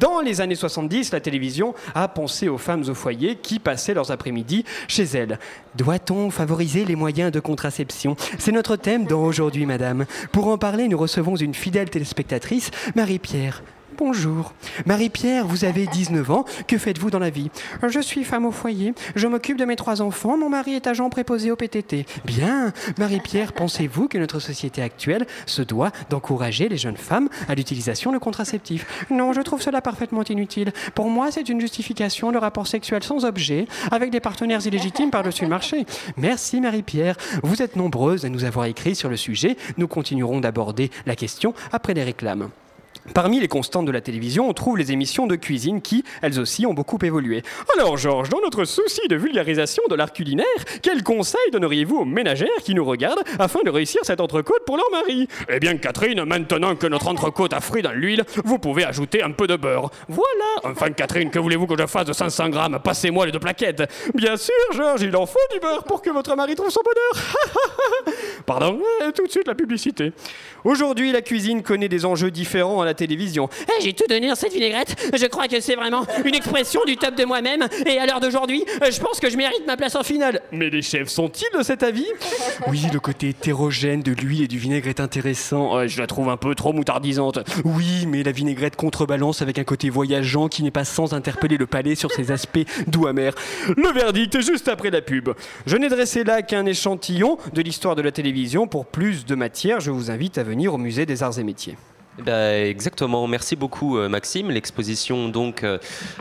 Dans 0.00 0.20
les 0.20 0.42
années 0.42 0.54
70, 0.54 1.12
la 1.12 1.20
télévision 1.20 1.74
a 1.94 2.08
pensé 2.08 2.48
aux 2.48 2.58
femmes 2.58 2.84
au 2.88 2.94
foyer 2.94 3.36
qui 3.36 3.58
passaient 3.58 3.94
leurs 3.94 4.10
après-midi 4.10 4.64
chez 4.88 5.04
elles. 5.04 5.38
Doit-on 5.76 6.30
favoriser 6.30 6.84
les 6.84 6.96
moyens 6.96 7.32
de 7.32 7.40
contraception? 7.40 8.16
C'est 8.38 8.52
notre 8.52 8.76
thème 8.76 9.06
dans 9.06 9.24
Aujourd'hui 9.24 9.64
Madame. 9.64 10.04
Pour 10.32 10.48
en 10.48 10.58
parler, 10.58 10.88
nous 10.88 10.98
recevons 10.98 11.36
une 11.36 11.54
fidèle 11.54 11.88
téléspectatrice, 11.88 12.70
Marie-Pierre. 12.94 13.62
Bonjour. 13.98 14.52
Marie-Pierre, 14.84 15.46
vous 15.46 15.64
avez 15.64 15.86
19 15.86 16.30
ans. 16.30 16.44
Que 16.68 16.76
faites-vous 16.76 17.10
dans 17.10 17.18
la 17.18 17.30
vie? 17.30 17.50
Je 17.86 18.00
suis 18.00 18.24
femme 18.24 18.44
au 18.44 18.50
foyer. 18.50 18.92
Je 19.14 19.26
m'occupe 19.26 19.56
de 19.56 19.64
mes 19.64 19.76
trois 19.76 20.02
enfants. 20.02 20.36
Mon 20.36 20.50
mari 20.50 20.74
est 20.74 20.86
agent 20.86 21.08
préposé 21.08 21.50
au 21.50 21.56
PTT. 21.56 22.04
Bien. 22.26 22.74
Marie-Pierre, 22.98 23.54
pensez-vous 23.54 24.08
que 24.08 24.18
notre 24.18 24.38
société 24.38 24.82
actuelle 24.82 25.26
se 25.46 25.62
doit 25.62 25.92
d'encourager 26.10 26.68
les 26.68 26.76
jeunes 26.76 26.98
femmes 26.98 27.30
à 27.48 27.54
l'utilisation 27.54 28.12
de 28.12 28.18
contraceptifs? 28.18 29.06
Non, 29.10 29.32
je 29.32 29.40
trouve 29.40 29.62
cela 29.62 29.80
parfaitement 29.80 30.24
inutile. 30.24 30.72
Pour 30.94 31.08
moi, 31.08 31.30
c'est 31.30 31.48
une 31.48 31.60
justification 31.60 32.32
de 32.32 32.38
rapports 32.38 32.66
sexuels 32.66 33.02
sans 33.02 33.24
objet 33.24 33.66
avec 33.90 34.10
des 34.10 34.20
partenaires 34.20 34.66
illégitimes 34.66 35.10
par-dessus 35.10 35.44
le 35.44 35.50
marché. 35.50 35.86
Merci 36.18 36.60
Marie-Pierre. 36.60 37.16
Vous 37.42 37.62
êtes 37.62 37.76
nombreuses 37.76 38.26
à 38.26 38.28
nous 38.28 38.44
avoir 38.44 38.66
écrit 38.66 38.94
sur 38.94 39.08
le 39.08 39.16
sujet. 39.16 39.56
Nous 39.78 39.88
continuerons 39.88 40.40
d'aborder 40.40 40.90
la 41.06 41.16
question 41.16 41.54
après 41.72 41.94
les 41.94 42.04
réclames. 42.04 42.50
Parmi 43.14 43.40
les 43.40 43.48
constantes 43.48 43.86
de 43.86 43.92
la 43.92 44.00
télévision, 44.00 44.48
on 44.48 44.52
trouve 44.52 44.78
les 44.78 44.92
émissions 44.92 45.26
de 45.26 45.36
cuisine 45.36 45.80
qui, 45.80 46.04
elles 46.22 46.38
aussi, 46.40 46.66
ont 46.66 46.74
beaucoup 46.74 46.98
évolué. 47.02 47.42
Alors, 47.76 47.96
Georges, 47.96 48.28
dans 48.28 48.40
notre 48.40 48.64
souci 48.64 49.00
de 49.08 49.16
vulgarisation 49.16 49.82
de 49.88 49.94
l'art 49.94 50.12
culinaire, 50.12 50.46
quels 50.82 51.02
conseils 51.02 51.50
donneriez-vous 51.52 51.96
aux 51.96 52.04
ménagères 52.04 52.48
qui 52.62 52.74
nous 52.74 52.84
regardent 52.84 53.22
afin 53.38 53.62
de 53.62 53.70
réussir 53.70 54.00
cette 54.04 54.20
entrecôte 54.20 54.64
pour 54.66 54.76
leur 54.76 54.90
mari? 54.90 55.28
Eh 55.48 55.60
bien, 55.60 55.76
Catherine, 55.76 56.24
maintenant 56.24 56.74
que 56.76 56.86
notre 56.86 57.08
entrecôte 57.08 57.52
a 57.52 57.60
frit 57.60 57.82
dans 57.82 57.92
l'huile, 57.92 58.24
vous 58.44 58.58
pouvez 58.58 58.84
ajouter 58.84 59.22
un 59.22 59.30
peu 59.30 59.46
de 59.46 59.56
beurre. 59.56 59.90
Voilà 60.08 60.24
Enfin, 60.64 60.90
Catherine, 60.90 61.30
que 61.30 61.38
voulez-vous 61.38 61.66
que 61.66 61.78
je 61.78 61.86
fasse 61.86 62.06
de 62.06 62.12
500 62.12 62.48
grammes? 62.50 62.78
Passez-moi 62.82 63.26
les 63.26 63.32
deux 63.32 63.38
plaquettes. 63.38 63.82
Bien 64.14 64.36
sûr, 64.36 64.54
Georges, 64.72 65.02
il 65.02 65.16
en 65.16 65.26
faut 65.26 65.38
du 65.52 65.60
beurre 65.60 65.84
pour 65.84 66.02
que 66.02 66.10
votre 66.10 66.34
mari 66.36 66.54
trouve 66.54 66.70
son 66.70 66.82
bonheur. 66.82 68.14
Pardon, 68.46 68.80
euh, 69.02 69.12
tout 69.12 69.26
de 69.26 69.30
suite 69.30 69.46
la 69.46 69.54
publicité. 69.54 70.12
Aujourd'hui, 70.64 71.12
la 71.12 71.22
cuisine 71.22 71.62
connaît 71.62 71.88
des 71.88 72.04
enjeux 72.04 72.30
différents 72.30 72.80
à 72.80 72.84
la 72.84 72.94
télévision. 72.96 73.48
Eh, 73.68 73.82
J'ai 73.82 73.92
tout 73.92 74.04
donné 74.08 74.28
dans 74.28 74.34
cette 74.34 74.52
vinaigrette. 74.52 74.96
Je 75.14 75.26
crois 75.26 75.48
que 75.48 75.60
c'est 75.60 75.76
vraiment 75.76 76.04
une 76.24 76.34
expression 76.34 76.80
du 76.86 76.96
top 76.96 77.14
de 77.14 77.24
moi-même. 77.24 77.66
Et 77.86 77.98
à 77.98 78.06
l'heure 78.06 78.20
d'aujourd'hui, 78.20 78.64
euh, 78.82 78.90
je 78.90 79.00
pense 79.00 79.20
que 79.20 79.30
je 79.30 79.36
mérite 79.36 79.66
ma 79.66 79.76
place 79.76 79.94
en 79.94 80.02
finale. 80.02 80.40
Mais 80.52 80.70
les 80.70 80.82
chefs 80.82 81.08
sont-ils 81.08 81.56
de 81.56 81.62
cet 81.62 81.82
avis? 81.82 82.06
Oui, 82.68 82.82
le 82.92 83.00
côté 83.00 83.28
hétérogène 83.30 84.02
de 84.02 84.12
l'huile 84.12 84.42
et 84.42 84.48
du 84.48 84.58
vinaigre 84.58 84.88
est 84.88 85.00
intéressant. 85.00 85.76
Euh, 85.76 85.86
je 85.86 86.00
la 86.00 86.06
trouve 86.06 86.28
un 86.28 86.36
peu 86.36 86.54
trop 86.54 86.72
moutardisantes. 86.72 87.38
Oui, 87.64 88.06
mais 88.06 88.22
la 88.22 88.32
vinaigrette 88.32 88.76
contrebalance 88.76 89.42
avec 89.42 89.58
un 89.58 89.64
côté 89.64 89.90
voyageant 89.90 90.48
qui 90.48 90.62
n'est 90.62 90.70
pas 90.70 90.84
sans 90.84 91.14
interpeller 91.14 91.56
le 91.56 91.66
palais 91.66 91.94
sur 91.94 92.10
ses 92.10 92.30
aspects 92.30 92.64
doux 92.86 93.06
amers. 93.06 93.34
Le 93.76 93.92
verdict 93.92 94.40
juste 94.40 94.68
après 94.68 94.90
la 94.90 95.02
pub. 95.02 95.30
Je 95.66 95.76
n'ai 95.76 95.88
dressé 95.88 96.24
là 96.24 96.42
qu'un 96.42 96.66
échantillon 96.66 97.38
de 97.52 97.62
l'histoire 97.62 97.96
de 97.96 98.02
la 98.02 98.12
télévision. 98.12 98.66
Pour 98.66 98.86
plus 98.86 99.24
de 99.26 99.34
matière, 99.34 99.80
je 99.80 99.90
vous 99.90 100.10
invite 100.10 100.38
à 100.38 100.42
venir 100.42 100.74
au 100.74 100.78
musée 100.78 101.06
des 101.06 101.22
arts 101.22 101.38
et 101.38 101.44
métiers. 101.44 101.76
Eh 102.18 102.22
ben, 102.22 102.66
exactement. 102.66 103.26
Merci 103.26 103.56
beaucoup, 103.56 103.98
euh, 103.98 104.08
Maxime. 104.08 104.50
L'exposition 104.50 105.28
donc 105.28 105.62
euh, 105.64 105.76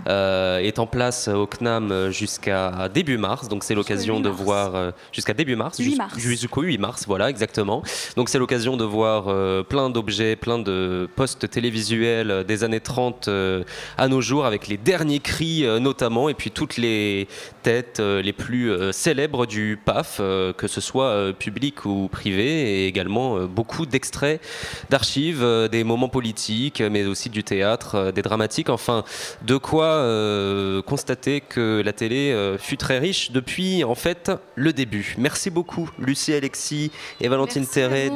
euh, 0.08 0.58
est 0.60 0.78
en 0.80 0.88
place 0.88 1.30
au 1.30 1.48
CNAM 1.48 2.12
jusqu'à 2.12 2.90
début 2.94 3.18
mars. 3.18 3.48
Donc 3.48 3.64
c'est 3.64 3.76
l'occasion 3.76 4.20
de 4.20 4.28
voir 4.28 4.76
euh, 4.76 4.92
jusqu'à 5.14 5.34
début 5.34 5.56
mars, 5.56 5.78
8 5.78 5.84
jus- 5.92 5.96
mars. 5.98 6.18
jusqu'au 6.18 6.64
8 6.64 6.78
mars. 6.80 7.06
Voilà, 7.08 7.30
exactement. 7.30 7.82
Donc 8.18 8.28
c'est 8.28 8.40
l'occasion 8.40 8.76
de 8.76 8.84
voir 8.84 9.26
euh, 9.30 9.64
plein 9.64 9.90
d'objets, 9.90 10.36
plein 10.36 10.60
de 10.60 11.08
postes 11.16 11.50
télévisuels 11.50 12.44
des 12.46 12.64
années 12.66 12.82
30 12.82 13.30
euh, 13.30 13.64
à 13.98 14.10
nos 14.10 14.20
jours, 14.20 14.46
avec 14.46 14.68
les 14.68 14.78
derniers 14.78 15.20
cris 15.20 15.66
notamment, 15.80 16.28
et 16.28 16.34
puis 16.34 16.52
toutes 16.52 16.76
les 16.76 17.28
têtes 17.64 18.00
les 18.00 18.34
plus 18.34 18.72
célèbres 18.92 19.46
du 19.46 19.80
PAF, 19.84 20.18
que 20.18 20.68
ce 20.68 20.82
soit 20.82 21.32
public 21.38 21.86
ou 21.86 22.10
privé, 22.12 22.46
et 22.84 22.88
également 22.88 23.46
beaucoup 23.46 23.86
d'extraits 23.86 24.42
d'archives, 24.90 25.46
des 25.72 25.84
moments 25.86 26.10
politiques, 26.10 26.82
mais 26.82 27.06
aussi 27.06 27.30
du 27.30 27.44
théâtre, 27.44 27.96
euh, 27.96 28.12
des 28.12 28.22
dramatiques, 28.22 28.70
enfin, 28.70 29.04
de 29.44 29.58
quoi 29.58 29.86
euh, 29.86 30.82
constater 30.82 31.42
que 31.42 31.82
la 31.84 31.94
télé 31.94 32.32
euh, 32.32 32.58
fut 32.58 32.78
très 32.78 33.00
riche 33.00 33.32
depuis, 33.32 33.84
en 33.84 33.96
fait, 33.96 34.32
le 34.56 34.74
début. 34.74 35.16
Merci 35.18 35.50
beaucoup, 35.50 35.90
Lucie 36.00 36.34
Alexis 36.34 36.92
et 37.22 37.28
Valentine 37.28 37.66
Terret, 37.66 38.12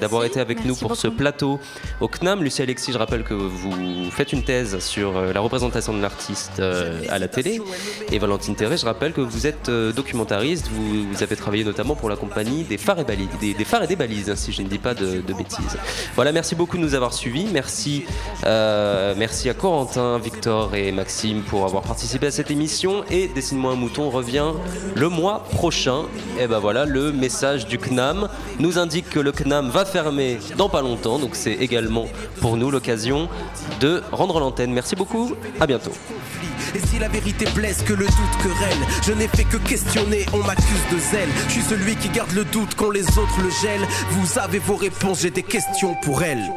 d'avoir 0.00 0.24
été 0.24 0.40
avec 0.40 0.64
nous 0.64 0.76
pour 0.76 0.96
ce 0.96 1.08
plateau 1.08 1.58
au 2.00 2.08
CNAM. 2.08 2.42
Lucie 2.42 2.62
Alexis, 2.62 2.92
je 2.92 2.98
rappelle 2.98 3.24
que 3.24 3.34
vous 3.34 4.10
faites 4.10 4.32
une 4.32 4.42
thèse 4.42 4.78
sur 4.78 5.20
la 5.20 5.40
représentation 5.40 5.94
de 5.94 6.02
l'artiste 6.02 6.60
à 6.60 7.18
la 7.18 7.28
télé. 7.28 7.60
Et 8.12 8.18
Valentine 8.18 8.54
Terret, 8.54 8.76
je 8.76 8.84
rappelle 8.84 9.12
que 9.12 9.20
vous 9.20 9.46
êtes 9.46 9.70
documentariste, 9.70 10.68
vous, 10.68 11.08
vous 11.10 11.22
avez 11.22 11.36
travaillé 11.36 11.64
notamment 11.64 11.94
pour 11.94 12.08
la 12.08 12.16
compagnie 12.16 12.64
des 12.64 12.78
phares 12.78 12.98
et, 13.00 13.04
balises, 13.04 13.28
des, 13.40 13.54
des 13.54 13.64
phares 13.64 13.84
et 13.84 13.86
des 13.86 13.96
balises, 13.96 14.30
hein, 14.30 14.36
si 14.36 14.52
je 14.52 14.62
ne 14.62 14.68
dis 14.68 14.78
pas 14.78 14.94
de, 14.94 15.20
de 15.20 15.32
bêtises. 15.32 15.76
Voilà, 16.14 16.32
merci 16.32 16.54
beaucoup 16.54 16.78
avoir 16.94 17.12
suivis. 17.12 17.46
Merci, 17.52 18.04
euh, 18.44 19.14
merci 19.16 19.48
à 19.48 19.54
Corentin, 19.54 20.18
Victor 20.18 20.74
et 20.74 20.92
Maxime 20.92 21.42
pour 21.42 21.64
avoir 21.64 21.82
participé 21.82 22.26
à 22.26 22.30
cette 22.30 22.50
émission. 22.50 23.04
Et 23.10 23.28
Dessine-moi 23.28 23.72
un 23.72 23.76
mouton 23.76 24.10
revient 24.10 24.52
le 24.94 25.08
mois 25.08 25.44
prochain. 25.50 26.02
Et 26.38 26.46
ben 26.46 26.58
voilà, 26.58 26.84
le 26.84 27.12
message 27.12 27.66
du 27.66 27.78
CNAM 27.78 28.28
nous 28.58 28.78
indique 28.78 29.08
que 29.10 29.20
le 29.20 29.32
CNAM 29.32 29.70
va 29.70 29.84
fermer 29.84 30.38
dans 30.56 30.68
pas 30.68 30.82
longtemps. 30.82 31.18
Donc 31.18 31.30
c'est 31.34 31.54
également 31.54 32.06
pour 32.40 32.56
nous 32.56 32.70
l'occasion 32.70 33.28
de 33.80 34.02
rendre 34.12 34.40
l'antenne. 34.40 34.72
Merci 34.72 34.96
beaucoup, 34.96 35.34
à 35.60 35.66
bientôt. 35.66 35.92
Et 36.74 36.80
si 36.86 36.98
la 36.98 37.08
vérité 37.08 37.46
blesse 37.54 37.82
que 37.82 37.92
le 37.92 38.06
doute 38.06 38.36
querelle, 38.42 38.78
je 39.02 39.12
n'ai 39.12 39.28
fait 39.28 39.44
que 39.44 39.56
questionner, 39.56 40.26
on 40.32 40.38
m'accuse 40.38 40.84
de 40.92 40.98
zèle. 40.98 41.28
Je 41.48 41.52
suis 41.52 41.62
celui 41.62 41.96
qui 41.96 42.08
garde 42.08 42.32
le 42.32 42.44
doute 42.44 42.74
quand 42.76 42.90
les 42.90 43.06
autres 43.18 43.40
le 43.42 43.50
gèlent. 43.62 43.86
Vous 44.10 44.38
avez 44.38 44.58
vos 44.58 44.76
réponses, 44.76 45.22
j'ai 45.22 45.30
des 45.30 45.42
questions 45.42 45.94
pour 46.02 46.22
elles. 46.22 46.50